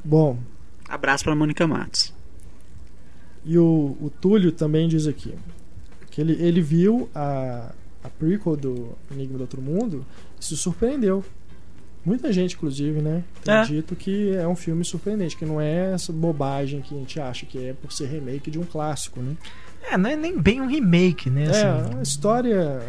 Bom, 0.05 0.38
Abraço 0.88 1.24
pra 1.24 1.34
Mônica 1.34 1.66
Matos. 1.66 2.12
e 3.45 3.57
o, 3.59 3.97
o 4.01 4.11
Túlio 4.20 4.53
também 4.53 4.86
diz 4.88 5.07
aqui 5.07 5.34
que 6.11 6.20
ele, 6.20 6.32
ele 6.40 6.61
viu 6.61 7.09
a, 7.14 7.72
a 8.03 8.09
prequel 8.09 8.57
do 8.57 8.97
Enigma 9.11 9.36
do 9.38 9.40
Outro 9.42 9.61
Mundo 9.61 10.07
e 10.40 10.45
se 10.45 10.57
surpreendeu. 10.57 11.24
Muita 12.05 12.30
gente, 12.32 12.55
inclusive, 12.55 13.01
né? 13.01 13.24
Tem 13.42 13.55
É. 13.55 13.64
dito 13.64 13.97
que 13.97 14.30
é 14.36 14.47
um 14.47 14.55
filme 14.55 14.84
surpreendente, 14.84 15.36
que 15.36 15.45
não 15.47 15.59
é 15.61 15.92
essa 15.95 16.12
bobagem 16.12 16.82
que 16.82 16.95
a 16.95 16.99
gente 16.99 17.18
acha 17.18 17.47
que 17.47 17.59
é 17.66 17.72
por 17.72 17.90
ser 17.92 18.07
remake 18.07 18.51
de 18.51 18.59
um 18.59 18.64
clássico, 18.64 19.20
né? 19.20 19.34
É, 19.90 19.97
não 19.97 20.09
é 20.11 20.14
nem 20.14 20.38
bem 20.38 20.61
um 20.61 20.66
remake, 20.66 21.28
né? 21.30 21.45
É, 21.45 21.49
assim. 21.49 21.99
a 21.99 22.03
história. 22.03 22.82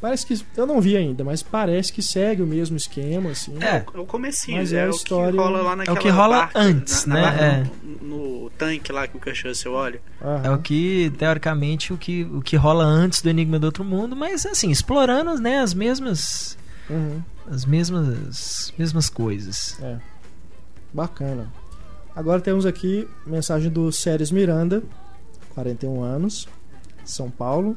Parece 0.00 0.24
que. 0.24 0.40
Eu 0.56 0.64
não 0.66 0.80
vi 0.80 0.96
ainda, 0.96 1.24
mas 1.24 1.42
parece 1.42 1.92
que 1.92 2.00
segue 2.00 2.40
o 2.40 2.46
mesmo 2.46 2.76
esquema, 2.76 3.30
assim. 3.30 3.56
É. 3.60 3.84
É 3.92 3.98
o 3.98 4.06
comecinho, 4.06 4.58
Mas 4.58 4.72
é, 4.72 4.76
é 4.76 4.84
a 4.84 4.86
o 4.86 4.90
história- 4.90 5.32
que 5.32 5.38
rola 5.38 5.60
lá 5.62 5.74
naquela 5.76 5.98
que 5.98 6.08
rola 6.08 6.36
barca, 6.38 6.58
antes, 6.60 7.04
na, 7.04 7.14
na 7.14 7.20
né? 7.20 7.26
barca, 7.30 7.44
É. 7.44 7.66
no, 8.04 8.42
no 8.44 8.50
tanque 8.50 8.92
lá 8.92 9.08
que 9.08 9.16
o 9.16 9.20
cachorro 9.20 9.54
você 9.54 9.68
olha. 9.68 10.00
Aham. 10.22 10.42
É 10.44 10.50
o 10.50 10.58
que, 10.58 11.12
teoricamente, 11.18 11.92
o 11.92 11.96
que, 11.98 12.22
o 12.32 12.40
que 12.40 12.54
rola 12.56 12.84
antes 12.84 13.20
do 13.22 13.28
Enigma 13.28 13.58
do 13.58 13.64
Outro 13.64 13.82
Mundo, 13.84 14.14
mas 14.14 14.46
assim, 14.46 14.70
explorando 14.70 15.34
né, 15.40 15.58
as 15.58 15.74
mesmas. 15.74 16.56
Uhum. 16.88 17.20
As 17.50 17.64
mesmas. 17.64 18.72
mesmas 18.78 19.10
coisas. 19.10 19.76
É. 19.82 19.96
Bacana. 20.92 21.52
Agora 22.14 22.40
temos 22.40 22.64
aqui 22.66 23.08
mensagem 23.26 23.70
do 23.70 23.90
Séries 23.92 24.30
Miranda, 24.30 24.82
41 25.54 26.02
anos, 26.02 26.48
São 27.04 27.30
Paulo. 27.30 27.76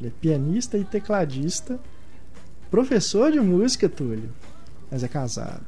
Ele 0.00 0.08
é 0.08 0.12
pianista 0.18 0.78
e 0.78 0.84
tecladista, 0.84 1.78
professor 2.70 3.30
de 3.30 3.38
música, 3.38 3.88
Túlio, 3.88 4.30
mas 4.90 5.04
é 5.04 5.08
casado. 5.08 5.60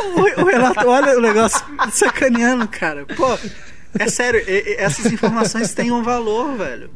O, 0.00 0.42
o 0.42 0.44
Renato, 0.46 0.88
olha 0.88 1.18
o 1.18 1.20
negócio 1.20 1.60
sacaneando, 1.90 2.66
cara. 2.68 3.04
Pô, 3.04 3.38
é 3.98 4.08
sério, 4.08 4.42
essas 4.78 5.12
informações 5.12 5.74
têm 5.74 5.92
um 5.92 6.02
valor, 6.02 6.56
velho. 6.56 6.88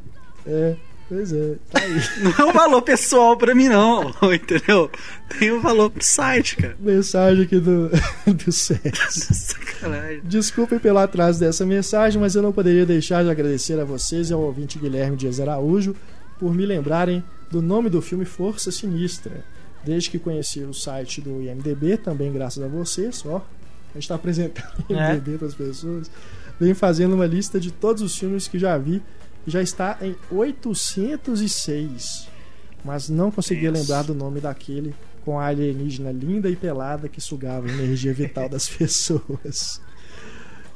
É, 0.47 0.77
pois 1.09 1.33
é, 1.33 1.57
tá 1.71 1.81
aí. 1.81 2.01
Não 2.23 2.33
é 2.33 2.45
um 2.49 2.53
valor 2.53 2.81
pessoal 2.81 3.37
pra 3.37 3.55
mim, 3.55 3.69
não, 3.69 4.15
entendeu? 4.33 4.91
Tem 5.39 5.53
um 5.53 5.61
valor 5.61 5.91
pro 5.91 6.03
site, 6.03 6.57
cara. 6.57 6.77
mensagem 6.79 7.45
aqui 7.45 7.59
do, 7.59 7.91
do 8.25 8.53
Séries. 8.53 9.29
Sacanagem. 9.33 10.23
Desculpem 10.25 10.79
pelo 10.79 10.99
atraso 10.99 11.41
dessa 11.41 11.67
mensagem, 11.67 12.21
mas 12.21 12.35
eu 12.35 12.43
não 12.43 12.53
poderia 12.53 12.87
deixar 12.87 13.25
de 13.25 13.31
agradecer 13.31 13.79
a 13.79 13.85
vocês 13.85 14.31
e 14.31 14.33
ao 14.33 14.41
ouvinte 14.41 14.79
Guilherme 14.79 15.17
Dias 15.17 15.41
Araújo 15.41 15.95
por 16.39 16.55
me 16.55 16.64
lembrarem 16.66 17.22
do 17.51 17.61
nome 17.62 17.89
do 17.91 18.01
filme 18.03 18.24
Força 18.24 18.70
Sinistra. 18.70 19.45
Desde 19.84 20.11
que 20.11 20.18
conheci 20.18 20.61
o 20.61 20.74
site 20.74 21.20
do 21.20 21.41
IMDB, 21.43 21.97
também 21.97 22.32
graças 22.32 22.62
a 22.62 22.66
vocês, 22.68 23.22
ó. 23.24 23.37
A 23.37 23.95
gente 23.95 24.03
está 24.03 24.14
apresentando 24.16 24.84
o 24.89 24.95
É. 24.95 25.12
IMDB 25.14 25.39
para 25.39 25.47
as 25.49 25.55
pessoas. 25.55 26.11
Venho 26.59 26.74
fazendo 26.74 27.14
uma 27.14 27.26
lista 27.26 27.61
de 27.61 27.70
todos 27.70 28.03
os 28.03 28.16
filmes 28.18 28.49
que 28.49 28.59
já 28.59 28.76
vi 28.78 29.03
já 29.47 29.62
está 29.62 29.97
em 30.03 30.16
806. 30.30 32.28
Mas 32.84 33.09
não 33.09 33.30
conseguia 33.30 33.70
Isso. 33.70 33.80
lembrar 33.80 34.03
do 34.03 34.14
nome 34.14 34.41
daquele 34.41 34.95
com 35.24 35.39
a 35.41 35.47
alienígena 35.47 36.12
linda 36.12 36.49
e 36.49 36.55
pelada 36.57 37.09
que 37.09 37.20
sugava 37.20 37.66
a 37.66 37.70
energia 37.70 38.12
vital 38.14 38.49
das 38.49 38.68
pessoas. 38.70 39.80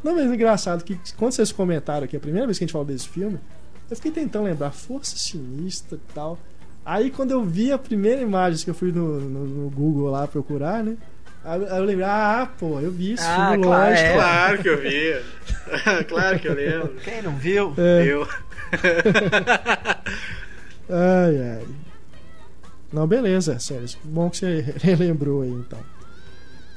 Não, 0.03 0.15
mas 0.15 0.31
é 0.31 0.35
engraçado 0.35 0.83
que 0.83 0.99
quando 1.17 1.33
vocês 1.33 1.53
comentaram 1.53 2.05
aqui, 2.05 2.17
a 2.17 2.21
primeira 2.21 2.47
vez 2.47 2.59
que 2.59 2.65
a 2.65 2.67
gente 2.67 2.73
falou 2.73 2.87
desse 2.87 3.09
filme, 3.09 3.39
eu 3.91 3.97
fiquei 3.97 4.11
tentando 4.13 4.45
lembrar 4.45 4.71
Força 4.71 5.17
Sinistra 5.17 5.99
e 5.99 6.13
tal. 6.15 6.39
Aí 6.85 7.11
quando 7.11 7.31
eu 7.33 7.45
vi 7.45 7.71
a 7.73 7.79
primeira 7.79 8.21
imagem 8.23 8.65
que 8.65 8.71
eu 8.71 8.75
fui 8.75 8.91
no, 8.93 9.21
no- 9.21 9.45
no 9.47 9.71
Google 9.71 10.11
lá 10.11 10.27
procurar, 10.27 10.83
né? 10.83 10.97
Aí 11.45 11.61
eu 11.61 11.85
lembrei, 11.85 12.07
ah, 12.07 12.49
pô, 12.59 12.81
eu 12.81 12.91
vi 12.91 13.13
esse 13.15 13.25
Ah, 13.27 13.51
filme, 13.51 13.65
claro, 13.65 13.91
lógico. 13.91 14.07
é. 14.09 14.13
Claro 14.15 14.63
que 14.63 14.69
eu 14.69 14.79
vi. 14.81 16.05
claro 16.09 16.39
que 16.39 16.49
eu 16.49 16.55
lembro. 16.55 16.95
Quem 17.03 17.23
não 17.23 17.35
viu? 17.37 17.75
É. 17.79 18.05
Eu. 18.07 18.29
Ai, 20.89 21.39
ai. 21.39 21.67
Não, 22.93 23.07
beleza, 23.07 23.59
sério. 23.61 23.87
Bom 24.03 24.29
que 24.29 24.39
você 24.39 24.75
relembrou 24.79 25.43
aí 25.43 25.51
então. 25.51 25.79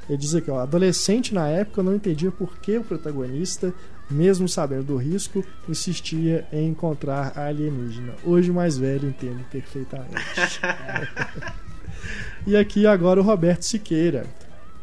Ele 0.08 0.18
diz 0.18 0.34
aqui, 0.34 0.50
ó, 0.50 0.60
adolescente 0.60 1.34
na 1.34 1.48
época 1.48 1.80
eu 1.80 1.84
não 1.84 1.94
entendia 1.94 2.30
por 2.30 2.56
que 2.58 2.76
o 2.78 2.84
protagonista, 2.84 3.72
mesmo 4.10 4.48
sabendo 4.48 4.84
do 4.84 4.96
risco, 4.96 5.44
insistia 5.68 6.46
em 6.52 6.68
encontrar 6.68 7.32
a 7.36 7.46
alienígena. 7.46 8.14
Hoje 8.24 8.50
mais 8.52 8.76
velho 8.76 9.08
entendo 9.08 9.44
perfeitamente. 9.50 10.60
e 12.46 12.56
aqui 12.56 12.86
agora 12.86 13.20
o 13.20 13.24
Roberto 13.24 13.62
Siqueira. 13.62 14.26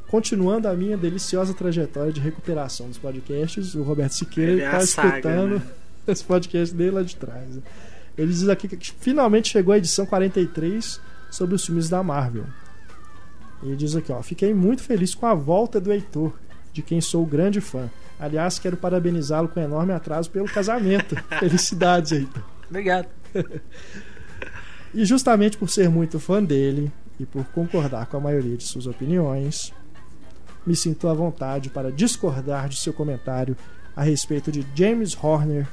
Continuando 0.07 0.67
a 0.67 0.73
minha 0.73 0.97
deliciosa 0.97 1.53
trajetória 1.53 2.11
de 2.11 2.19
recuperação 2.19 2.89
dos 2.89 2.97
podcasts, 2.97 3.75
o 3.75 3.83
Roberto 3.83 4.11
Siqueira 4.11 4.51
é 4.51 4.65
está 4.65 4.77
a 4.77 4.87
saga, 4.87 5.07
escutando 5.07 5.55
né? 5.55 5.61
esse 6.07 6.23
podcast 6.23 6.75
dele 6.75 6.91
lá 6.91 7.01
de 7.01 7.15
trás. 7.15 7.59
Ele 8.17 8.27
diz 8.27 8.49
aqui 8.49 8.67
que 8.67 8.91
finalmente 8.99 9.49
chegou 9.49 9.73
a 9.73 9.77
edição 9.77 10.05
43 10.05 10.99
sobre 11.29 11.55
os 11.55 11.65
filmes 11.65 11.87
da 11.87 12.03
Marvel. 12.03 12.45
E 13.63 13.67
ele 13.67 13.75
diz 13.77 13.95
aqui, 13.95 14.11
ó, 14.11 14.21
fiquei 14.21 14.53
muito 14.53 14.81
feliz 14.81 15.15
com 15.15 15.25
a 15.25 15.33
volta 15.33 15.79
do 15.79 15.93
Heitor, 15.93 16.33
de 16.73 16.81
quem 16.81 17.01
sou 17.01 17.25
grande 17.25 17.59
fã. 17.61 17.89
Aliás, 18.19 18.59
quero 18.59 18.77
parabenizá-lo 18.77 19.47
com 19.47 19.59
enorme 19.59 19.93
atraso 19.93 20.29
pelo 20.29 20.45
casamento. 20.45 21.15
Felicidades, 21.39 22.11
Heitor. 22.11 22.43
Obrigado. 22.69 23.07
E 24.93 25.05
justamente 25.05 25.57
por 25.57 25.69
ser 25.69 25.89
muito 25.89 26.19
fã 26.19 26.43
dele 26.43 26.91
e 27.17 27.25
por 27.25 27.45
concordar 27.45 28.07
com 28.07 28.17
a 28.17 28.19
maioria 28.19 28.57
de 28.57 28.63
suas 28.63 28.85
opiniões, 28.85 29.73
me 30.65 30.75
sinto 30.75 31.07
à 31.07 31.13
vontade 31.13 31.69
para 31.69 31.91
discordar 31.91 32.67
de 32.67 32.75
seu 32.75 32.91
comentário 32.91 33.55
a 33.95 34.03
respeito 34.03 34.51
de 34.51 34.65
James 34.75 35.17
Horner 35.21 35.65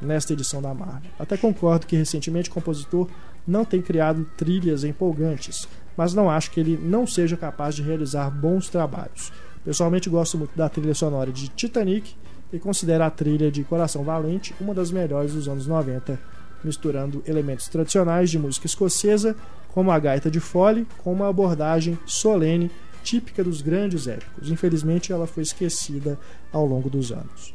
nesta 0.00 0.34
edição 0.34 0.60
da 0.60 0.74
Marvel. 0.74 1.10
Até 1.18 1.38
concordo 1.38 1.86
que 1.86 1.96
recentemente 1.96 2.50
o 2.50 2.52
compositor 2.52 3.08
não 3.46 3.64
tem 3.64 3.80
criado 3.80 4.28
trilhas 4.36 4.84
empolgantes, 4.84 5.66
mas 5.96 6.12
não 6.12 6.30
acho 6.30 6.50
que 6.50 6.60
ele 6.60 6.76
não 6.76 7.06
seja 7.06 7.36
capaz 7.36 7.74
de 7.74 7.82
realizar 7.82 8.30
bons 8.30 8.68
trabalhos. 8.68 9.32
Pessoalmente 9.66 10.08
gosto 10.08 10.38
muito 10.38 10.56
da 10.56 10.68
trilha 10.68 10.94
sonora 10.94 11.30
de 11.30 11.48
Titanic 11.48 12.14
e 12.52 12.58
considero 12.58 13.02
a 13.04 13.10
trilha 13.10 13.50
de 13.50 13.64
Coração 13.64 14.02
Valente 14.04 14.54
uma 14.60 14.72
das 14.72 14.90
melhores 14.92 15.32
dos 15.34 15.48
anos 15.48 15.66
90, 15.66 16.18
misturando 16.62 17.22
elementos 17.26 17.66
tradicionais 17.68 18.30
de 18.30 18.38
música 18.38 18.66
escocesa, 18.66 19.36
como 19.74 19.90
a 19.90 19.98
gaita 19.98 20.30
de 20.30 20.38
fole, 20.40 20.86
com 21.02 21.12
uma 21.12 21.28
abordagem 21.28 21.98
solene 22.06 22.70
típica 23.02 23.42
dos 23.44 23.60
grandes 23.60 24.06
épicos. 24.06 24.50
Infelizmente, 24.50 25.12
ela 25.12 25.26
foi 25.26 25.42
esquecida 25.42 26.16
ao 26.52 26.64
longo 26.64 26.88
dos 26.88 27.10
anos. 27.10 27.52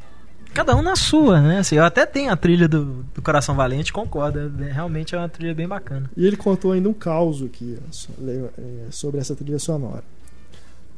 Cada 0.54 0.76
um 0.76 0.82
na 0.82 0.94
sua, 0.94 1.40
né? 1.40 1.58
Assim, 1.60 1.76
eu 1.76 1.84
até 1.84 2.04
tenho 2.04 2.30
a 2.30 2.36
trilha 2.36 2.68
do, 2.68 3.04
do 3.14 3.22
Coração 3.22 3.54
Valente, 3.54 3.90
concordo. 3.90 4.38
é- 4.62 4.70
Realmente 4.70 5.14
é 5.14 5.18
uma 5.18 5.28
trilha 5.30 5.54
bem 5.54 5.66
bacana. 5.66 6.10
E 6.14 6.26
ele 6.26 6.36
contou 6.36 6.72
ainda 6.72 6.90
um 6.90 6.92
caos 6.92 7.42
aqui 7.42 7.78
le- 8.18 8.50
é, 8.58 8.86
sobre 8.90 9.18
essa 9.18 9.34
trilha 9.34 9.58
sonora. 9.58 10.04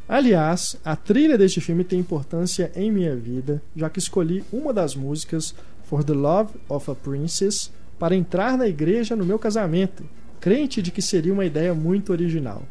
Aliás, 0.08 0.76
a 0.84 0.94
trilha 0.94 1.38
deste 1.38 1.60
filme 1.60 1.82
tem 1.82 1.98
importância 1.98 2.70
em 2.76 2.92
minha 2.92 3.16
vida, 3.16 3.62
já 3.74 3.88
que 3.88 3.98
escolhi 3.98 4.44
uma 4.52 4.72
das 4.72 4.94
músicas 4.94 5.54
For 5.84 6.04
the 6.04 6.12
Love 6.12 6.52
of 6.68 6.90
a 6.90 6.94
Princess 6.94 7.70
para 7.98 8.14
entrar 8.14 8.58
na 8.58 8.68
igreja 8.68 9.16
no 9.16 9.24
meu 9.24 9.38
casamento, 9.38 10.04
crente 10.40 10.82
de 10.82 10.90
que 10.90 11.00
seria 11.00 11.32
uma 11.32 11.46
ideia 11.46 11.74
muito 11.74 12.12
original. 12.12 12.62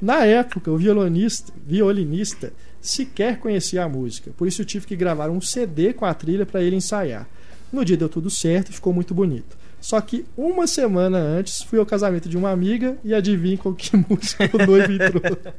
Na 0.00 0.24
época, 0.24 0.70
o 0.70 0.76
violonista, 0.76 1.52
violinista 1.66 2.52
sequer 2.80 3.38
conhecia 3.38 3.82
a 3.82 3.88
música, 3.88 4.30
por 4.36 4.46
isso 4.46 4.64
tive 4.64 4.86
que 4.86 4.94
gravar 4.94 5.28
um 5.28 5.40
CD 5.40 5.92
com 5.92 6.04
a 6.04 6.14
trilha 6.14 6.46
para 6.46 6.62
ele 6.62 6.76
ensaiar. 6.76 7.26
No 7.72 7.84
dia 7.84 7.96
deu 7.96 8.08
tudo 8.08 8.30
certo 8.30 8.70
e 8.70 8.74
ficou 8.74 8.92
muito 8.92 9.12
bonito. 9.12 9.56
Só 9.80 10.00
que 10.00 10.24
uma 10.36 10.66
semana 10.66 11.18
antes 11.18 11.62
fui 11.62 11.78
ao 11.78 11.86
casamento 11.86 12.28
de 12.28 12.36
uma 12.36 12.50
amiga 12.50 12.96
e 13.02 13.12
adivinhe 13.12 13.56
com 13.56 13.74
que 13.74 13.96
música 14.08 14.48
o 14.52 14.66
noivo 14.66 14.92
entrou. 14.92 15.54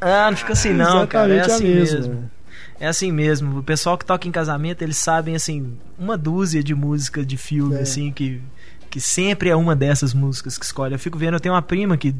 Ah, 0.00 0.30
não 0.30 0.36
fica 0.36 0.52
assim 0.52 0.72
não, 0.72 1.06
cara. 1.06 1.32
É 1.34 1.40
assim 1.40 1.64
mesma. 1.64 1.98
mesmo. 1.98 2.30
É 2.78 2.86
assim 2.88 3.12
mesmo. 3.12 3.58
O 3.58 3.62
pessoal 3.62 3.96
que 3.96 4.04
toca 4.04 4.26
em 4.28 4.32
casamento, 4.32 4.82
eles 4.82 4.96
sabem, 4.96 5.34
assim, 5.36 5.78
uma 5.98 6.16
dúzia 6.18 6.62
de 6.62 6.74
músicas 6.74 7.26
de 7.26 7.36
filme, 7.36 7.76
É. 7.76 7.80
assim, 7.82 8.10
que, 8.12 8.42
que 8.90 9.00
sempre 9.00 9.48
é 9.48 9.56
uma 9.56 9.74
dessas 9.76 10.12
músicas 10.12 10.58
que 10.58 10.64
escolhe. 10.64 10.94
Eu 10.94 10.98
fico 10.98 11.16
vendo, 11.16 11.34
eu 11.34 11.40
tenho 11.40 11.54
uma 11.54 11.62
prima 11.62 11.96
que, 11.96 12.14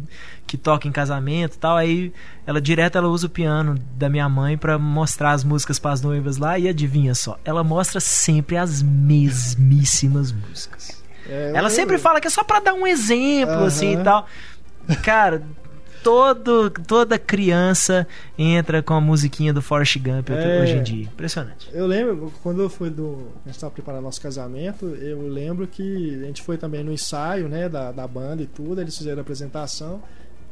que 0.46 0.56
toca 0.56 0.86
em 0.88 0.92
casamento 0.92 1.56
e 1.56 1.58
tal, 1.58 1.76
aí 1.76 2.12
ela 2.46 2.60
direto 2.60 2.96
ela 2.96 3.08
usa 3.08 3.26
o 3.26 3.30
piano 3.30 3.74
da 3.96 4.08
minha 4.08 4.28
mãe 4.28 4.56
pra 4.56 4.78
mostrar 4.78 5.32
as 5.32 5.42
músicas 5.44 5.78
pras 5.80 6.00
noivas 6.00 6.36
lá, 6.38 6.58
e 6.58 6.68
adivinha 6.68 7.14
só, 7.14 7.38
ela 7.44 7.62
mostra 7.64 7.98
sempre 8.00 8.56
as 8.56 8.82
mesmíssimas 8.82 10.32
músicas. 10.32 11.02
É, 11.28 11.52
Ela 11.54 11.66
eu- 11.68 11.70
sempre 11.70 11.98
fala 11.98 12.20
que 12.20 12.26
é 12.26 12.30
só 12.30 12.42
pra 12.44 12.60
dar 12.60 12.72
um 12.74 12.86
exemplo, 12.86 13.54
Aham. 13.54 13.66
assim 13.66 14.00
e 14.00 14.02
tal. 14.04 14.26
Cara, 15.02 15.42
todo, 16.02 16.70
toda 16.70 17.18
criança 17.18 18.06
entra 18.36 18.82
com 18.82 18.94
a 18.94 19.00
musiquinha 19.00 19.52
do 19.52 19.60
Forrest 19.62 19.96
Gump 19.98 20.30
É. 20.30 20.62
hoje 20.62 20.72
em 20.76 20.82
dia. 20.82 21.04
Impressionante. 21.04 21.68
Eu 21.72 21.86
lembro, 21.86 22.32
quando 22.42 22.62
eu 22.62 22.68
fui 22.70 22.90
do. 22.90 23.28
A 23.44 23.48
gente 23.48 23.56
estava 23.56 23.72
preparando 23.72 24.02
nosso 24.02 24.20
casamento, 24.20 24.86
eu 24.86 25.28
lembro 25.28 25.66
que 25.66 26.14
a 26.22 26.26
gente 26.26 26.42
foi 26.42 26.56
também 26.58 26.82
no 26.84 26.92
ensaio, 26.92 27.48
né, 27.48 27.68
da, 27.68 27.92
da 27.92 28.06
banda 28.06 28.42
e 28.42 28.46
tudo, 28.46 28.80
eles 28.80 28.96
fizeram 28.96 29.18
a 29.18 29.22
apresentação. 29.22 30.02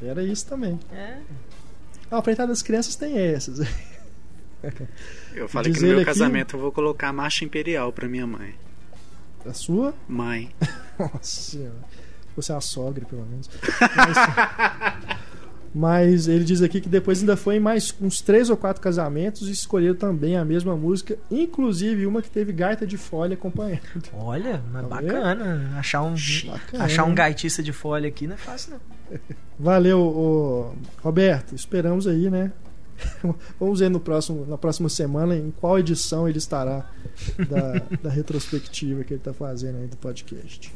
Era 0.03 0.23
isso 0.23 0.47
também. 0.47 0.79
É. 0.93 1.19
Ah, 2.11 2.17
a 2.17 2.19
apresentada 2.19 2.49
das 2.49 2.63
crianças 2.63 2.97
tem 2.97 3.17
essas. 3.19 3.61
Eu 5.35 5.49
falei 5.49 5.73
Diz 5.73 5.81
que 5.81 5.87
no 5.87 5.93
meu 5.93 6.01
ele 6.01 6.09
aqui- 6.11 6.19
casamento 6.19 6.57
eu 6.57 6.61
vou 6.61 6.73
colocar 6.73 7.09
a 7.09 7.13
marcha 7.13 7.45
imperial 7.45 7.93
pra 7.93 8.09
minha 8.09 8.27
mãe. 8.27 8.55
A 9.47 9.53
sua? 9.55 9.95
Mãe. 10.07 10.51
Nossa 10.99 11.41
senhora. 11.41 11.77
Você 12.37 12.53
é 12.53 12.55
a 12.57 12.61
sogra, 12.61 13.05
pelo 13.07 13.25
menos. 13.27 13.49
Mas, 13.97 14.17
mas 15.75 16.27
ele 16.27 16.45
diz 16.45 16.63
aqui 16.63 16.81
que 16.81 16.89
depois 16.89 17.21
ainda 17.21 17.37
foi 17.37 17.57
em 17.57 17.61
mais 17.61 17.95
uns 18.01 18.21
três 18.21 18.51
ou 18.51 18.57
quatro 18.57 18.83
casamentos 18.83 19.49
e 19.49 19.53
escolheram 19.53 19.95
também 19.95 20.37
a 20.37 20.45
mesma 20.45 20.77
música, 20.77 21.17
inclusive 21.31 22.07
uma 22.07 22.21
que 22.21 22.31
teve 22.31 22.53
gaita 22.53 22.87
de 22.87 22.97
folha 22.97 23.35
acompanhando. 23.35 23.81
Olha, 24.13 24.63
mas 24.73 24.83
Tá 24.83 24.89
bacana. 24.89 25.71
Achar 25.79 26.03
um, 26.03 26.15
Bacana, 26.47 26.85
achar 26.85 27.05
um 27.05 27.15
gaitista 27.15 27.63
de 27.63 27.73
folha 27.73 28.09
aqui 28.09 28.27
não 28.27 28.35
é 28.35 28.39
fácil, 28.39 28.73
não. 28.73 29.19
Valeu, 29.59 30.01
ô, 30.01 30.73
Roberto. 31.03 31.55
Esperamos 31.55 32.07
aí, 32.07 32.31
né? 32.31 32.53
Vamos 33.59 33.81
ver 33.81 33.91
no 33.91 34.01
próximo, 34.01 34.45
na 34.47 34.59
próxima 34.59 34.89
semana 34.89 35.37
em 35.37 35.51
qual 35.51 35.79
edição 35.79 36.29
ele 36.29 36.39
estará 36.39 36.87
da, 37.49 37.99
da 38.03 38.11
retrospectiva 38.11 39.05
que 39.05 39.15
ele 39.15 39.21
está 39.21 39.33
fazendo 39.33 39.79
aí 39.79 39.87
do 39.87 39.97
podcast. 39.97 40.73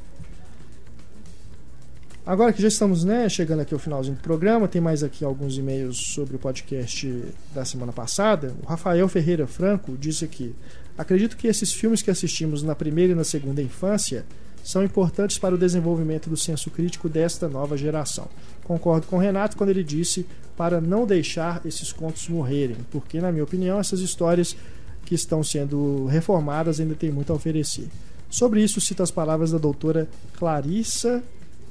Agora 2.26 2.54
que 2.54 2.62
já 2.62 2.68
estamos 2.68 3.04
né, 3.04 3.28
chegando 3.28 3.60
aqui 3.60 3.74
ao 3.74 3.80
finalzinho 3.80 4.16
do 4.16 4.22
programa, 4.22 4.66
tem 4.66 4.80
mais 4.80 5.02
aqui 5.02 5.22
alguns 5.22 5.58
e-mails 5.58 5.98
sobre 6.14 6.36
o 6.36 6.38
podcast 6.38 7.22
da 7.54 7.66
semana 7.66 7.92
passada. 7.92 8.54
O 8.62 8.66
Rafael 8.66 9.06
Ferreira 9.08 9.46
Franco 9.46 9.94
disse 9.94 10.24
aqui: 10.24 10.54
Acredito 10.96 11.36
que 11.36 11.46
esses 11.46 11.74
filmes 11.74 12.00
que 12.00 12.10
assistimos 12.10 12.62
na 12.62 12.74
primeira 12.74 13.12
e 13.12 13.14
na 13.14 13.24
segunda 13.24 13.60
infância 13.60 14.24
são 14.62 14.82
importantes 14.82 15.36
para 15.36 15.54
o 15.54 15.58
desenvolvimento 15.58 16.30
do 16.30 16.36
senso 16.36 16.70
crítico 16.70 17.10
desta 17.10 17.46
nova 17.46 17.76
geração. 17.76 18.26
Concordo 18.62 19.06
com 19.06 19.16
o 19.16 19.20
Renato 19.20 19.54
quando 19.54 19.68
ele 19.68 19.84
disse 19.84 20.24
para 20.56 20.80
não 20.80 21.06
deixar 21.06 21.60
esses 21.66 21.92
contos 21.92 22.26
morrerem, 22.30 22.78
porque, 22.90 23.20
na 23.20 23.30
minha 23.30 23.44
opinião, 23.44 23.78
essas 23.78 24.00
histórias 24.00 24.56
que 25.04 25.14
estão 25.14 25.44
sendo 25.44 26.06
reformadas 26.06 26.80
ainda 26.80 26.94
têm 26.94 27.10
muito 27.10 27.34
a 27.34 27.36
oferecer. 27.36 27.86
Sobre 28.30 28.62
isso, 28.62 28.80
cito 28.80 29.02
as 29.02 29.10
palavras 29.10 29.50
da 29.50 29.58
doutora 29.58 30.08
Clarissa 30.38 31.22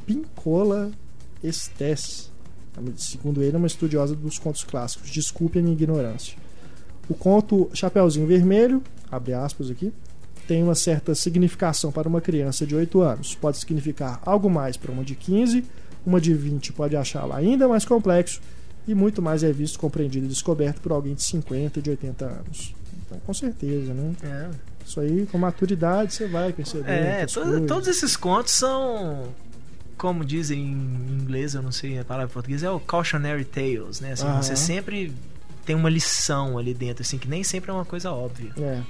Pincola 0.06 0.92
Estes, 1.44 2.32
segundo 2.98 3.42
ele, 3.44 3.56
é 3.56 3.58
uma 3.58 3.68
estudiosa 3.68 4.16
dos 4.16 4.40
contos 4.40 4.64
clássicos. 4.64 5.10
Desculpe 5.10 5.60
a 5.60 5.62
minha 5.62 5.74
ignorância. 5.74 6.38
O 7.10 7.14
conto 7.14 7.70
Chapeuzinho 7.74 8.26
Vermelho, 8.26 8.82
abre 9.12 9.34
aspas 9.34 9.70
aqui, 9.70 9.92
tem 10.48 10.64
uma 10.64 10.76
certa 10.76 11.14
significação 11.16 11.92
para 11.92 12.08
uma 12.08 12.22
criança 12.22 12.66
de 12.66 12.76
8 12.76 13.02
anos. 13.02 13.36
Pode 13.36 13.58
significar 13.58 14.22
algo 14.26 14.50
mais 14.50 14.78
para 14.78 14.92
uma 14.92 15.04
de 15.04 15.16
15, 15.16 15.64
uma 16.06 16.20
de 16.20 16.34
20 16.34 16.74
pode 16.74 16.96
achá-la 16.98 17.38
ainda 17.38 17.68
mais 17.68 17.86
complexo 17.86 18.42
e 18.88 18.94
muito 18.94 19.22
mais 19.22 19.44
é 19.44 19.52
visto, 19.54 19.80
compreendido 19.80 20.26
e 20.26 20.30
descoberto 20.30 20.82
por 20.82 20.92
alguém 20.92 21.14
de 21.14 21.24
50 21.24 21.80
e 21.80 21.82
de 21.82 21.90
80 21.92 22.26
anos. 22.26 22.74
Então, 23.06 23.18
com 23.26 23.34
certeza, 23.34 23.94
né? 23.94 24.12
É, 24.24 24.50
Isso 24.86 25.00
aí, 25.00 25.26
com 25.32 25.38
maturidade, 25.38 26.14
você 26.14 26.28
vai 26.28 26.52
perceber. 26.52 26.90
é 26.90 27.12
outras 27.22 27.32
to- 27.34 27.42
coisas. 27.42 27.68
todos 27.68 27.88
esses 27.88 28.18
contos 28.18 28.54
são. 28.54 29.24
Como 29.98 30.26
dizem 30.26 30.60
em 30.60 31.22
inglês, 31.22 31.54
eu 31.54 31.62
não 31.62 31.72
sei 31.72 32.00
a 32.00 32.04
palavra 32.04 32.30
em 32.30 32.34
português, 32.34 32.64
é 32.64 32.70
o 32.70 32.80
cautionary 32.80 33.46
tales, 33.46 34.00
né? 34.00 34.14
Assim, 34.14 34.26
Aham. 34.26 34.42
Você 34.42 34.56
sempre 34.56 35.14
tem 35.66 35.76
uma 35.76 35.90
lição 35.90 36.58
ali 36.58 36.74
dentro, 36.74 37.04
assim, 37.04 37.18
que 37.18 37.28
nem 37.28 37.44
sempre 37.44 37.72
é 37.72 37.74
uma 37.74 37.86
coisa 37.86 38.12
óbvia. 38.12 38.52
É. 38.58 38.82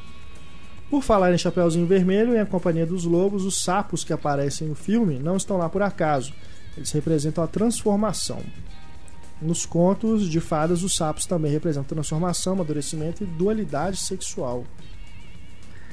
Por 0.89 1.01
falar 1.01 1.33
em 1.33 1.37
Chapeuzinho 1.37 1.85
Vermelho 1.87 2.33
e 2.33 2.39
a 2.39 2.45
Companhia 2.45 2.85
dos 2.85 3.03
Lobos, 3.03 3.45
os 3.45 3.63
sapos 3.63 4.03
que 4.03 4.13
aparecem 4.13 4.67
no 4.67 4.75
filme 4.75 5.17
não 5.19 5.37
estão 5.37 5.57
lá 5.57 5.67
por 5.69 5.81
acaso. 5.81 6.33
Eles 6.77 6.91
representam 6.91 7.43
a 7.43 7.47
transformação. 7.47 8.41
Nos 9.41 9.65
contos 9.65 10.29
de 10.29 10.39
fadas, 10.39 10.83
os 10.83 10.95
sapos 10.95 11.25
também 11.25 11.51
representam 11.51 11.95
transformação, 11.95 12.53
amadurecimento 12.53 13.23
e 13.23 13.27
dualidade 13.27 13.97
sexual. 13.97 14.65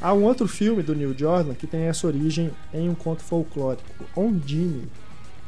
Há 0.01 0.15
um 0.15 0.25
outro 0.25 0.49
filme 0.49 0.83
do 0.83 0.95
Neil 0.95 1.15
Jordan 1.17 1.55
que 1.55 1.67
tem 1.67 1.83
essa 1.83 2.07
origem 2.07 2.51
em 2.73 2.89
um 2.89 2.95
conto 2.95 3.23
folclórico, 3.23 3.85
Ondine, 4.17 4.89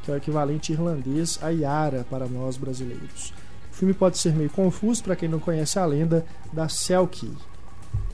que 0.03 0.11
é 0.11 0.14
o 0.14 0.16
equivalente 0.16 0.72
irlandês 0.72 1.38
a 1.40 1.48
Yara 1.48 2.05
para 2.11 2.26
nós 2.26 2.59
brasileiros. 2.59 3.32
O 3.72 3.74
filme 3.74 3.94
pode 3.94 4.18
ser 4.18 4.34
meio 4.34 4.50
confuso 4.50 5.03
para 5.03 5.16
quem 5.16 5.28
não 5.28 5.40
conhece 5.40 5.78
a 5.78 5.86
lenda 5.86 6.24
da 6.53 6.68
Selkie. 6.68 7.32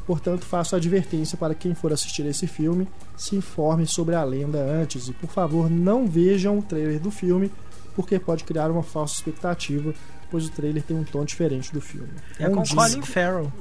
Portanto, 0.06 0.46
faço 0.46 0.74
a 0.74 0.78
advertência 0.78 1.36
para 1.36 1.54
quem 1.54 1.74
for 1.74 1.92
assistir 1.92 2.24
esse 2.24 2.46
filme, 2.46 2.88
se 3.16 3.36
informe 3.36 3.86
sobre 3.86 4.14
a 4.14 4.22
lenda 4.22 4.58
antes 4.58 5.08
e, 5.08 5.12
por 5.12 5.28
favor, 5.28 5.68
não 5.68 6.06
vejam 6.06 6.58
o 6.58 6.62
trailer 6.62 7.00
do 7.00 7.10
filme, 7.10 7.50
porque 7.94 8.18
pode 8.18 8.44
criar 8.44 8.70
uma 8.70 8.82
falsa 8.82 9.14
expectativa, 9.16 9.92
pois 10.30 10.46
o 10.46 10.50
trailer 10.50 10.82
tem 10.82 10.96
um 10.96 11.04
tom 11.04 11.24
diferente 11.24 11.72
do 11.72 11.80
filme. 11.80 12.08
É 12.38 12.48
com. 12.48 12.62
Colin 12.62 13.02
Farrell. 13.02 13.52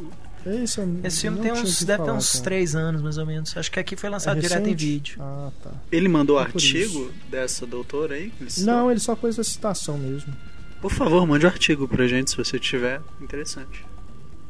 É 0.47 0.55
isso, 0.55 0.79
eu 0.79 0.99
Esse 1.03 1.21
filme 1.21 1.39
tem 1.39 1.51
uns, 1.51 1.83
deve 1.83 2.03
ter 2.03 2.11
uns 2.11 2.31
cara. 2.31 2.43
3 2.45 2.75
anos, 2.75 3.01
mais 3.01 3.17
ou 3.17 3.25
menos. 3.25 3.55
Acho 3.57 3.69
que 3.69 3.79
aqui 3.79 3.97
foi 3.97 4.09
lançado 4.09 4.37
É 4.37 4.41
direto 4.41 4.69
em 4.69 4.75
vídeo. 4.75 5.17
Ah, 5.21 5.51
tá. 5.61 5.71
Ele 5.91 6.07
mandou 6.07 6.39
É 6.39 6.43
artigo 6.43 7.11
dessa 7.29 7.65
doutora 7.65 8.15
aí? 8.15 8.31
Ele? 8.39 8.49
Não, 8.59 8.89
ele 8.89 8.99
só 8.99 9.13
pôs 9.15 9.37
a 9.37 9.43
citação 9.43 9.97
mesmo. 9.97 10.33
Por 10.81 10.91
favor, 10.91 11.27
mande 11.27 11.45
o 11.45 11.49
artigo 11.49 11.87
pra 11.87 12.07
gente 12.07 12.31
se 12.31 12.37
você 12.37 12.57
tiver. 12.57 13.01
Interessante. 13.19 13.85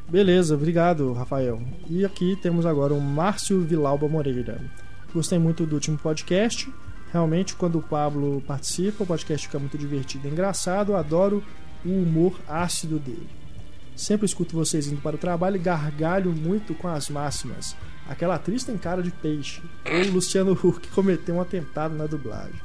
Beleza, 0.08 0.56
obrigado, 0.56 1.12
Rafael. 1.14 1.62
E 1.90 2.06
aqui 2.06 2.38
temos 2.42 2.66
agora 2.66 2.94
o 2.94 3.02
Márcio 3.02 3.62
Vilauba 3.62 4.08
Moreira. 4.08 4.62
Gostei 5.14 5.40
muito 5.40 5.66
do 5.66 5.76
último 5.76 5.98
podcast. 5.98 6.72
Realmente, 7.12 7.56
quando 7.56 7.80
o 7.80 7.82
Pablo 7.82 8.44
participa, 8.46 9.04
o 9.04 9.08
podcast 9.08 9.48
fica 9.48 9.58
muito 9.58 9.78
divertido 9.78 10.28
e 10.28 10.32
engraçado. 10.32 10.96
Adoro 10.96 11.44
o 11.84 11.90
humor 11.90 12.40
ácido 12.48 13.00
dele. 13.00 13.28
Sempre 13.98 14.28
escuto 14.28 14.56
vocês 14.56 14.86
indo 14.86 15.02
para 15.02 15.16
o 15.16 15.20
trabalho 15.20 15.56
e 15.56 15.60
gargalho 15.60 16.32
muito 16.32 16.76
com 16.76 16.88
as 16.88 17.10
máximas. 17.10 17.76
Aquela 18.08 18.36
atriz 18.36 18.64
tem 18.64 18.78
cara 18.78 19.02
de 19.02 19.10
peixe. 19.10 19.60
Ou 19.92 20.14
Luciano 20.14 20.52
Huck 20.52 20.88
cometeu 20.94 21.36
um 21.36 21.42
atentado 21.42 21.96
na 21.96 22.06
dublagem. 22.06 22.62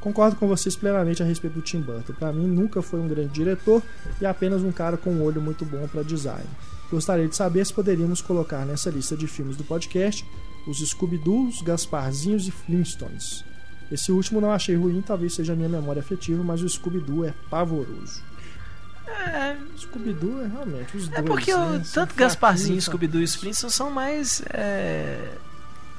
Concordo 0.00 0.36
com 0.36 0.46
vocês 0.46 0.76
plenamente 0.76 1.22
a 1.22 1.26
respeito 1.26 1.54
do 1.54 1.60
Tim 1.60 1.80
Burton. 1.80 2.12
Para 2.12 2.32
mim, 2.32 2.46
nunca 2.46 2.80
foi 2.80 3.00
um 3.00 3.08
grande 3.08 3.32
diretor 3.32 3.82
e 4.20 4.24
apenas 4.24 4.62
um 4.62 4.70
cara 4.70 4.96
com 4.96 5.10
um 5.10 5.22
olho 5.24 5.42
muito 5.42 5.64
bom 5.64 5.88
para 5.88 6.04
design. 6.04 6.46
Gostaria 6.88 7.26
de 7.26 7.34
saber 7.34 7.66
se 7.66 7.74
poderíamos 7.74 8.22
colocar 8.22 8.64
nessa 8.64 8.90
lista 8.90 9.16
de 9.16 9.26
filmes 9.26 9.56
do 9.56 9.64
podcast 9.64 10.24
os 10.68 10.78
Scooby-Doo, 10.78 11.50
Gasparzinhos 11.64 12.46
e 12.46 12.52
Flintstones. 12.52 13.44
Esse 13.90 14.12
último 14.12 14.40
não 14.40 14.52
achei 14.52 14.76
ruim, 14.76 15.02
talvez 15.02 15.34
seja 15.34 15.52
a 15.52 15.56
minha 15.56 15.68
memória 15.68 16.00
afetiva, 16.00 16.44
mas 16.44 16.62
o 16.62 16.68
Scooby-Doo 16.68 17.24
é 17.24 17.34
pavoroso. 17.50 18.22
É, 19.10 19.56
Scooby-Doo 19.78 20.42
é 20.42 20.46
realmente 20.48 20.96
os 20.96 21.08
dois. 21.08 21.18
é 21.18 21.22
porque 21.22 21.54
né, 21.54 21.82
tanto 21.92 22.14
Gasparzinho, 22.14 22.80
Scooby-Doo 22.80 23.20
e 23.22 23.26
Flintstones 23.26 23.74
são 23.74 23.90
mais. 23.90 24.42
é, 24.52 25.18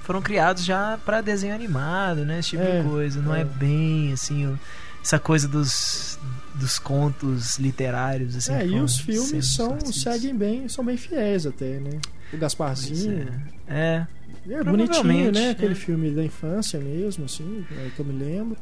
foram 0.04 0.22
criados 0.22 0.64
já 0.66 1.00
pra 1.06 1.22
desenho 1.22 1.54
animado, 1.54 2.26
né? 2.26 2.40
Esse 2.40 2.50
tipo 2.50 2.64
É, 2.64 2.82
de 2.82 2.88
coisa. 2.88 3.22
Não 3.22 3.36
é, 3.36 3.42
é. 3.42 3.44
bem 3.46 4.12
assim. 4.14 4.58
essa 5.04 5.20
coisa 5.20 5.48
dos, 5.48 6.20
dos 6.56 6.80
contos 6.80 7.58
literários. 7.60 8.36
Assim, 8.36 8.54
É, 8.54 8.66
e 8.66 8.80
os 8.80 9.00
filmes 9.00 9.54
são, 9.54 9.80
seguem 9.92 10.36
bem, 10.36 10.68
são 10.68 10.84
bem 10.84 10.98
fiéis 10.98 11.46
até, 11.46 11.80
né? 11.80 12.00
O 12.34 12.38
Gasparzinho. 12.38 13.28
É. 13.68 14.06
É, 14.50 14.64
bonitinho, 14.64 14.88
Provavelmente, 14.88 15.40
né? 15.40 15.50
Aquele 15.52 15.74
é. 15.74 15.76
filme 15.76 16.10
da 16.12 16.24
infância 16.24 16.80
mesmo, 16.80 17.26
assim, 17.26 17.64
é, 17.78 17.90
que 17.96 18.00
eu 18.00 18.06
me 18.06 18.14
lembro. 18.24 18.58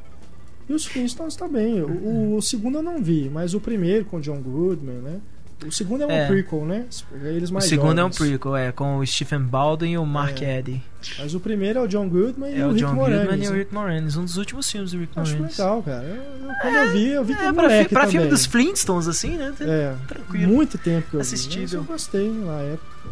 E 0.70 0.74
os 0.74 0.86
Flintstones 0.86 1.36
também. 1.36 1.82
O, 1.82 1.88
o- 1.89 2.36
o 2.38 2.41
segundo 2.41 2.78
eu 2.78 2.84
não 2.84 3.01
vi, 3.01 3.28
mas 3.34 3.53
o 3.55 3.59
primeiro 3.59 4.05
com 4.05 4.17
o 4.17 4.22
John 4.22 4.39
Goodman, 4.39 4.97
né? 4.99 5.20
O 5.65 5.72
segundo 5.74 6.03
é 6.03 6.07
um 6.07 6.11
É. 6.11 6.26
prequel, 6.26 6.63
né? 6.65 6.86
Eles 7.22 7.49
O 7.49 7.53
mais 7.55 7.65
segundo 7.65 7.99
é 7.99 8.03
um 8.05 8.13
jovens. 8.13 8.17
prequel, 8.17 8.55
é, 8.55 8.72
com 8.72 8.97
o 8.99 9.05
Stephen 9.05 9.41
Baldwin 9.41 9.91
e 9.91 9.97
o 9.97 10.05
Mark 10.05 10.41
É. 10.41 10.59
Eddy. 10.59 10.82
Mas 11.17 11.34
o 11.34 11.39
primeiro 11.41 11.80
é 11.80 11.82
o 11.82 11.88
John 11.88 12.07
Goodman 12.07 12.49
e 12.49 12.59
É 12.61 12.65
o 12.65 12.70
o 12.70 12.72
Rick 12.74 12.86
John 12.86 12.93
Moranis. 12.93 13.20
Goodman 13.26 13.43
e 13.43 13.47
o 13.47 13.51
né? 13.51 13.57
Rick 13.57 13.74
Moranis, 13.74 14.15
um 14.15 14.24
dos 14.24 14.38
últimos 14.38 14.72
filmes 14.72 14.91
do 14.91 14.99
Rick 14.99 15.20
Acho 15.20 15.34
Moranis. 15.34 15.57
legal, 15.57 15.84
cara. 15.84 16.03
Eu- 16.05 16.15
eu- 16.15 16.55
quando 16.61 16.76
eu 16.76 16.91
vi, 16.93 17.07
eu 17.09 17.26
vi 17.26 17.36
com 17.36 17.41
É, 17.41 17.49
o 17.51 17.53
pra, 17.53 17.70
fi- 17.70 17.89
pra 17.89 18.07
filme 18.07 18.28
dos 18.30 18.45
Flintstones, 18.45 19.07
assim, 19.09 19.36
né? 19.36 19.53
É, 19.59 19.95
Tranquilo. 20.07 20.47
muito 20.53 20.78
tempo 20.78 21.09
que 21.09 21.15
eu 21.15 21.20
vi. 21.20 21.26
Assistível. 21.26 21.61
Mas 21.63 21.74
eu 21.74 21.84
gostei 21.84 22.32
na 22.32 22.59
época. 22.61 23.09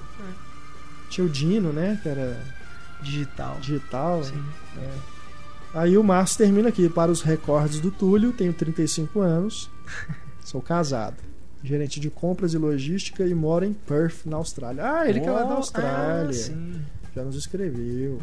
Tinha 1.10 1.26
o 1.28 1.30
Dino, 1.30 1.74
né? 1.74 2.00
Que 2.02 2.08
era 2.08 2.38
Digital. 3.02 3.58
digital. 3.60 4.24
Sim. 4.24 4.42
É. 4.78 5.17
Aí 5.74 5.98
o 5.98 6.04
Márcio 6.04 6.38
termina 6.40 6.70
aqui. 6.70 6.90
Para 6.90 7.12
os 7.12 7.22
recordes 7.22 7.80
do 7.80 7.92
Túlio, 7.92 8.32
tenho 8.32 8.54
35 8.54 9.20
anos, 9.20 9.70
sou 10.44 10.62
casado, 10.62 11.18
gerente 11.64 12.00
de 12.00 12.10
compras 12.10 12.54
e 12.54 12.58
logística 12.58 13.26
e 13.26 13.34
moro 13.34 13.66
em 13.66 13.74
Perth, 13.74 14.26
na 14.26 14.38
Austrália. 14.38 14.84
Ah, 14.92 15.08
ele 15.10 15.20
que 15.20 15.28
é 15.28 15.32
lá 15.32 15.44
da 15.44 15.54
Oh, 15.56 15.58
Austrália. 15.58 16.30
ah, 16.30 16.34
sim. 16.34 16.82
Já 17.16 17.24
nos 17.24 17.36
escreveu. 17.36 18.14
O 18.14 18.22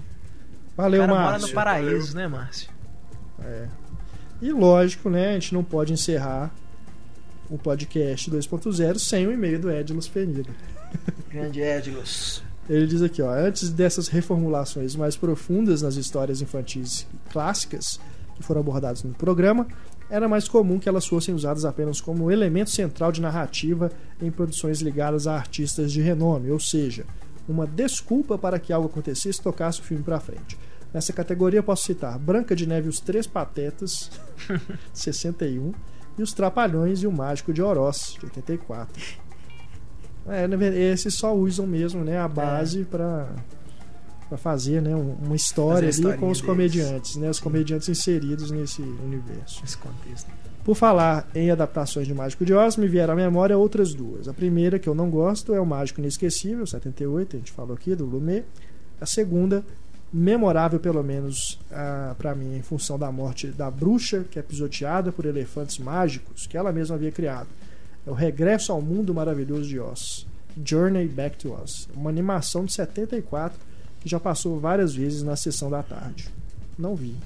Valeu, 0.77 1.01
cara 1.03 1.13
mora 1.15 1.31
Márcio. 1.33 1.49
no 1.49 1.55
paraíso, 1.55 2.17
né, 2.17 2.27
Márcio? 2.27 2.71
É. 3.43 3.69
E 4.43 4.53
lógico, 4.53 5.09
né? 5.09 5.31
A 5.31 5.33
gente 5.35 5.55
não 5.55 5.63
pode 5.63 5.93
encerrar 5.93 6.53
o 7.51 7.57
podcast 7.59 8.31
2.0 8.31 8.99
sem 8.99 9.27
o 9.27 9.33
e-mail 9.33 9.61
do 9.61 9.71
Edilus 9.71 10.09
Penida. 10.09 10.51
Grande 11.31 11.61
Edilus. 11.61 12.43
Ele 12.69 12.87
diz 12.87 13.03
aqui, 13.03 13.21
ó, 13.21 13.31
antes 13.31 13.69
dessas 13.69 14.09
reformulações 14.09 14.97
mais 14.97 15.17
profundas 15.17 15.83
nas 15.83 15.97
histórias 15.97 16.41
infantis 16.41 17.07
clássicas 17.31 18.01
que 18.35 18.43
foram 18.43 18.61
abordadas 18.61 19.03
no 19.03 19.12
programa, 19.12 19.67
era 20.09 20.29
mais 20.29 20.49
comum 20.49 20.79
que 20.79 20.89
elas 20.89 21.07
fossem 21.07 21.35
usadas 21.35 21.65
apenas 21.65 22.01
como 22.01 22.31
elemento 22.31 22.71
central 22.71 23.12
de 23.12 23.21
narrativa 23.21 23.91
em 24.21 24.31
produções 24.31 24.81
ligadas 24.81 25.27
a 25.27 25.35
artistas 25.35 25.93
de 25.93 26.01
renome, 26.01 26.51
ou 26.51 26.61
seja, 26.61 27.05
uma 27.49 27.67
desculpa 27.67 28.39
para 28.39 28.59
que 28.59 28.73
algo 28.73 28.89
acontecesse 28.89 29.41
e 29.41 29.43
tocasse 29.43 29.81
o 29.81 29.85
filme 29.85 30.03
para 30.03 30.21
frente. 30.21 30.59
Nessa 30.93 31.12
categoria 31.12 31.62
posso 31.62 31.85
citar 31.85 32.19
Branca 32.19 32.55
de 32.55 32.67
Neve 32.67 32.87
e 32.87 32.91
os 32.91 33.01
Três 33.01 33.27
Patetas, 33.27 34.11
61, 34.93 35.73
e 36.17 36.23
Os 36.23 36.33
Trapalhões 36.33 37.03
e 37.03 37.07
o 37.07 37.12
Mágico 37.12 37.53
de 37.53 37.61
Oroz, 37.61 38.17
de 38.19 38.27
84. 38.27 39.24
É, 40.29 40.47
na 40.47 40.57
verdade, 40.57 40.83
esses 40.83 41.14
só 41.14 41.35
usam 41.35 41.66
mesmo 41.66 42.03
né, 42.05 42.18
a 42.18 42.29
base 42.29 42.85
para 42.85 43.29
para 44.29 44.39
fazer 44.39 44.81
né, 44.81 44.97
um- 44.97 45.16
uma 45.22 45.37
história 45.37 45.87
ali 45.87 46.18
com 46.18 46.31
os 46.31 46.39
historinha 46.39 46.45
comediantes, 46.47 47.16
né, 47.16 47.29
os 47.29 47.39
comediantes 47.39 47.89
inseridos 47.91 48.51
nesse 48.51 48.81
universo. 48.81 49.61
Nesse 49.61 49.77
contexto. 49.77 50.31
Por 50.64 50.75
falar 50.75 51.29
em 51.35 51.51
adaptações 51.51 52.07
de 52.07 52.14
Mágico 52.14 52.43
de 52.43 52.55
Oz, 52.55 52.79
me 52.79 52.89
vieram 52.89 53.12
à 53.12 53.16
memória 53.16 53.57
outras 53.57 53.93
duas. 53.93 54.27
A 54.27 54.33
primeira, 54.33 54.79
que 54.79 54.89
eu 54.89 54.95
não 54.95 55.11
gosto, 55.11 55.53
é 55.55 55.61
o 55.61 55.66
Mágico 55.66 56.01
Inesquecível, 56.01 56.66
78, 56.66 57.37
a 57.37 57.39
gente 57.39 57.53
falou 57.53 57.75
aqui, 57.75 57.95
do 57.95 58.07
Lumet. 58.07 58.47
A 58.99 59.05
segunda, 59.05 59.62
memorável 60.11 60.81
pelo 60.81 61.03
menos 61.03 61.61
ah, 61.70 62.14
para 62.16 62.35
mim, 62.35 62.57
em 62.57 62.62
função 62.62 62.99
da 62.99 63.12
morte 63.12 63.49
da 63.49 63.70
bruxa, 63.70 64.25
que 64.31 64.39
é 64.39 64.43
pisoteada 64.43 65.12
por 65.12 65.27
elefantes 65.27 65.79
mágicos, 65.79 66.47
que 66.47 66.57
ela 66.57 66.72
mesma 66.72 66.97
havia 66.97 67.12
criado. 67.12 67.49
É 68.07 68.11
o 68.11 68.15
Regresso 68.15 68.73
ao 68.73 68.83
Mundo 68.83 69.15
Maravilhoso 69.15 69.69
de 69.69 69.79
Oz. 69.81 70.27
Journey 70.65 71.09
Back 71.09 71.39
to 71.39 71.53
Oz. 71.53 71.89
Uma 71.95 72.11
animação 72.11 72.65
de 72.65 72.73
74 72.73 73.59
que 74.01 74.09
já 74.09 74.21
passou 74.21 74.61
várias 74.61 74.95
vezes 74.95 75.23
na 75.23 75.35
sessão 75.37 75.71
da 75.71 75.83
tarde. 75.83 76.29
Não 76.79 76.95
vi. 76.95 77.17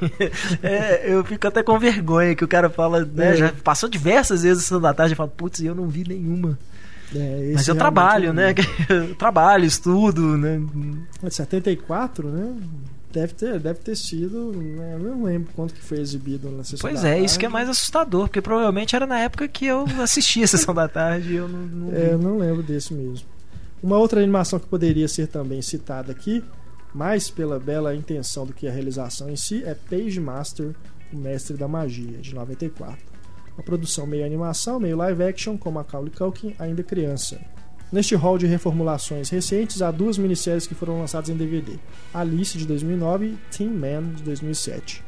É, 0.62 1.10
eu 1.10 1.24
fico 1.24 1.46
até 1.46 1.62
com 1.62 1.78
vergonha 1.78 2.34
que 2.34 2.44
o 2.44 2.48
cara 2.48 2.68
fala, 2.68 3.04
né? 3.04 3.32
É. 3.32 3.36
Já 3.36 3.52
passou 3.52 3.88
diversas 3.88 4.42
vezes 4.42 4.58
a 4.58 4.62
sessão 4.62 4.80
da 4.80 4.92
tarde 4.92 5.14
e 5.14 5.16
fala, 5.16 5.28
putz, 5.28 5.60
eu 5.60 5.74
não 5.74 5.88
vi 5.88 6.06
nenhuma. 6.06 6.58
É, 7.14 7.52
Mas 7.54 7.66
eu 7.66 7.74
trabalho, 7.74 8.26
eu 8.26 8.32
né? 8.32 8.54
Eu 8.88 9.14
trabalho, 9.16 9.64
estudo, 9.64 10.36
né? 10.36 10.60
É 11.22 11.28
de 11.28 11.34
74, 11.34 12.28
né? 12.28 12.56
Deve 13.12 13.34
ter, 13.34 13.58
deve 13.58 13.80
ter 13.80 13.96
sido. 13.96 14.52
Né? 14.52 14.94
Eu 14.94 14.98
não 15.00 15.24
lembro 15.24 15.52
quanto 15.54 15.74
que 15.74 15.82
foi 15.82 15.98
exibido 15.98 16.50
na 16.50 16.62
sessão 16.62 16.88
Pois 16.88 17.02
da 17.02 17.08
é, 17.08 17.12
tarde. 17.12 17.26
isso 17.26 17.38
que 17.38 17.46
é 17.46 17.48
mais 17.48 17.68
assustador, 17.68 18.28
porque 18.28 18.40
provavelmente 18.40 18.94
era 18.94 19.06
na 19.06 19.18
época 19.18 19.48
que 19.48 19.66
eu 19.66 19.84
assistia 20.00 20.44
a 20.44 20.48
sessão 20.48 20.72
da 20.72 20.86
tarde 20.88 21.32
e 21.32 21.36
eu 21.36 21.48
não, 21.48 21.58
não 21.66 21.92
É, 21.92 22.12
eu 22.12 22.18
não 22.18 22.38
lembro 22.38 22.62
desse 22.62 22.94
mesmo. 22.94 23.26
Uma 23.82 23.96
outra 23.96 24.20
animação 24.20 24.58
que 24.58 24.66
poderia 24.66 25.08
ser 25.08 25.26
também 25.26 25.60
citada 25.62 26.12
aqui, 26.12 26.44
mais 26.94 27.30
pela 27.30 27.58
bela 27.58 27.94
intenção 27.94 28.46
do 28.46 28.52
que 28.52 28.68
a 28.68 28.70
realização 28.70 29.30
em 29.30 29.36
si, 29.36 29.64
é 29.64 29.74
Page 29.74 30.20
Master, 30.20 30.74
o 31.12 31.16
Mestre 31.16 31.56
da 31.56 31.66
Magia, 31.66 32.18
de 32.18 32.34
94. 32.34 32.96
Uma 33.56 33.64
produção 33.64 34.06
meio 34.06 34.24
animação, 34.24 34.78
meio 34.78 34.96
live 34.96 35.22
action, 35.24 35.56
com 35.56 35.70
Macaulay 35.70 36.10
Culkin 36.10 36.54
ainda 36.58 36.82
criança. 36.82 37.40
Neste 37.92 38.14
hall 38.14 38.38
de 38.38 38.46
reformulações 38.46 39.30
recentes, 39.30 39.82
há 39.82 39.90
duas 39.90 40.16
minisséries 40.16 40.66
que 40.66 40.74
foram 40.74 41.00
lançadas 41.00 41.28
em 41.28 41.36
DVD: 41.36 41.76
Alice, 42.14 42.56
de 42.56 42.66
2009 42.66 43.26
e 43.26 43.38
Teen 43.50 43.70
Man, 43.70 44.14
de 44.14 44.22
2007. 44.22 45.02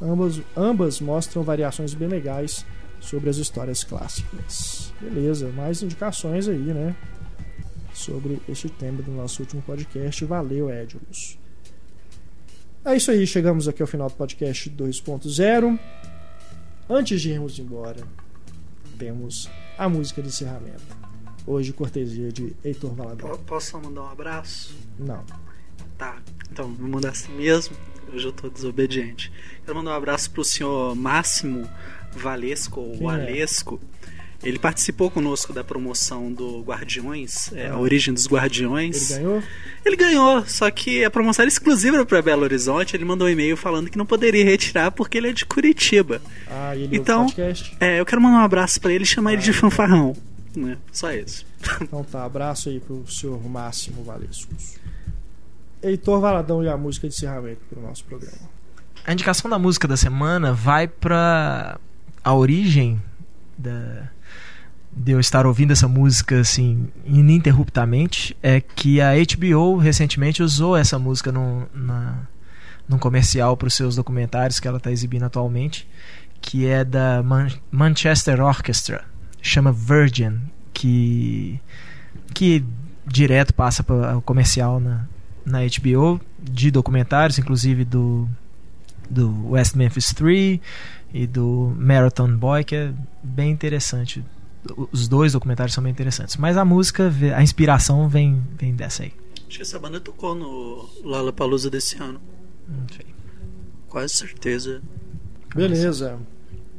Ambas, 0.00 0.42
ambas 0.54 1.00
mostram 1.00 1.42
variações 1.42 1.94
bem 1.94 2.08
legais 2.08 2.66
sobre 3.00 3.30
as 3.30 3.38
histórias 3.38 3.82
clássicas. 3.82 4.92
Beleza, 5.00 5.48
mais 5.48 5.82
indicações 5.82 6.46
aí, 6.48 6.58
né? 6.58 6.94
Sobre 7.94 8.42
este 8.46 8.68
tema 8.68 9.00
do 9.00 9.10
nosso 9.10 9.42
último 9.42 9.62
podcast. 9.62 10.22
Valeu, 10.26 10.70
Edilus. 10.70 11.38
É 12.84 12.94
isso 12.94 13.10
aí, 13.10 13.26
chegamos 13.26 13.66
aqui 13.66 13.80
ao 13.80 13.88
final 13.88 14.08
do 14.08 14.14
podcast 14.14 14.68
2.0. 14.70 15.78
Antes 16.88 17.22
de 17.22 17.30
irmos 17.30 17.58
embora, 17.58 18.02
temos 18.98 19.50
a 19.78 19.88
música 19.88 20.20
de 20.20 20.28
encerramento. 20.28 21.05
Hoje, 21.46 21.72
cortesia 21.72 22.32
de 22.32 22.54
Heitor 22.64 22.92
Valadão. 22.94 23.30
Po- 23.30 23.38
Posso 23.38 23.70
só 23.72 23.80
mandar 23.80 24.02
um 24.02 24.10
abraço? 24.10 24.74
Não. 24.98 25.22
Tá, 25.96 26.16
então 26.50 26.72
vou 26.74 26.88
mandar 26.88 27.10
assim 27.10 27.32
mesmo. 27.32 27.76
Hoje 28.12 28.26
eu 28.26 28.32
tô 28.32 28.48
desobediente. 28.48 29.32
Quero 29.64 29.76
mandar 29.76 29.92
um 29.92 29.94
abraço 29.94 30.30
pro 30.30 30.44
senhor 30.44 30.94
Máximo 30.96 31.68
Valesco, 32.12 32.80
ou 32.80 32.92
Quem 32.98 33.02
é? 33.06 33.10
Valesco. 33.10 33.80
Ele 34.42 34.58
participou 34.58 35.10
conosco 35.10 35.52
da 35.52 35.64
promoção 35.64 36.30
do 36.30 36.60
Guardiões, 36.62 37.50
é, 37.54 37.68
a 37.68 37.72
Ah. 37.74 37.78
origem 37.78 38.12
dos 38.12 38.26
Guardiões. 38.28 39.10
Ele 39.12 39.20
ganhou? 39.22 39.42
Ele 39.84 39.96
ganhou, 39.96 40.46
só 40.46 40.70
que 40.70 41.04
a 41.04 41.10
promoção 41.10 41.42
era 41.42 41.48
exclusiva 41.48 42.04
para 42.04 42.20
Belo 42.20 42.42
Horizonte. 42.42 42.94
Ele 42.96 43.04
mandou 43.04 43.26
um 43.26 43.30
e-mail 43.30 43.56
falando 43.56 43.88
que 43.88 43.96
não 43.96 44.04
poderia 44.06 44.44
retirar 44.44 44.90
porque 44.90 45.16
ele 45.16 45.30
é 45.30 45.32
de 45.32 45.46
Curitiba. 45.46 46.20
Ah, 46.48 46.76
ele 46.76 46.96
Então- 46.96 47.22
o 47.22 47.26
podcast? 47.26 47.76
É, 47.80 47.98
eu 47.98 48.04
quero 48.04 48.20
mandar 48.20 48.38
um 48.38 48.44
abraço 48.44 48.80
para 48.80 48.92
ele 48.92 49.04
e 49.04 49.06
chamar 49.06 49.32
ele 49.32 49.40
Ah, 49.40 49.44
de 49.44 49.50
então. 49.50 49.70
fanfarrão. 49.70 50.14
Né? 50.56 50.78
Só 50.90 51.12
isso. 51.12 51.44
Então 51.82 52.02
tá, 52.02 52.24
abraço 52.24 52.70
aí 52.70 52.80
pro 52.80 53.04
senhor 53.06 53.38
Máximo 53.46 54.02
Valescos. 54.02 54.76
Heitor 55.82 56.18
Valadão 56.20 56.64
e 56.64 56.68
a 56.68 56.76
música 56.76 57.06
de 57.06 57.14
encerramento 57.14 57.60
pro 57.68 57.80
nosso 57.80 58.02
programa. 58.04 58.48
A 59.06 59.12
indicação 59.12 59.50
da 59.50 59.58
música 59.58 59.86
da 59.86 59.96
semana 59.96 60.52
vai 60.54 60.88
pra 60.88 61.78
a 62.24 62.34
origem 62.34 63.00
da 63.56 64.08
de 64.98 65.12
eu 65.12 65.20
estar 65.20 65.44
ouvindo 65.44 65.72
essa 65.72 65.86
música 65.86 66.40
assim 66.40 66.88
ininterruptamente 67.04 68.34
é 68.42 68.62
que 68.62 68.98
a 68.98 69.10
HBO 69.14 69.76
recentemente 69.76 70.42
usou 70.42 70.74
essa 70.74 70.98
música 70.98 71.30
num, 71.30 71.66
na, 71.74 72.26
num 72.88 72.96
comercial 72.98 73.58
para 73.58 73.68
os 73.68 73.74
seus 73.74 73.94
documentários 73.94 74.58
que 74.58 74.66
ela 74.66 74.78
está 74.78 74.90
exibindo 74.90 75.24
atualmente, 75.24 75.86
que 76.40 76.66
é 76.66 76.82
da 76.82 77.22
Man- 77.22 77.50
Manchester 77.70 78.40
Orchestra, 78.40 79.04
chama 79.48 79.72
Virgin, 79.72 80.40
que 80.72 81.60
que 82.34 82.64
direto 83.06 83.54
passa 83.54 83.82
para 83.82 84.18
o 84.18 84.22
comercial 84.22 84.80
na, 84.80 85.06
na 85.44 85.60
HBO 85.60 86.20
de 86.38 86.70
documentários, 86.70 87.38
inclusive 87.38 87.84
do 87.84 88.28
do 89.08 89.50
West 89.50 89.74
Memphis 89.74 90.12
3 90.12 90.58
e 91.14 91.26
do 91.26 91.72
Marathon 91.78 92.36
Boy, 92.36 92.64
que 92.64 92.74
é 92.74 92.92
bem 93.22 93.50
interessante. 93.50 94.24
Os 94.90 95.06
dois 95.06 95.32
documentários 95.32 95.74
são 95.74 95.82
bem 95.82 95.92
interessantes. 95.92 96.36
Mas 96.36 96.56
a 96.56 96.64
música, 96.64 97.12
a 97.36 97.42
inspiração 97.42 98.08
vem, 98.08 98.42
vem 98.58 98.74
dessa 98.74 99.04
aí. 99.04 99.12
Acho 99.46 99.58
que 99.58 99.62
essa 99.62 99.78
banda 99.78 100.00
tocou 100.00 100.34
no 100.34 100.88
Lollapalooza 101.04 101.70
desse 101.70 101.96
ano. 102.02 102.20
Não 102.68 102.84
sei. 102.88 103.06
Quase 103.88 104.12
certeza. 104.14 104.82
Beleza. 105.54 106.18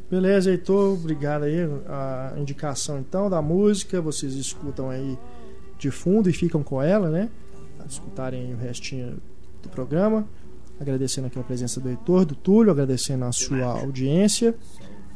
Beleza, 0.09 0.51
Heitor, 0.51 0.93
obrigado 0.93 1.43
aí. 1.43 1.57
A 1.87 2.33
indicação 2.37 2.99
então 2.99 3.29
da 3.29 3.41
música, 3.41 4.01
vocês 4.01 4.33
escutam 4.35 4.89
aí 4.89 5.17
de 5.77 5.91
fundo 5.91 6.29
e 6.29 6.33
ficam 6.33 6.63
com 6.63 6.81
ela, 6.81 7.09
né? 7.09 7.29
Escutarem 7.87 8.53
o 8.53 8.57
restinho 8.57 9.17
do 9.61 9.69
programa. 9.69 10.25
Agradecendo 10.79 11.27
aqui 11.27 11.37
a 11.37 11.43
presença 11.43 11.81
do 11.81 11.89
Heitor, 11.89 12.23
do 12.23 12.35
Túlio, 12.35 12.71
agradecendo 12.71 13.25
a 13.25 13.31
sua 13.31 13.65
audiência. 13.65 14.55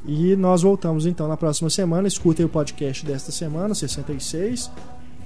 E 0.06 0.36
nós 0.36 0.64
voltamos 0.64 1.06
então 1.06 1.28
na 1.28 1.38
próxima 1.38 1.70
semana. 1.70 2.08
Escutem 2.08 2.46
o 2.46 2.50
podcast 2.50 3.06
desta 3.06 3.32
semana, 3.32 3.74
66. 3.74 4.70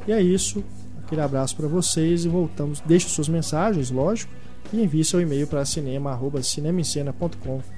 E 0.07 0.11
é 0.11 0.21
isso. 0.21 0.63
Aquele 0.99 1.21
abraço 1.21 1.55
para 1.55 1.67
vocês 1.67 2.25
e 2.25 2.27
voltamos. 2.27 2.81
Deixe 2.81 3.09
suas 3.09 3.29
mensagens, 3.29 3.89
lógico, 3.89 4.31
e 4.73 4.83
envie 4.83 5.03
seu 5.03 5.21
e-mail 5.21 5.47
para 5.47 5.65
cinema@cinemascena.com 5.65 7.74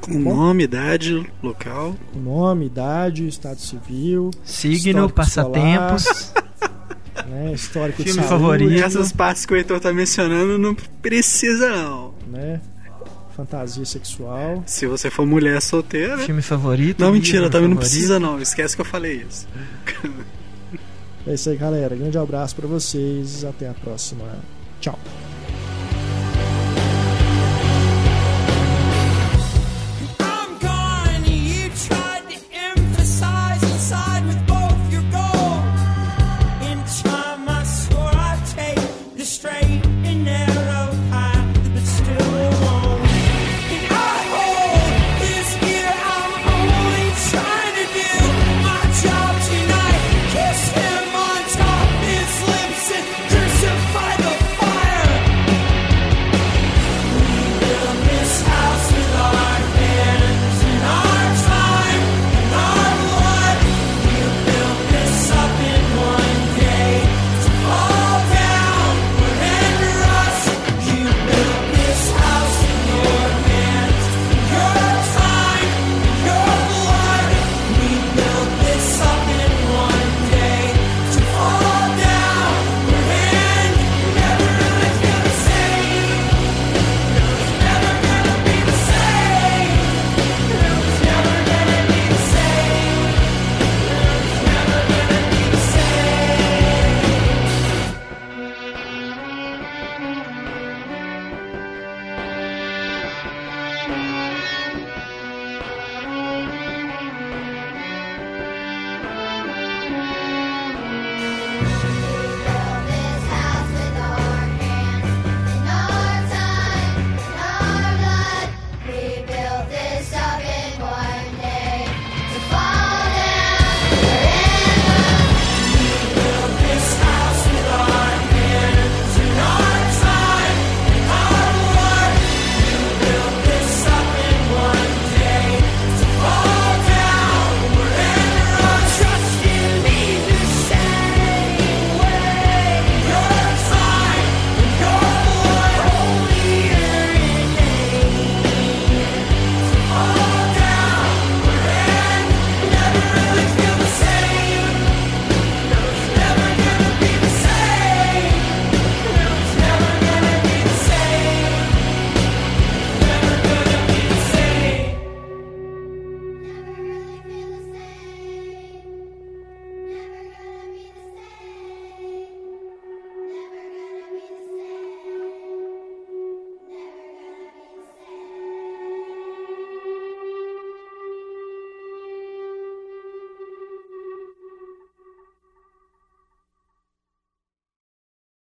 Com 0.00 0.18
nome, 0.18 0.64
idade, 0.64 1.26
local. 1.42 1.96
Com 2.12 2.18
nome, 2.20 2.66
idade, 2.66 3.26
estado 3.26 3.60
civil, 3.60 4.30
signo, 4.44 5.08
passatempos. 5.10 6.32
né, 7.28 7.52
histórico 7.52 8.02
Filme 8.02 8.20
de 8.20 8.26
saúde, 8.26 8.28
favorito. 8.42 8.84
Essas 8.84 9.12
partes 9.12 9.46
que 9.46 9.54
o 9.54 9.56
Heitor 9.56 9.80
tá 9.80 9.92
mencionando 9.92 10.58
não 10.58 10.74
precisa, 10.74 11.70
não. 11.70 12.14
Né, 12.30 12.60
fantasia 13.36 13.84
sexual. 13.84 14.62
Se 14.66 14.86
você 14.86 15.10
for 15.10 15.26
mulher 15.26 15.60
solteira. 15.60 16.18
Filme 16.18 16.42
favorito. 16.42 17.00
Não, 17.00 17.12
mentira, 17.12 17.48
também 17.50 17.68
não 17.68 17.76
favorito. 17.76 17.90
precisa, 17.90 18.20
não. 18.20 18.40
Esquece 18.40 18.74
que 18.74 18.80
eu 18.82 18.86
falei 18.86 19.24
isso. 19.28 19.48
É 21.26 21.34
isso 21.34 21.48
aí, 21.50 21.56
galera. 21.56 21.94
Grande 21.94 22.18
abraço 22.18 22.54
para 22.56 22.66
vocês. 22.66 23.44
Até 23.44 23.68
a 23.68 23.74
próxima. 23.74 24.24
Tchau. 24.80 24.98